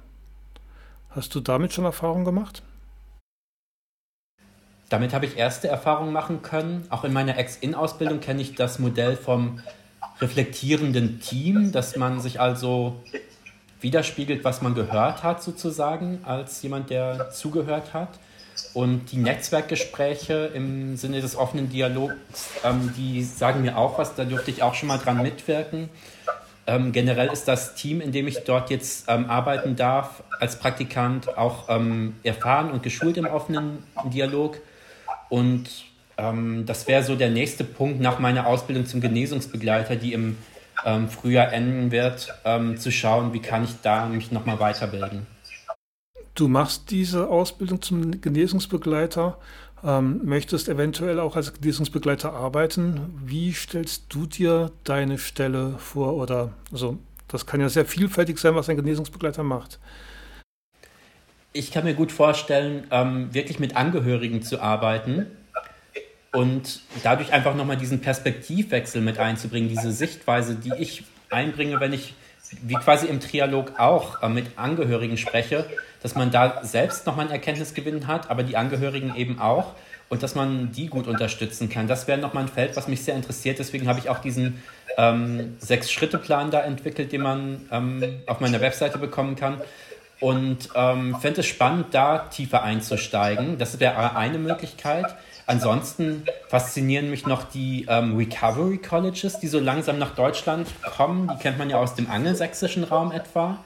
Hast 1.10 1.34
du 1.34 1.40
damit 1.40 1.72
schon 1.72 1.84
Erfahrung 1.84 2.24
gemacht? 2.24 2.62
Damit 4.88 5.14
habe 5.14 5.26
ich 5.26 5.36
erste 5.36 5.68
Erfahrungen 5.68 6.12
machen 6.12 6.42
können. 6.42 6.86
Auch 6.90 7.04
in 7.04 7.12
meiner 7.12 7.38
Ex-In-Ausbildung 7.38 8.20
kenne 8.20 8.42
ich 8.42 8.54
das 8.54 8.78
Modell 8.78 9.16
vom 9.16 9.60
reflektierenden 10.20 11.20
Team, 11.20 11.72
dass 11.72 11.96
man 11.96 12.20
sich 12.20 12.40
also 12.40 13.00
widerspiegelt, 13.80 14.44
was 14.44 14.62
man 14.62 14.74
gehört 14.74 15.22
hat, 15.22 15.42
sozusagen, 15.42 16.20
als 16.24 16.62
jemand, 16.62 16.90
der 16.90 17.30
zugehört 17.30 17.94
hat. 17.94 18.18
Und 18.74 19.12
die 19.12 19.18
Netzwerkgespräche 19.18 20.50
im 20.54 20.96
Sinne 20.96 21.20
des 21.20 21.36
offenen 21.36 21.68
Dialogs, 21.68 22.50
ähm, 22.64 22.92
die 22.96 23.22
sagen 23.22 23.62
mir 23.62 23.76
auch 23.76 23.98
was, 23.98 24.14
da 24.14 24.24
durfte 24.24 24.50
ich 24.50 24.62
auch 24.62 24.74
schon 24.74 24.88
mal 24.88 24.98
dran 24.98 25.22
mitwirken. 25.22 25.90
Ähm, 26.66 26.92
generell 26.92 27.28
ist 27.28 27.48
das 27.48 27.74
Team, 27.74 28.00
in 28.00 28.12
dem 28.12 28.28
ich 28.28 28.44
dort 28.44 28.70
jetzt 28.70 29.06
ähm, 29.08 29.28
arbeiten 29.28 29.76
darf, 29.76 30.22
als 30.40 30.58
Praktikant 30.58 31.36
auch 31.36 31.68
ähm, 31.68 32.14
erfahren 32.22 32.70
und 32.70 32.82
geschult 32.82 33.16
im 33.16 33.26
offenen 33.26 33.82
Dialog. 34.06 34.58
Und 35.28 35.68
ähm, 36.16 36.64
das 36.64 36.86
wäre 36.88 37.02
so 37.02 37.14
der 37.14 37.30
nächste 37.30 37.64
Punkt 37.64 38.00
nach 38.00 38.20
meiner 38.20 38.46
Ausbildung 38.46 38.86
zum 38.86 39.00
Genesungsbegleiter, 39.00 39.96
die 39.96 40.12
im 40.12 40.38
ähm, 40.86 41.08
Frühjahr 41.08 41.52
enden 41.52 41.90
wird, 41.90 42.34
zu 42.78 42.90
schauen, 42.90 43.32
wie 43.32 43.40
kann 43.40 43.64
ich 43.64 43.70
da 43.82 44.06
mich 44.06 44.32
nochmal 44.32 44.58
weiterbilden. 44.58 45.26
Du 46.34 46.48
machst 46.48 46.90
diese 46.90 47.28
Ausbildung 47.28 47.82
zum 47.82 48.20
Genesungsbegleiter, 48.22 49.38
ähm, 49.84 50.20
möchtest 50.24 50.68
eventuell 50.68 51.20
auch 51.20 51.36
als 51.36 51.52
Genesungsbegleiter 51.52 52.32
arbeiten. 52.32 53.20
Wie 53.22 53.52
stellst 53.52 54.06
du 54.08 54.26
dir 54.26 54.70
deine 54.84 55.18
Stelle 55.18 55.74
vor? 55.78 56.14
Oder 56.14 56.52
also 56.70 56.98
das 57.28 57.44
kann 57.44 57.60
ja 57.60 57.68
sehr 57.68 57.84
vielfältig 57.84 58.38
sein, 58.38 58.54
was 58.54 58.68
ein 58.70 58.76
Genesungsbegleiter 58.76 59.42
macht. 59.42 59.78
Ich 61.52 61.70
kann 61.70 61.84
mir 61.84 61.94
gut 61.94 62.12
vorstellen, 62.12 62.86
ähm, 62.90 63.34
wirklich 63.34 63.58
mit 63.58 63.76
Angehörigen 63.76 64.42
zu 64.42 64.62
arbeiten 64.62 65.26
und 66.32 66.80
dadurch 67.02 67.32
einfach 67.34 67.54
nochmal 67.54 67.76
diesen 67.76 68.00
Perspektivwechsel 68.00 69.02
mit 69.02 69.18
einzubringen, 69.18 69.68
diese 69.68 69.92
Sichtweise, 69.92 70.54
die 70.54 70.72
ich 70.78 71.04
einbringe, 71.28 71.78
wenn 71.78 71.92
ich 71.92 72.14
wie 72.62 72.74
quasi 72.74 73.06
im 73.06 73.20
Trialog 73.20 73.78
auch 73.78 74.22
äh, 74.22 74.28
mit 74.30 74.46
Angehörigen 74.56 75.18
spreche, 75.18 75.66
dass 76.02 76.14
man 76.14 76.30
da 76.30 76.60
selbst 76.62 77.06
nochmal 77.06 77.26
einen 77.26 77.34
Erkenntnisgewinn 77.34 78.06
hat, 78.06 78.30
aber 78.30 78.42
die 78.42 78.56
Angehörigen 78.56 79.14
eben 79.16 79.38
auch 79.38 79.74
und 80.08 80.22
dass 80.22 80.34
man 80.34 80.72
die 80.72 80.88
gut 80.88 81.06
unterstützen 81.06 81.70
kann. 81.70 81.86
Das 81.86 82.06
wäre 82.06 82.18
nochmal 82.18 82.44
ein 82.44 82.48
Feld, 82.48 82.76
was 82.76 82.86
mich 82.86 83.02
sehr 83.02 83.14
interessiert. 83.14 83.58
Deswegen 83.58 83.88
habe 83.88 83.98
ich 83.98 84.10
auch 84.10 84.18
diesen 84.18 84.62
ähm, 84.98 85.56
Sechs-Schritte-Plan 85.58 86.50
da 86.50 86.60
entwickelt, 86.60 87.12
den 87.12 87.22
man 87.22 87.62
ähm, 87.70 88.20
auf 88.26 88.40
meiner 88.40 88.60
Webseite 88.60 88.98
bekommen 88.98 89.36
kann, 89.36 89.60
und 90.20 90.68
ähm, 90.76 91.16
fände 91.20 91.40
es 91.40 91.46
spannend, 91.46 91.86
da 91.92 92.18
tiefer 92.18 92.62
einzusteigen. 92.62 93.58
Das 93.58 93.80
wäre 93.80 94.14
eine 94.14 94.38
Möglichkeit. 94.38 95.06
Ansonsten 95.46 96.24
faszinieren 96.48 97.10
mich 97.10 97.26
noch 97.26 97.42
die 97.42 97.86
ähm, 97.88 98.16
Recovery 98.16 98.78
Colleges, 98.78 99.40
die 99.40 99.48
so 99.48 99.58
langsam 99.58 99.98
nach 99.98 100.14
Deutschland 100.14 100.68
kommen. 100.96 101.28
Die 101.28 101.42
kennt 101.42 101.58
man 101.58 101.68
ja 101.68 101.78
aus 101.78 101.96
dem 101.96 102.08
angelsächsischen 102.08 102.84
Raum 102.84 103.10
etwa, 103.10 103.58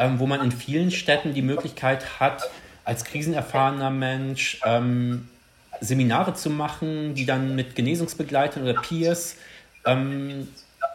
ähm, 0.00 0.18
wo 0.18 0.26
man 0.26 0.40
in 0.40 0.50
vielen 0.50 0.90
Städten 0.90 1.34
die 1.34 1.42
Möglichkeit 1.42 2.18
hat, 2.18 2.50
als 2.84 3.04
krisenerfahrener 3.04 3.90
Mensch 3.90 4.60
ähm, 4.64 5.28
Seminare 5.80 6.34
zu 6.34 6.50
machen, 6.50 7.14
die 7.14 7.26
dann 7.26 7.54
mit 7.54 7.76
Genesungsbegleitern 7.76 8.64
oder 8.64 8.74
Peers 8.74 9.36
ähm, 9.86 10.48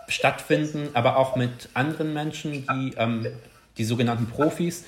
stattfinden, 0.07 0.89
aber 0.93 1.17
auch 1.17 1.35
mit 1.35 1.69
anderen 1.73 2.13
Menschen, 2.13 2.65
die 2.67 2.93
ähm, 2.97 3.27
die 3.77 3.85
sogenannten 3.85 4.27
Profis. 4.27 4.83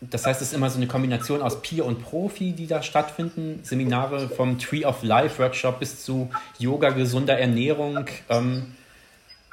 Das 0.00 0.26
heißt, 0.26 0.42
es 0.42 0.48
ist 0.48 0.54
immer 0.54 0.68
so 0.68 0.76
eine 0.76 0.86
Kombination 0.86 1.40
aus 1.40 1.62
Peer 1.62 1.84
und 1.84 2.02
Profi, 2.02 2.52
die 2.52 2.66
da 2.66 2.82
stattfinden. 2.82 3.60
Seminare 3.62 4.28
vom 4.28 4.58
Tree 4.58 4.84
of 4.84 5.02
Life 5.02 5.42
Workshop 5.42 5.80
bis 5.80 6.04
zu 6.04 6.30
Yoga, 6.58 6.90
gesunder 6.90 7.38
Ernährung. 7.38 8.04
Ähm, 8.28 8.74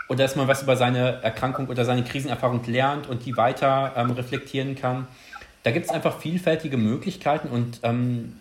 oder 0.09 0.23
dass 0.23 0.35
man 0.35 0.47
was 0.47 0.63
über 0.63 0.75
seine 0.75 1.21
Erkrankung 1.23 1.67
oder 1.67 1.85
seine 1.85 2.03
Krisenerfahrung 2.03 2.61
lernt 2.65 3.07
und 3.07 3.25
die 3.25 3.35
weiter 3.37 3.93
ähm, 3.95 4.11
reflektieren 4.11 4.75
kann. 4.75 5.07
Da 5.63 5.71
gibt 5.71 5.85
es 5.85 5.91
einfach 5.91 6.19
vielfältige 6.19 6.77
Möglichkeiten 6.77 7.47
und 7.47 7.79
ähm, 7.83 8.33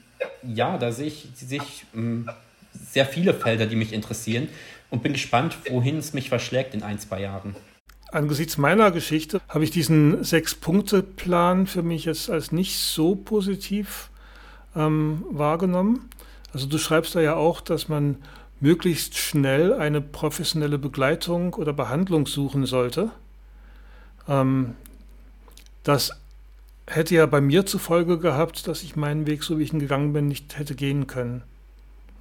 ja, 0.42 0.78
da 0.78 0.92
sehe 0.92 1.06
ich, 1.06 1.28
sehe 1.34 1.60
ich 1.62 1.84
ähm, 1.94 2.28
sehr 2.72 3.06
viele 3.06 3.34
Felder, 3.34 3.66
die 3.66 3.76
mich 3.76 3.92
interessieren 3.92 4.48
und 4.90 5.02
bin 5.02 5.12
gespannt, 5.12 5.56
wohin 5.70 5.98
es 5.98 6.12
mich 6.12 6.28
verschlägt 6.28 6.74
in 6.74 6.82
ein, 6.82 6.98
zwei 6.98 7.20
Jahren. 7.20 7.56
Angesichts 8.10 8.58
meiner 8.58 8.90
Geschichte 8.90 9.40
habe 9.48 9.64
ich 9.64 9.70
diesen 9.70 10.22
Sechs-Punkte-Plan 10.22 11.66
für 11.66 11.82
mich 11.82 12.04
jetzt 12.04 12.28
als 12.28 12.52
nicht 12.52 12.78
so 12.78 13.14
positiv 13.14 14.10
ähm, 14.76 15.24
wahrgenommen. 15.30 16.10
Also 16.52 16.66
du 16.66 16.76
schreibst 16.76 17.14
da 17.14 17.20
ja 17.20 17.34
auch, 17.36 17.62
dass 17.62 17.88
man 17.88 18.16
möglichst 18.62 19.18
schnell 19.18 19.74
eine 19.74 20.00
professionelle 20.00 20.78
Begleitung 20.78 21.54
oder 21.54 21.72
Behandlung 21.72 22.26
suchen 22.26 22.64
sollte. 22.64 23.10
Ähm, 24.28 24.74
das 25.82 26.12
hätte 26.86 27.16
ja 27.16 27.26
bei 27.26 27.40
mir 27.40 27.66
zur 27.66 27.80
Folge 27.80 28.18
gehabt, 28.18 28.68
dass 28.68 28.84
ich 28.84 28.94
meinen 28.94 29.26
Weg, 29.26 29.42
so 29.42 29.58
wie 29.58 29.64
ich 29.64 29.72
ihn 29.72 29.80
gegangen 29.80 30.12
bin, 30.12 30.28
nicht 30.28 30.56
hätte 30.58 30.76
gehen 30.76 31.08
können. 31.08 31.42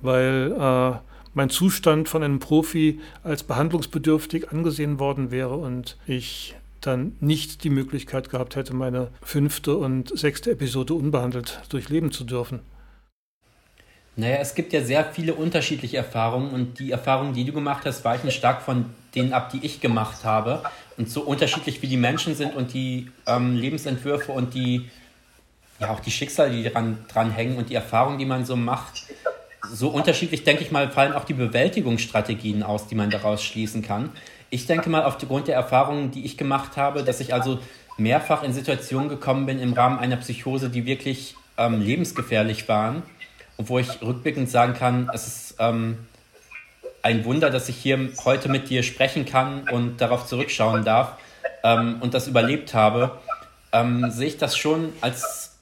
Weil 0.01 0.55
äh, 0.59 0.97
mein 1.35 1.51
Zustand 1.51 2.09
von 2.09 2.23
einem 2.23 2.39
Profi 2.39 2.99
als 3.23 3.43
behandlungsbedürftig 3.43 4.51
angesehen 4.51 4.97
worden 4.97 5.29
wäre 5.29 5.55
und 5.55 5.95
ich 6.07 6.55
dann 6.81 7.15
nicht 7.19 7.63
die 7.63 7.69
Möglichkeit 7.69 8.31
gehabt 8.31 8.55
hätte, 8.55 8.73
meine 8.73 9.09
fünfte 9.21 9.77
und 9.77 10.17
sechste 10.17 10.49
Episode 10.49 10.95
unbehandelt 10.95 11.61
durchleben 11.69 12.11
zu 12.11 12.23
dürfen. 12.23 12.61
Naja, 14.17 14.37
es 14.37 14.55
gibt 14.55 14.73
ja 14.73 14.83
sehr 14.83 15.05
viele 15.05 15.33
unterschiedliche 15.33 15.97
Erfahrungen 15.97 16.51
und 16.51 16.79
die 16.79 16.91
Erfahrungen, 16.91 17.33
die 17.33 17.45
du 17.45 17.53
gemacht 17.53 17.83
hast, 17.85 18.03
weichen 18.03 18.29
stark 18.29 18.61
von 18.61 18.85
denen 19.15 19.31
ab, 19.31 19.49
die 19.51 19.65
ich 19.65 19.79
gemacht 19.79 20.25
habe. 20.25 20.63
Und 20.97 21.09
so 21.09 21.21
unterschiedlich 21.21 21.81
wie 21.81 21.87
die 21.87 21.97
Menschen 21.97 22.35
sind 22.35 22.53
und 22.53 22.73
die 22.73 23.09
ähm, 23.25 23.55
Lebensentwürfe 23.55 24.33
und 24.33 24.53
die, 24.53 24.89
ja 25.79 25.89
auch 25.91 26.01
die 26.01 26.11
Schicksale, 26.11 26.51
die 26.51 26.69
dran, 26.69 27.05
dran 27.07 27.31
hängen 27.31 27.57
und 27.57 27.69
die 27.69 27.75
Erfahrungen, 27.75 28.19
die 28.19 28.25
man 28.25 28.43
so 28.43 28.57
macht, 28.57 29.05
so 29.71 29.89
unterschiedlich, 29.89 30.43
denke 30.43 30.63
ich 30.63 30.71
mal, 30.71 30.89
fallen 30.89 31.13
auch 31.13 31.23
die 31.23 31.33
Bewältigungsstrategien 31.33 32.63
aus, 32.63 32.87
die 32.87 32.95
man 32.95 33.09
daraus 33.09 33.41
schließen 33.41 33.81
kann. 33.81 34.09
Ich 34.49 34.65
denke 34.65 34.89
mal, 34.89 35.03
aufgrund 35.03 35.47
der 35.47 35.55
Erfahrungen, 35.55 36.11
die 36.11 36.25
ich 36.25 36.37
gemacht 36.37 36.75
habe, 36.75 37.03
dass 37.03 37.21
ich 37.21 37.33
also 37.33 37.59
mehrfach 37.97 38.43
in 38.43 38.51
Situationen 38.51 39.07
gekommen 39.07 39.45
bin 39.45 39.59
im 39.59 39.71
Rahmen 39.71 39.99
einer 39.99 40.17
Psychose, 40.17 40.69
die 40.69 40.85
wirklich 40.85 41.35
ähm, 41.57 41.81
lebensgefährlich 41.81 42.67
waren 42.67 43.03
und 43.61 43.69
wo 43.69 43.77
ich 43.77 44.01
rückblickend 44.01 44.49
sagen 44.49 44.73
kann, 44.73 45.07
es 45.13 45.27
ist 45.27 45.55
ähm, 45.59 45.99
ein 47.03 47.23
Wunder, 47.25 47.51
dass 47.51 47.69
ich 47.69 47.75
hier 47.75 48.09
heute 48.25 48.49
mit 48.49 48.71
dir 48.71 48.81
sprechen 48.81 49.23
kann 49.23 49.69
und 49.69 50.01
darauf 50.01 50.25
zurückschauen 50.25 50.83
darf 50.83 51.19
ähm, 51.63 51.97
und 51.99 52.15
das 52.15 52.27
überlebt 52.27 52.73
habe, 52.73 53.19
ähm, 53.71 54.09
sehe 54.09 54.29
ich 54.29 54.39
das 54.39 54.57
schon 54.57 54.91
als 55.01 55.57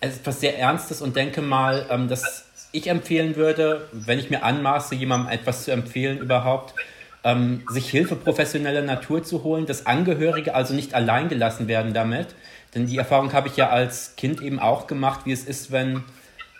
etwas 0.00 0.40
sehr 0.40 0.58
Ernstes 0.58 1.00
und 1.00 1.14
denke 1.14 1.40
mal, 1.40 1.86
ähm, 1.88 2.08
dass 2.08 2.46
ich 2.72 2.88
empfehlen 2.88 3.36
würde, 3.36 3.86
wenn 3.92 4.18
ich 4.18 4.28
mir 4.28 4.42
anmaße, 4.42 4.96
jemandem 4.96 5.32
etwas 5.32 5.62
zu 5.62 5.70
empfehlen 5.70 6.18
überhaupt, 6.18 6.74
ähm, 7.22 7.62
sich 7.70 7.88
Hilfe 7.88 8.16
professioneller 8.16 8.82
Natur 8.82 9.22
zu 9.22 9.44
holen, 9.44 9.66
dass 9.66 9.86
Angehörige 9.86 10.56
also 10.56 10.74
nicht 10.74 10.94
allein 10.94 11.28
gelassen 11.28 11.68
werden 11.68 11.94
damit. 11.94 12.26
Denn 12.74 12.88
die 12.88 12.98
Erfahrung 12.98 13.32
habe 13.32 13.46
ich 13.46 13.56
ja 13.56 13.70
als 13.70 14.16
Kind 14.16 14.42
eben 14.42 14.58
auch 14.58 14.88
gemacht, 14.88 15.20
wie 15.26 15.32
es 15.32 15.44
ist, 15.44 15.70
wenn, 15.70 16.02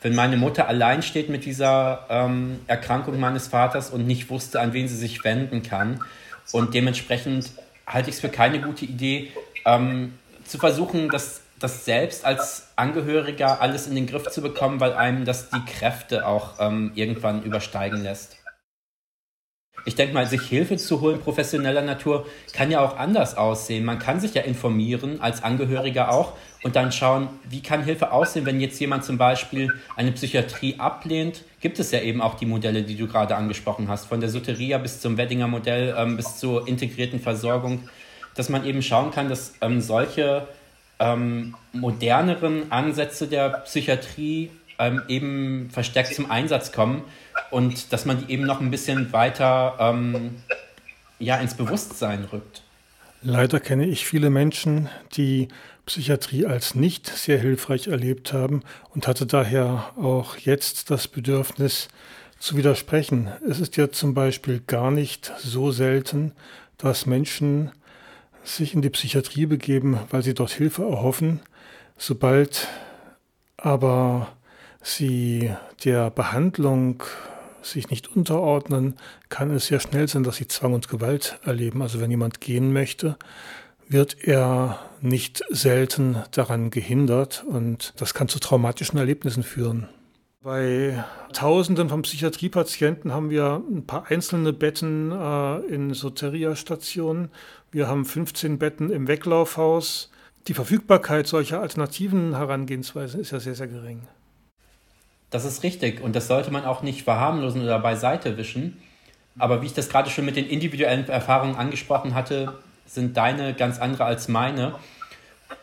wenn 0.02 0.14
meine 0.14 0.36
Mutter 0.36 0.68
allein 0.68 1.02
steht 1.02 1.28
mit 1.28 1.44
dieser 1.44 2.06
ähm, 2.08 2.60
Erkrankung 2.66 3.18
meines 3.18 3.48
Vaters 3.48 3.90
und 3.90 4.06
nicht 4.06 4.30
wusste, 4.30 4.60
an 4.60 4.72
wen 4.72 4.88
sie 4.88 4.96
sich 4.96 5.24
wenden 5.24 5.62
kann. 5.62 6.00
Und 6.52 6.74
dementsprechend 6.74 7.52
halte 7.86 8.10
ich 8.10 8.16
es 8.16 8.20
für 8.20 8.28
keine 8.28 8.60
gute 8.60 8.84
Idee, 8.84 9.32
ähm, 9.64 10.14
zu 10.44 10.58
versuchen, 10.58 11.08
das, 11.08 11.42
das 11.58 11.84
selbst 11.84 12.24
als 12.24 12.68
Angehöriger 12.76 13.60
alles 13.60 13.86
in 13.86 13.94
den 13.94 14.06
Griff 14.06 14.28
zu 14.30 14.42
bekommen, 14.42 14.80
weil 14.80 14.92
einem 14.94 15.24
das 15.24 15.50
die 15.50 15.64
Kräfte 15.64 16.26
auch 16.26 16.54
ähm, 16.60 16.92
irgendwann 16.94 17.42
übersteigen 17.42 18.02
lässt. 18.02 18.36
Ich 19.84 19.94
denke 19.94 20.14
mal, 20.14 20.26
sich 20.26 20.42
Hilfe 20.42 20.76
zu 20.78 21.00
holen 21.00 21.20
professioneller 21.20 21.82
Natur 21.82 22.26
kann 22.52 22.72
ja 22.72 22.80
auch 22.80 22.96
anders 22.96 23.36
aussehen. 23.36 23.84
Man 23.84 24.00
kann 24.00 24.18
sich 24.18 24.34
ja 24.34 24.42
informieren, 24.42 25.20
als 25.20 25.44
Angehöriger 25.44 26.10
auch, 26.10 26.32
und 26.66 26.76
dann 26.76 26.92
schauen, 26.92 27.28
wie 27.48 27.62
kann 27.62 27.82
Hilfe 27.82 28.12
aussehen, 28.12 28.44
wenn 28.44 28.60
jetzt 28.60 28.78
jemand 28.78 29.04
zum 29.04 29.16
Beispiel 29.16 29.72
eine 29.96 30.12
Psychiatrie 30.12 30.74
ablehnt. 30.78 31.44
Gibt 31.60 31.78
es 31.78 31.90
ja 31.92 32.00
eben 32.00 32.20
auch 32.20 32.34
die 32.34 32.46
Modelle, 32.46 32.82
die 32.82 32.96
du 32.96 33.06
gerade 33.06 33.36
angesprochen 33.36 33.88
hast, 33.88 34.06
von 34.06 34.20
der 34.20 34.28
Soteria 34.28 34.78
bis 34.78 35.00
zum 35.00 35.16
Weddinger 35.16 35.48
Modell, 35.48 35.94
ähm, 35.96 36.16
bis 36.18 36.36
zur 36.36 36.68
integrierten 36.68 37.20
Versorgung 37.20 37.88
dass 38.36 38.48
man 38.48 38.64
eben 38.64 38.82
schauen 38.82 39.10
kann, 39.10 39.28
dass 39.28 39.54
ähm, 39.60 39.80
solche 39.80 40.46
ähm, 41.00 41.56
moderneren 41.72 42.70
Ansätze 42.70 43.26
der 43.26 43.48
Psychiatrie 43.64 44.50
ähm, 44.78 45.02
eben 45.08 45.70
verstärkt 45.70 46.14
zum 46.14 46.30
Einsatz 46.30 46.70
kommen 46.70 47.02
und 47.50 47.92
dass 47.92 48.04
man 48.04 48.24
die 48.24 48.32
eben 48.32 48.44
noch 48.44 48.60
ein 48.60 48.70
bisschen 48.70 49.12
weiter 49.12 49.76
ähm, 49.80 50.42
ja, 51.18 51.36
ins 51.38 51.54
Bewusstsein 51.54 52.28
rückt. 52.30 52.62
Leider 53.22 53.58
kenne 53.58 53.86
ich 53.86 54.06
viele 54.06 54.30
Menschen, 54.30 54.88
die 55.14 55.48
Psychiatrie 55.86 56.46
als 56.46 56.74
nicht 56.74 57.06
sehr 57.06 57.38
hilfreich 57.38 57.86
erlebt 57.86 58.32
haben 58.32 58.62
und 58.94 59.06
hatte 59.06 59.24
daher 59.24 59.92
auch 59.96 60.36
jetzt 60.36 60.90
das 60.90 61.06
Bedürfnis 61.06 61.88
zu 62.38 62.56
widersprechen. 62.56 63.30
Es 63.48 63.60
ist 63.60 63.76
ja 63.76 63.90
zum 63.90 64.12
Beispiel 64.12 64.60
gar 64.66 64.90
nicht 64.90 65.32
so 65.38 65.70
selten, 65.70 66.32
dass 66.76 67.06
Menschen 67.06 67.70
sich 68.42 68.74
in 68.74 68.82
die 68.82 68.90
Psychiatrie 68.90 69.46
begeben, 69.46 69.98
weil 70.10 70.22
sie 70.22 70.34
dort 70.34 70.50
Hilfe 70.50 70.82
erhoffen. 70.82 71.40
Sobald 71.96 72.68
aber 73.56 74.28
sie 74.82 75.52
der 75.84 76.10
Behandlung 76.10 77.02
sich 77.62 77.90
nicht 77.90 78.08
unterordnen, 78.08 78.94
kann 79.28 79.50
es 79.50 79.66
sehr 79.66 79.80
schnell 79.80 80.08
sein, 80.08 80.22
dass 80.22 80.36
sie 80.36 80.46
Zwang 80.46 80.74
und 80.74 80.88
Gewalt 80.88 81.38
erleben. 81.44 81.82
Also 81.82 82.00
wenn 82.00 82.10
jemand 82.10 82.40
gehen 82.40 82.72
möchte, 82.72 83.16
wird 83.88 84.26
er 84.26 84.78
nicht 85.00 85.42
selten 85.48 86.22
daran 86.32 86.70
gehindert 86.70 87.44
und 87.46 87.94
das 87.98 88.14
kann 88.14 88.28
zu 88.28 88.38
traumatischen 88.38 88.98
Erlebnissen 88.98 89.42
führen. 89.42 89.88
Bei 90.42 91.04
Tausenden 91.32 91.88
von 91.88 92.02
Psychiatriepatienten 92.02 93.12
haben 93.12 93.30
wir 93.30 93.62
ein 93.68 93.84
paar 93.84 94.06
einzelne 94.08 94.52
Betten 94.52 95.10
äh, 95.10 95.56
in 95.66 95.92
Soteria-Stationen. 95.92 97.30
Wir 97.72 97.88
haben 97.88 98.04
15 98.04 98.58
Betten 98.58 98.90
im 98.90 99.08
Weglaufhaus. 99.08 100.10
Die 100.46 100.54
Verfügbarkeit 100.54 101.26
solcher 101.26 101.60
alternativen 101.60 102.36
Herangehensweisen 102.36 103.20
ist 103.20 103.32
ja 103.32 103.40
sehr, 103.40 103.56
sehr 103.56 103.66
gering. 103.66 104.06
Das 105.30 105.44
ist 105.44 105.64
richtig 105.64 106.00
und 106.00 106.14
das 106.14 106.28
sollte 106.28 106.52
man 106.52 106.64
auch 106.64 106.82
nicht 106.82 107.02
verharmlosen 107.02 107.62
oder 107.62 107.80
beiseite 107.80 108.36
wischen. 108.36 108.80
Aber 109.38 109.62
wie 109.62 109.66
ich 109.66 109.74
das 109.74 109.88
gerade 109.88 110.10
schon 110.10 110.24
mit 110.24 110.36
den 110.36 110.46
individuellen 110.46 111.08
Erfahrungen 111.08 111.56
angesprochen 111.56 112.14
hatte, 112.14 112.56
sind 112.86 113.16
deine 113.16 113.54
ganz 113.54 113.78
andere 113.78 114.04
als 114.04 114.28
meine. 114.28 114.74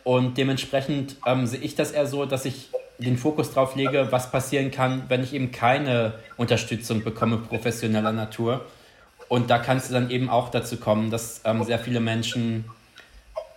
Und 0.04 0.38
dementsprechend 0.38 1.18
ähm, 1.26 1.46
sehe 1.48 1.60
ich 1.60 1.76
das 1.76 1.92
eher 1.92 2.08
so, 2.08 2.26
dass 2.26 2.46
ich 2.46 2.70
den 3.00 3.18
Fokus 3.18 3.54
darauf 3.54 3.76
lege, 3.76 4.08
was 4.12 4.32
passieren 4.32 4.72
kann, 4.72 5.04
wenn 5.08 5.24
ich 5.24 5.34
eben 5.34 5.52
keine 5.52 6.14
Unterstützung 6.38 7.04
bekomme 7.04 7.38
professioneller 7.38 8.12
Natur. 8.12 8.66
Und 9.30 9.50
da 9.50 9.58
kann 9.58 9.78
es 9.78 9.90
dann 9.90 10.10
eben 10.10 10.30
auch 10.30 10.50
dazu 10.50 10.78
kommen, 10.78 11.10
dass 11.10 11.42
ähm, 11.46 11.64
sehr 11.64 11.80
viele 11.80 12.00
Menschen 12.00 12.66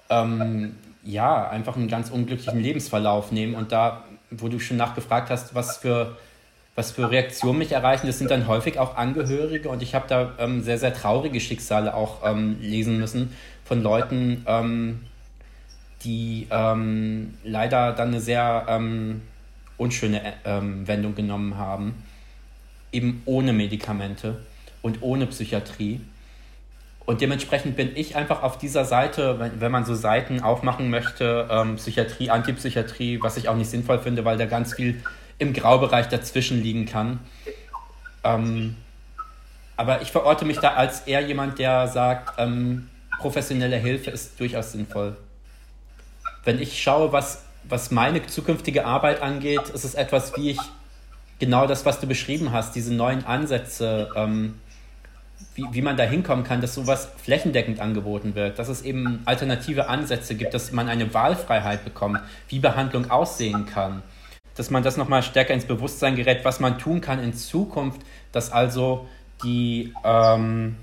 ähm, 0.09 0.77
ja 1.05 1.49
einfach 1.49 1.77
einen 1.77 1.89
ganz 1.89 2.11
unglücklichen 2.11 2.61
Lebensverlauf 2.61 3.33
nehmen. 3.33 3.55
Und 3.55 3.73
da, 3.73 4.05
wo 4.31 4.49
du 4.49 4.59
schon 4.59 4.77
nachgefragt 4.77 5.31
hast, 5.31 5.55
was 5.55 5.79
für, 5.79 6.17
was 6.75 6.93
für 6.93 7.11
Reaktionen 7.11 7.59
mich 7.59 7.73
erreichen, 7.73 8.07
das 8.07 8.19
sind 8.19 8.31
dann 8.31 8.47
häufig 8.47 8.79
auch 8.79 8.97
Angehörige. 8.97 9.69
Und 9.69 9.83
ich 9.83 9.95
habe 9.95 10.07
da 10.09 10.33
ähm, 10.39 10.63
sehr, 10.63 10.79
sehr 10.79 10.95
traurige 10.95 11.41
Schicksale 11.41 11.95
auch 11.95 12.27
ähm, 12.27 12.57
lesen 12.61 12.99
müssen 12.99 13.33
von 13.67 13.83
Leuten, 13.83 14.45
ähm, 14.47 15.01
die 16.05 16.47
ähm, 16.51 17.35
leider 17.45 17.93
dann 17.93 18.09
eine 18.09 18.21
sehr 18.21 18.81
unschöne 19.77 20.35
ähm, 20.45 20.87
Wendung 20.87 21.15
genommen 21.15 21.59
haben, 21.59 22.05
eben 22.93 23.23
ohne 23.25 23.53
Medikamente 23.53 24.41
und 24.83 25.03
ohne 25.03 25.27
Psychiatrie. 25.27 26.01
Und 27.05 27.21
dementsprechend 27.21 27.77
bin 27.77 27.95
ich 27.95 28.17
einfach 28.17 28.43
auf 28.43 28.59
dieser 28.59 28.85
Seite, 28.85 29.39
wenn, 29.39 29.61
wenn 29.61 29.71
man 29.71 29.85
so 29.85 29.95
Seiten 29.95 30.41
aufmachen 30.41 30.91
möchte, 30.91 31.47
ähm, 31.51 31.77
Psychiatrie, 31.77 32.31
Antipsychiatrie, 32.31 33.23
was 33.23 33.37
ich 33.37 33.49
auch 33.49 33.57
nicht 33.57 33.71
sinnvoll 33.71 34.01
finde, 34.01 34.25
weil 34.25 34.39
da 34.39 34.47
ganz 34.47 34.75
viel 34.75 35.03
im 35.39 35.53
Graubereich 35.53 36.09
dazwischen 36.09 36.63
liegen 36.63 36.87
kann. 36.87 37.21
Ähm, 38.25 38.77
aber 39.77 40.03
ich 40.03 40.11
verorte 40.11 40.45
mich 40.45 40.59
da 40.59 40.73
als 40.75 41.03
eher 41.03 41.21
jemand, 41.21 41.59
der 41.59 41.87
sagt, 41.87 42.35
ähm, 42.39 42.89
professionelle 43.19 43.77
Hilfe 43.77 44.11
ist 44.11 44.39
durchaus 44.39 44.73
sinnvoll. 44.73 45.17
Wenn 46.45 46.61
ich 46.61 46.81
schaue, 46.81 47.13
was 47.13 47.47
was 47.69 47.91
meine 47.91 48.25
zukünftige 48.27 48.85
Arbeit 48.85 49.23
angeht, 49.23 49.69
ist 49.69 49.85
es 49.85 49.95
etwas, 49.95 50.37
wie 50.37 50.51
ich 50.51 50.59
genau 51.39 51.67
das, 51.67 51.85
was 51.85 52.01
du 52.01 52.07
beschrieben 52.07 52.53
hast, 52.53 52.75
diese 52.75 52.95
neuen 52.95 53.25
Ansätze, 53.25 54.11
ähm, 54.15 54.59
wie, 55.55 55.67
wie 55.73 55.83
man 55.83 55.97
da 55.97 56.05
hinkommen 56.05 56.45
kann, 56.45 56.61
dass 56.61 56.75
sowas 56.75 57.11
flächendeckend 57.23 57.81
angeboten 57.81 58.35
wird, 58.35 58.59
dass 58.59 58.69
es 58.69 58.83
eben 58.83 59.23
alternative 59.25 59.89
Ansätze 59.89 60.35
gibt, 60.35 60.55
dass 60.55 60.73
man 60.73 60.89
eine 60.89 61.13
Wahlfreiheit 61.13 61.85
bekommt, 61.85 62.21
wie 62.49 62.59
Behandlung 62.59 63.11
aussehen 63.11 63.67
kann, 63.67 64.03
dass 64.55 64.71
man 64.71 64.83
das 64.83 64.97
nochmal 64.97 65.23
stärker 65.23 65.55
ins 65.55 65.67
Bewusstsein 65.67 66.17
gerät, 66.17 66.45
was 66.45 66.61
man 66.61 66.79
tun 66.79 67.01
kann 67.01 67.23
in 67.23 67.35
Zukunft, 67.35 68.01
dass 68.33 68.51
also 68.51 69.07
die, 69.45 69.93
ähm, 70.05 70.77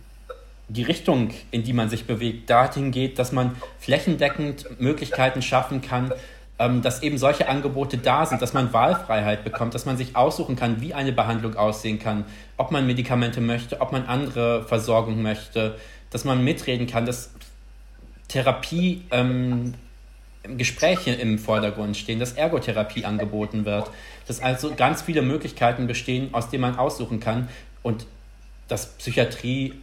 die 0.68 0.84
Richtung, 0.84 1.32
in 1.52 1.64
die 1.64 1.74
man 1.74 1.90
sich 1.90 2.06
bewegt, 2.06 2.50
dahin 2.50 2.92
geht, 2.92 3.20
dass 3.20 3.32
man 3.32 3.56
flächendeckend 3.80 4.80
Möglichkeiten 4.80 5.42
schaffen 5.42 5.82
kann, 5.82 6.14
ähm, 6.60 6.82
dass 6.82 7.04
eben 7.04 7.18
solche 7.18 7.50
Angebote 7.50 7.98
da 7.98 8.26
sind, 8.26 8.42
dass 8.42 8.54
man 8.54 8.74
Wahlfreiheit 8.74 9.44
bekommt, 9.44 9.74
dass 9.74 9.86
man 9.86 9.98
sich 9.98 10.16
aussuchen 10.16 10.56
kann, 10.56 10.82
wie 10.82 10.94
eine 10.94 11.12
Behandlung 11.12 11.56
aussehen 11.56 12.00
kann, 12.00 12.26
ob 12.58 12.72
man 12.72 12.88
Medikamente 12.88 13.42
möchte, 13.42 13.82
ob 13.82 13.92
man 13.92 14.06
andere 14.06 14.64
Versorgung 14.64 15.22
möchte, 15.22 15.78
dass 16.10 16.26
man 16.26 16.44
mitreden 16.44 16.88
kann, 16.88 17.06
dass 17.06 17.32
Therapie 18.28 19.04
ähm, 19.12 19.74
Gespräche 20.44 21.12
im 21.12 21.40
Vordergrund 21.40 21.96
stehen, 21.98 22.20
dass 22.20 22.34
Ergotherapie 22.34 23.06
angeboten 23.06 23.66
wird, 23.66 23.90
dass 24.28 24.42
also 24.42 24.74
ganz 24.76 25.02
viele 25.02 25.22
Möglichkeiten 25.22 25.88
bestehen, 25.88 26.30
aus 26.34 26.50
denen 26.50 26.62
man 26.62 26.78
aussuchen 26.78 27.20
kann 27.20 27.50
und 27.82 28.06
dass 28.68 28.88
Psychiatrie 28.98 29.74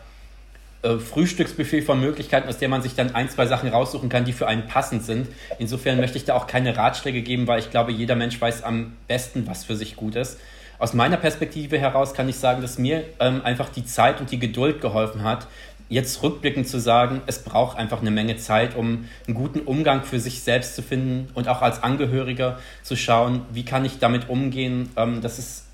äh, 0.83 0.97
Frühstücksbuffet 0.99 1.81
von 1.81 1.99
Möglichkeiten, 1.99 2.47
aus 2.47 2.59
der 2.59 2.69
man 2.69 2.81
sich 2.81 2.95
dann 2.95 3.13
ein, 3.13 3.29
zwei 3.29 3.45
Sachen 3.45 3.69
raussuchen 3.69 4.07
kann, 4.07 4.23
die 4.23 4.33
für 4.33 4.47
einen 4.47 4.67
passend 4.67 5.03
sind. 5.03 5.27
Insofern 5.59 5.99
möchte 5.99 6.17
ich 6.17 6.23
da 6.23 6.33
auch 6.33 6.47
keine 6.47 6.77
Ratschläge 6.77 7.23
geben, 7.23 7.45
weil 7.45 7.59
ich 7.59 7.71
glaube, 7.71 7.91
jeder 7.91 8.15
Mensch 8.15 8.39
weiß 8.39 8.63
am 8.63 8.93
besten, 9.09 9.47
was 9.47 9.65
für 9.65 9.75
sich 9.75 9.97
gut 9.97 10.15
ist. 10.15 10.39
Aus 10.79 10.93
meiner 10.93 11.17
Perspektive 11.17 11.79
heraus 11.79 12.13
kann 12.13 12.29
ich 12.29 12.37
sagen, 12.37 12.61
dass 12.61 12.77
mir 12.77 13.03
ähm, 13.19 13.41
einfach 13.43 13.69
die 13.69 13.85
Zeit 13.85 14.19
und 14.19 14.31
die 14.31 14.37
Geduld 14.37 14.79
geholfen 14.79 15.23
hat, 15.23 15.47
jetzt 15.89 16.21
rückblickend 16.21 16.67
zu 16.67 16.79
sagen, 16.79 17.21
es 17.25 17.39
braucht 17.43 17.77
einfach 17.77 18.01
eine 18.01 18.11
Menge 18.11 18.37
Zeit, 18.37 18.75
um 18.75 19.05
einen 19.25 19.35
guten 19.35 19.61
Umgang 19.61 20.03
für 20.03 20.19
sich 20.19 20.41
selbst 20.41 20.75
zu 20.75 20.83
finden 20.83 21.29
und 21.33 21.47
auch 21.47 21.61
als 21.61 21.81
Angehöriger 21.81 22.59
zu 22.83 22.95
schauen, 22.95 23.41
wie 23.51 23.63
kann 23.63 23.85
ich 23.85 23.99
damit 23.99 24.29
umgehen. 24.29 24.89
Ähm, 24.97 25.21
das 25.21 25.39
ist 25.39 25.65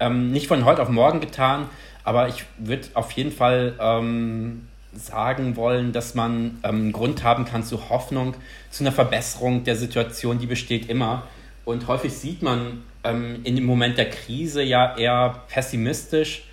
ähm, 0.00 0.32
nicht 0.32 0.48
von 0.48 0.64
heute 0.64 0.82
auf 0.82 0.88
morgen 0.88 1.20
getan, 1.20 1.68
aber 2.02 2.28
ich 2.28 2.44
würde 2.58 2.88
auf 2.94 3.12
jeden 3.12 3.32
Fall 3.32 3.74
ähm, 3.78 4.68
sagen 4.92 5.56
wollen, 5.56 5.92
dass 5.92 6.14
man 6.14 6.58
ähm, 6.62 6.76
einen 6.76 6.92
Grund 6.92 7.22
haben 7.22 7.44
kann 7.44 7.62
zu 7.62 7.88
Hoffnung, 7.88 8.34
zu 8.70 8.82
einer 8.82 8.92
Verbesserung 8.92 9.64
der 9.64 9.76
Situation, 9.76 10.38
die 10.38 10.46
besteht 10.46 10.88
immer. 10.88 11.24
Und 11.64 11.86
häufig 11.88 12.12
sieht 12.12 12.42
man 12.42 12.82
ähm, 13.04 13.40
in 13.44 13.56
dem 13.56 13.64
Moment 13.64 13.98
der 13.98 14.10
Krise 14.10 14.62
ja 14.62 14.96
eher 14.96 15.42
pessimistisch. 15.48 16.44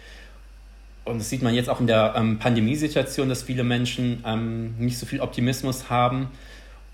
Und 1.03 1.19
das 1.19 1.29
sieht 1.29 1.41
man 1.41 1.53
jetzt 1.53 1.69
auch 1.69 1.79
in 1.79 1.87
der 1.87 2.13
ähm, 2.15 2.37
Pandemiesituation, 2.37 3.27
dass 3.27 3.43
viele 3.43 3.63
Menschen 3.63 4.23
ähm, 4.25 4.75
nicht 4.77 4.97
so 4.97 5.05
viel 5.05 5.19
Optimismus 5.19 5.89
haben. 5.89 6.29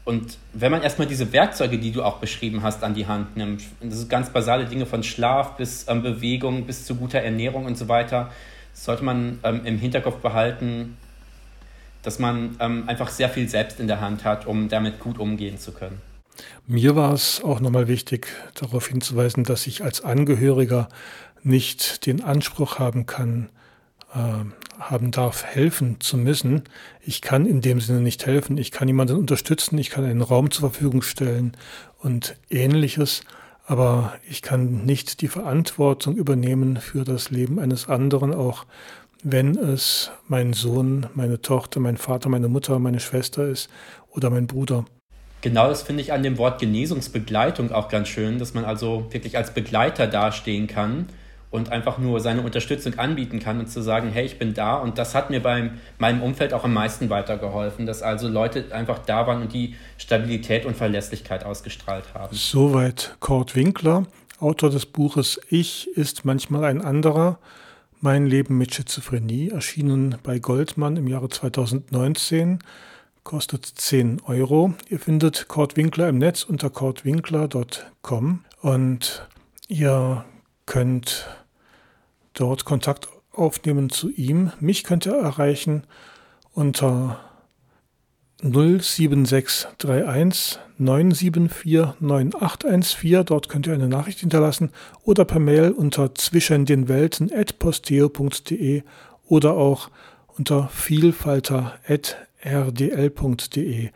Und 0.06 0.38
wenn 0.54 0.72
man 0.72 0.82
erstmal 0.82 1.08
diese 1.08 1.34
Werkzeuge, 1.34 1.78
die 1.78 1.92
du 1.92 2.02
auch 2.02 2.20
beschrieben 2.20 2.64
hast, 2.64 2.82
an 2.82 2.94
die 2.94 3.08
Hand 3.08 3.36
nimmt, 3.36 3.64
das 3.82 4.00
sind 4.00 4.10
ganz 4.10 4.30
basale 4.30 4.66
Dinge 4.66 4.86
von 4.86 5.04
Schlaf 5.04 5.58
bis 5.58 5.86
ähm, 5.90 6.02
Bewegung 6.02 6.66
bis 6.66 6.86
zu 6.86 6.96
guter 6.96 7.20
Ernährung 7.20 7.66
und 7.66 7.78
so 7.78 7.90
weiter, 7.90 8.32
sollte 8.74 9.04
man 9.04 9.40
ähm, 9.44 9.66
im 9.66 9.78
Hinterkopf 9.78 10.22
behalten, 10.22 10.96
dass 12.04 12.20
man 12.20 12.56
ähm, 12.62 12.88
einfach 12.88 13.10
sehr 13.10 13.28
viel 13.28 13.50
selbst 13.50 13.82
in 13.82 13.88
der 13.88 14.00
Hand 14.00 14.24
hat, 14.24 14.48
um 14.48 14.70
damit 14.70 15.02
gut 15.02 15.20
umgehen 15.20 15.58
zu 15.58 15.74
können. 15.74 16.02
Mir 16.66 16.96
war 16.96 17.14
es 17.14 17.42
auch 17.44 17.60
nochmal 17.60 17.88
wichtig, 17.88 18.28
darauf 18.56 18.88
hinzuweisen, 18.88 19.44
dass 19.44 19.68
ich 19.68 19.84
als 19.84 20.02
Angehöriger 20.02 20.90
nicht 21.44 22.06
den 22.06 22.24
Anspruch 22.24 22.80
haben 22.80 23.06
kann, 23.06 23.50
äh, 24.14 24.44
haben 24.80 25.12
darf, 25.12 25.44
helfen 25.44 26.00
zu 26.00 26.18
müssen. 26.18 26.64
Ich 27.02 27.22
kann 27.22 27.46
in 27.46 27.62
dem 27.62 27.82
Sinne 27.82 28.02
nicht 28.02 28.26
helfen. 28.26 28.58
Ich 28.58 28.72
kann 28.72 28.88
jemanden 28.88 29.18
unterstützen, 29.18 29.78
ich 29.78 29.90
kann 29.90 30.06
einen 30.06 30.22
Raum 30.22 30.52
zur 30.52 30.72
Verfügung 30.72 31.02
stellen 31.02 31.54
und 32.00 32.36
ähnliches, 32.50 33.22
aber 33.66 34.14
ich 34.30 34.42
kann 34.42 34.86
nicht 34.86 35.22
die 35.22 35.28
Verantwortung 35.28 36.16
übernehmen 36.16 36.78
für 36.78 37.04
das 37.04 37.32
Leben 37.32 37.60
eines 37.60 37.90
anderen, 37.90 38.34
auch 38.34 38.66
wenn 39.24 39.58
es 39.58 40.12
mein 40.28 40.54
Sohn, 40.54 41.08
meine 41.16 41.42
Tochter, 41.42 41.80
mein 41.80 41.98
Vater, 41.98 42.30
meine 42.30 42.48
Mutter, 42.48 42.80
meine 42.80 43.00
Schwester 43.00 43.48
ist 43.48 43.70
oder 44.10 44.30
mein 44.30 44.48
Bruder. 44.48 44.86
Genau 45.42 45.68
das 45.68 45.84
finde 45.84 46.02
ich 46.02 46.14
an 46.14 46.24
dem 46.24 46.38
Wort 46.38 46.60
Genesungsbegleitung 46.60 47.72
auch 47.72 47.90
ganz 47.90 48.08
schön, 48.08 48.40
dass 48.40 48.54
man 48.54 48.66
also 48.66 49.08
wirklich 49.12 49.38
als 49.38 49.54
Begleiter 49.54 50.08
dastehen 50.08 50.68
kann 50.68 51.08
und 51.50 51.72
einfach 51.72 51.98
nur 51.98 52.20
seine 52.20 52.42
Unterstützung 52.42 52.98
anbieten 53.00 53.40
kann 53.40 53.60
und 53.60 53.68
zu 53.68 53.82
sagen, 53.82 54.10
hey, 54.10 54.26
ich 54.26 54.40
bin 54.40 54.54
da 54.54 54.76
und 54.76 54.98
das 54.98 55.16
hat 55.16 55.30
mir 55.30 55.42
bei 55.42 55.72
meinem 55.98 56.22
Umfeld 56.22 56.54
auch 56.54 56.64
am 56.64 56.74
meisten 56.74 57.10
weitergeholfen, 57.10 57.86
dass 57.86 58.02
also 58.02 58.28
Leute 58.28 58.66
einfach 58.72 59.00
da 59.00 59.28
waren 59.28 59.42
und 59.44 59.54
die 59.54 59.76
Stabilität 59.98 60.66
und 60.66 60.76
Verlässlichkeit 60.76 61.46
ausgestrahlt 61.46 62.14
haben. 62.14 62.36
Soweit 62.36 63.16
Kurt 63.20 63.56
Winkler, 63.56 64.06
Autor 64.40 64.70
des 64.70 64.86
Buches 64.86 65.40
Ich 65.50 65.88
ist 65.96 66.26
manchmal 66.26 66.66
ein 66.66 66.82
anderer. 66.82 67.40
Mein 68.00 68.28
Leben 68.28 68.58
mit 68.58 68.76
Schizophrenie, 68.76 69.50
erschienen 69.50 70.18
bei 70.22 70.38
Goldmann 70.38 70.98
im 70.98 71.08
Jahre 71.08 71.30
2019 71.30 72.60
kostet 73.28 73.66
10 73.66 74.22
Euro. 74.26 74.74
Ihr 74.88 75.00
findet 75.00 75.50
Kurt 75.50 75.76
Winkler 75.76 76.08
im 76.08 76.18
Netz 76.18 76.44
unter 76.44 76.70
kurtwinkler.com 76.70 78.46
und 78.62 79.28
ihr 79.68 80.24
könnt 80.66 81.28
dort 82.34 82.64
Kontakt 82.64 83.10
aufnehmen 83.34 83.90
zu 83.90 84.10
ihm. 84.10 84.54
Mich 84.62 84.86
könnt 84.86 85.06
ihr 85.06 85.16
erreichen 85.16 85.84
unter 86.54 87.20
07631 88.42 90.60
974 90.78 92.00
9814. 92.00 93.26
Dort 93.26 93.50
könnt 93.50 93.68
ihr 93.68 93.74
eine 93.74 93.90
Nachricht 93.90 94.22
hinterlassen 94.22 94.72
oder 95.04 95.26
per 95.26 95.42
Mail 95.42 95.72
unter 95.72 96.16
zwischen 96.16 96.66
den 96.66 96.88
Welten 96.88 97.30
at 97.34 97.60
posteo.de 97.60 98.84
oder 99.26 99.56
auch 99.56 99.90
unter 100.38 100.70
vielfalter 100.70 101.78
at 101.86 102.27
rdl.de. 102.44 103.90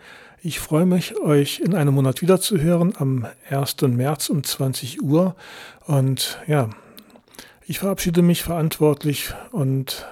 Ich 0.44 0.60
freue 0.60 0.86
mich, 0.86 1.20
euch 1.20 1.60
in 1.60 1.76
einem 1.76 1.94
Monat 1.94 2.22
wiederzuhören, 2.22 2.96
am 2.98 3.28
1. 3.50 3.82
März 3.82 4.30
um 4.30 4.44
20 4.44 5.02
Uhr. 5.02 5.36
Und 5.86 6.40
ja, 6.48 6.70
ich 7.68 7.80
verabschiede 7.80 8.22
mich 8.22 8.44
verantwortlich 8.44 9.34
und 9.52 10.06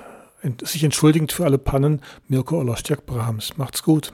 sich 0.64 0.84
entschuldigend 0.84 1.32
für 1.32 1.46
alle 1.46 1.58
Pannen, 1.58 2.02
Mirko 2.28 2.60
Olostjak-Brahms. 2.60 3.58
Macht's 3.58 3.84
gut. 3.84 4.14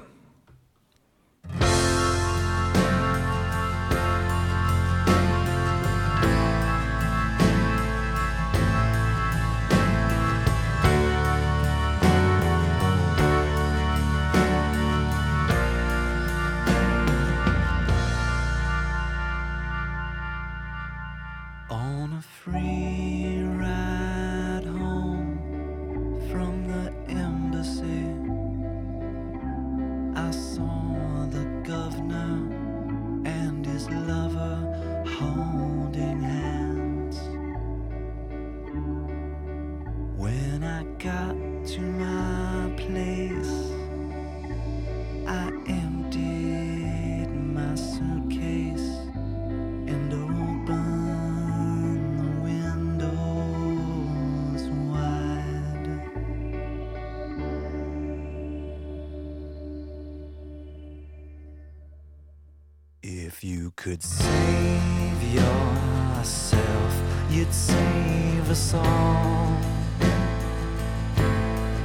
Could 63.86 64.02
save 64.02 65.22
yourself, 65.32 66.94
you'd 67.30 67.54
save 67.54 68.50
us 68.50 68.74
all. 68.74 69.58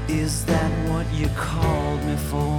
Is 0.08 0.46
that 0.46 0.72
what 0.88 1.06
you 1.12 1.28
called 1.36 2.02
me 2.04 2.16
for? 2.30 2.56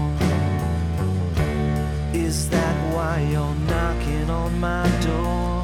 Is 2.14 2.50
that 2.50 2.76
why 2.94 3.22
you're 3.32 3.56
knocking 3.72 4.30
on 4.30 4.60
my 4.60 4.88
door? 5.08 5.64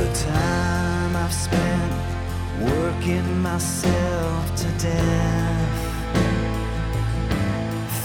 The 0.00 0.08
time 0.14 1.16
I've 1.16 1.34
spent 1.46 1.92
working 2.60 3.38
myself 3.42 4.56
to 4.62 4.68
death. 4.78 5.80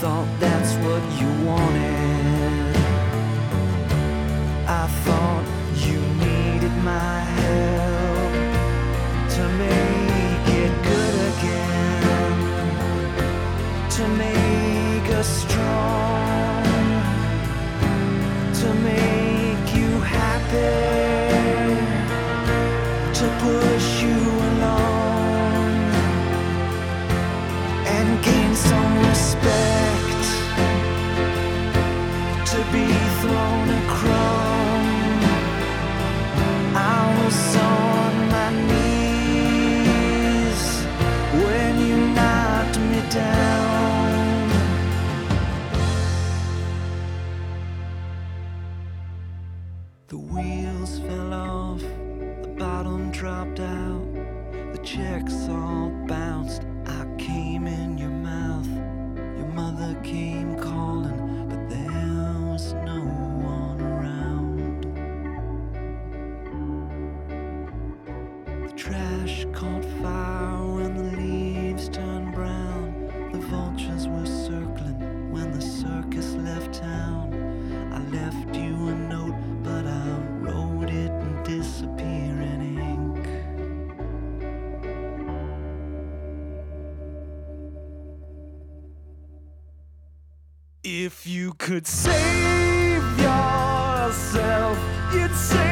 Thought 0.01 0.27
that's 0.41 0.73
what 0.83 1.03
you 1.21 1.29
wanted. 1.47 2.08
My 6.89 7.38
down. 43.09 43.48
If 90.91 91.27
you 91.27 91.53
could 91.53 91.85
save 91.85 93.03
yourself, 93.19 94.79
you'd 95.13 95.35
save. 95.35 95.68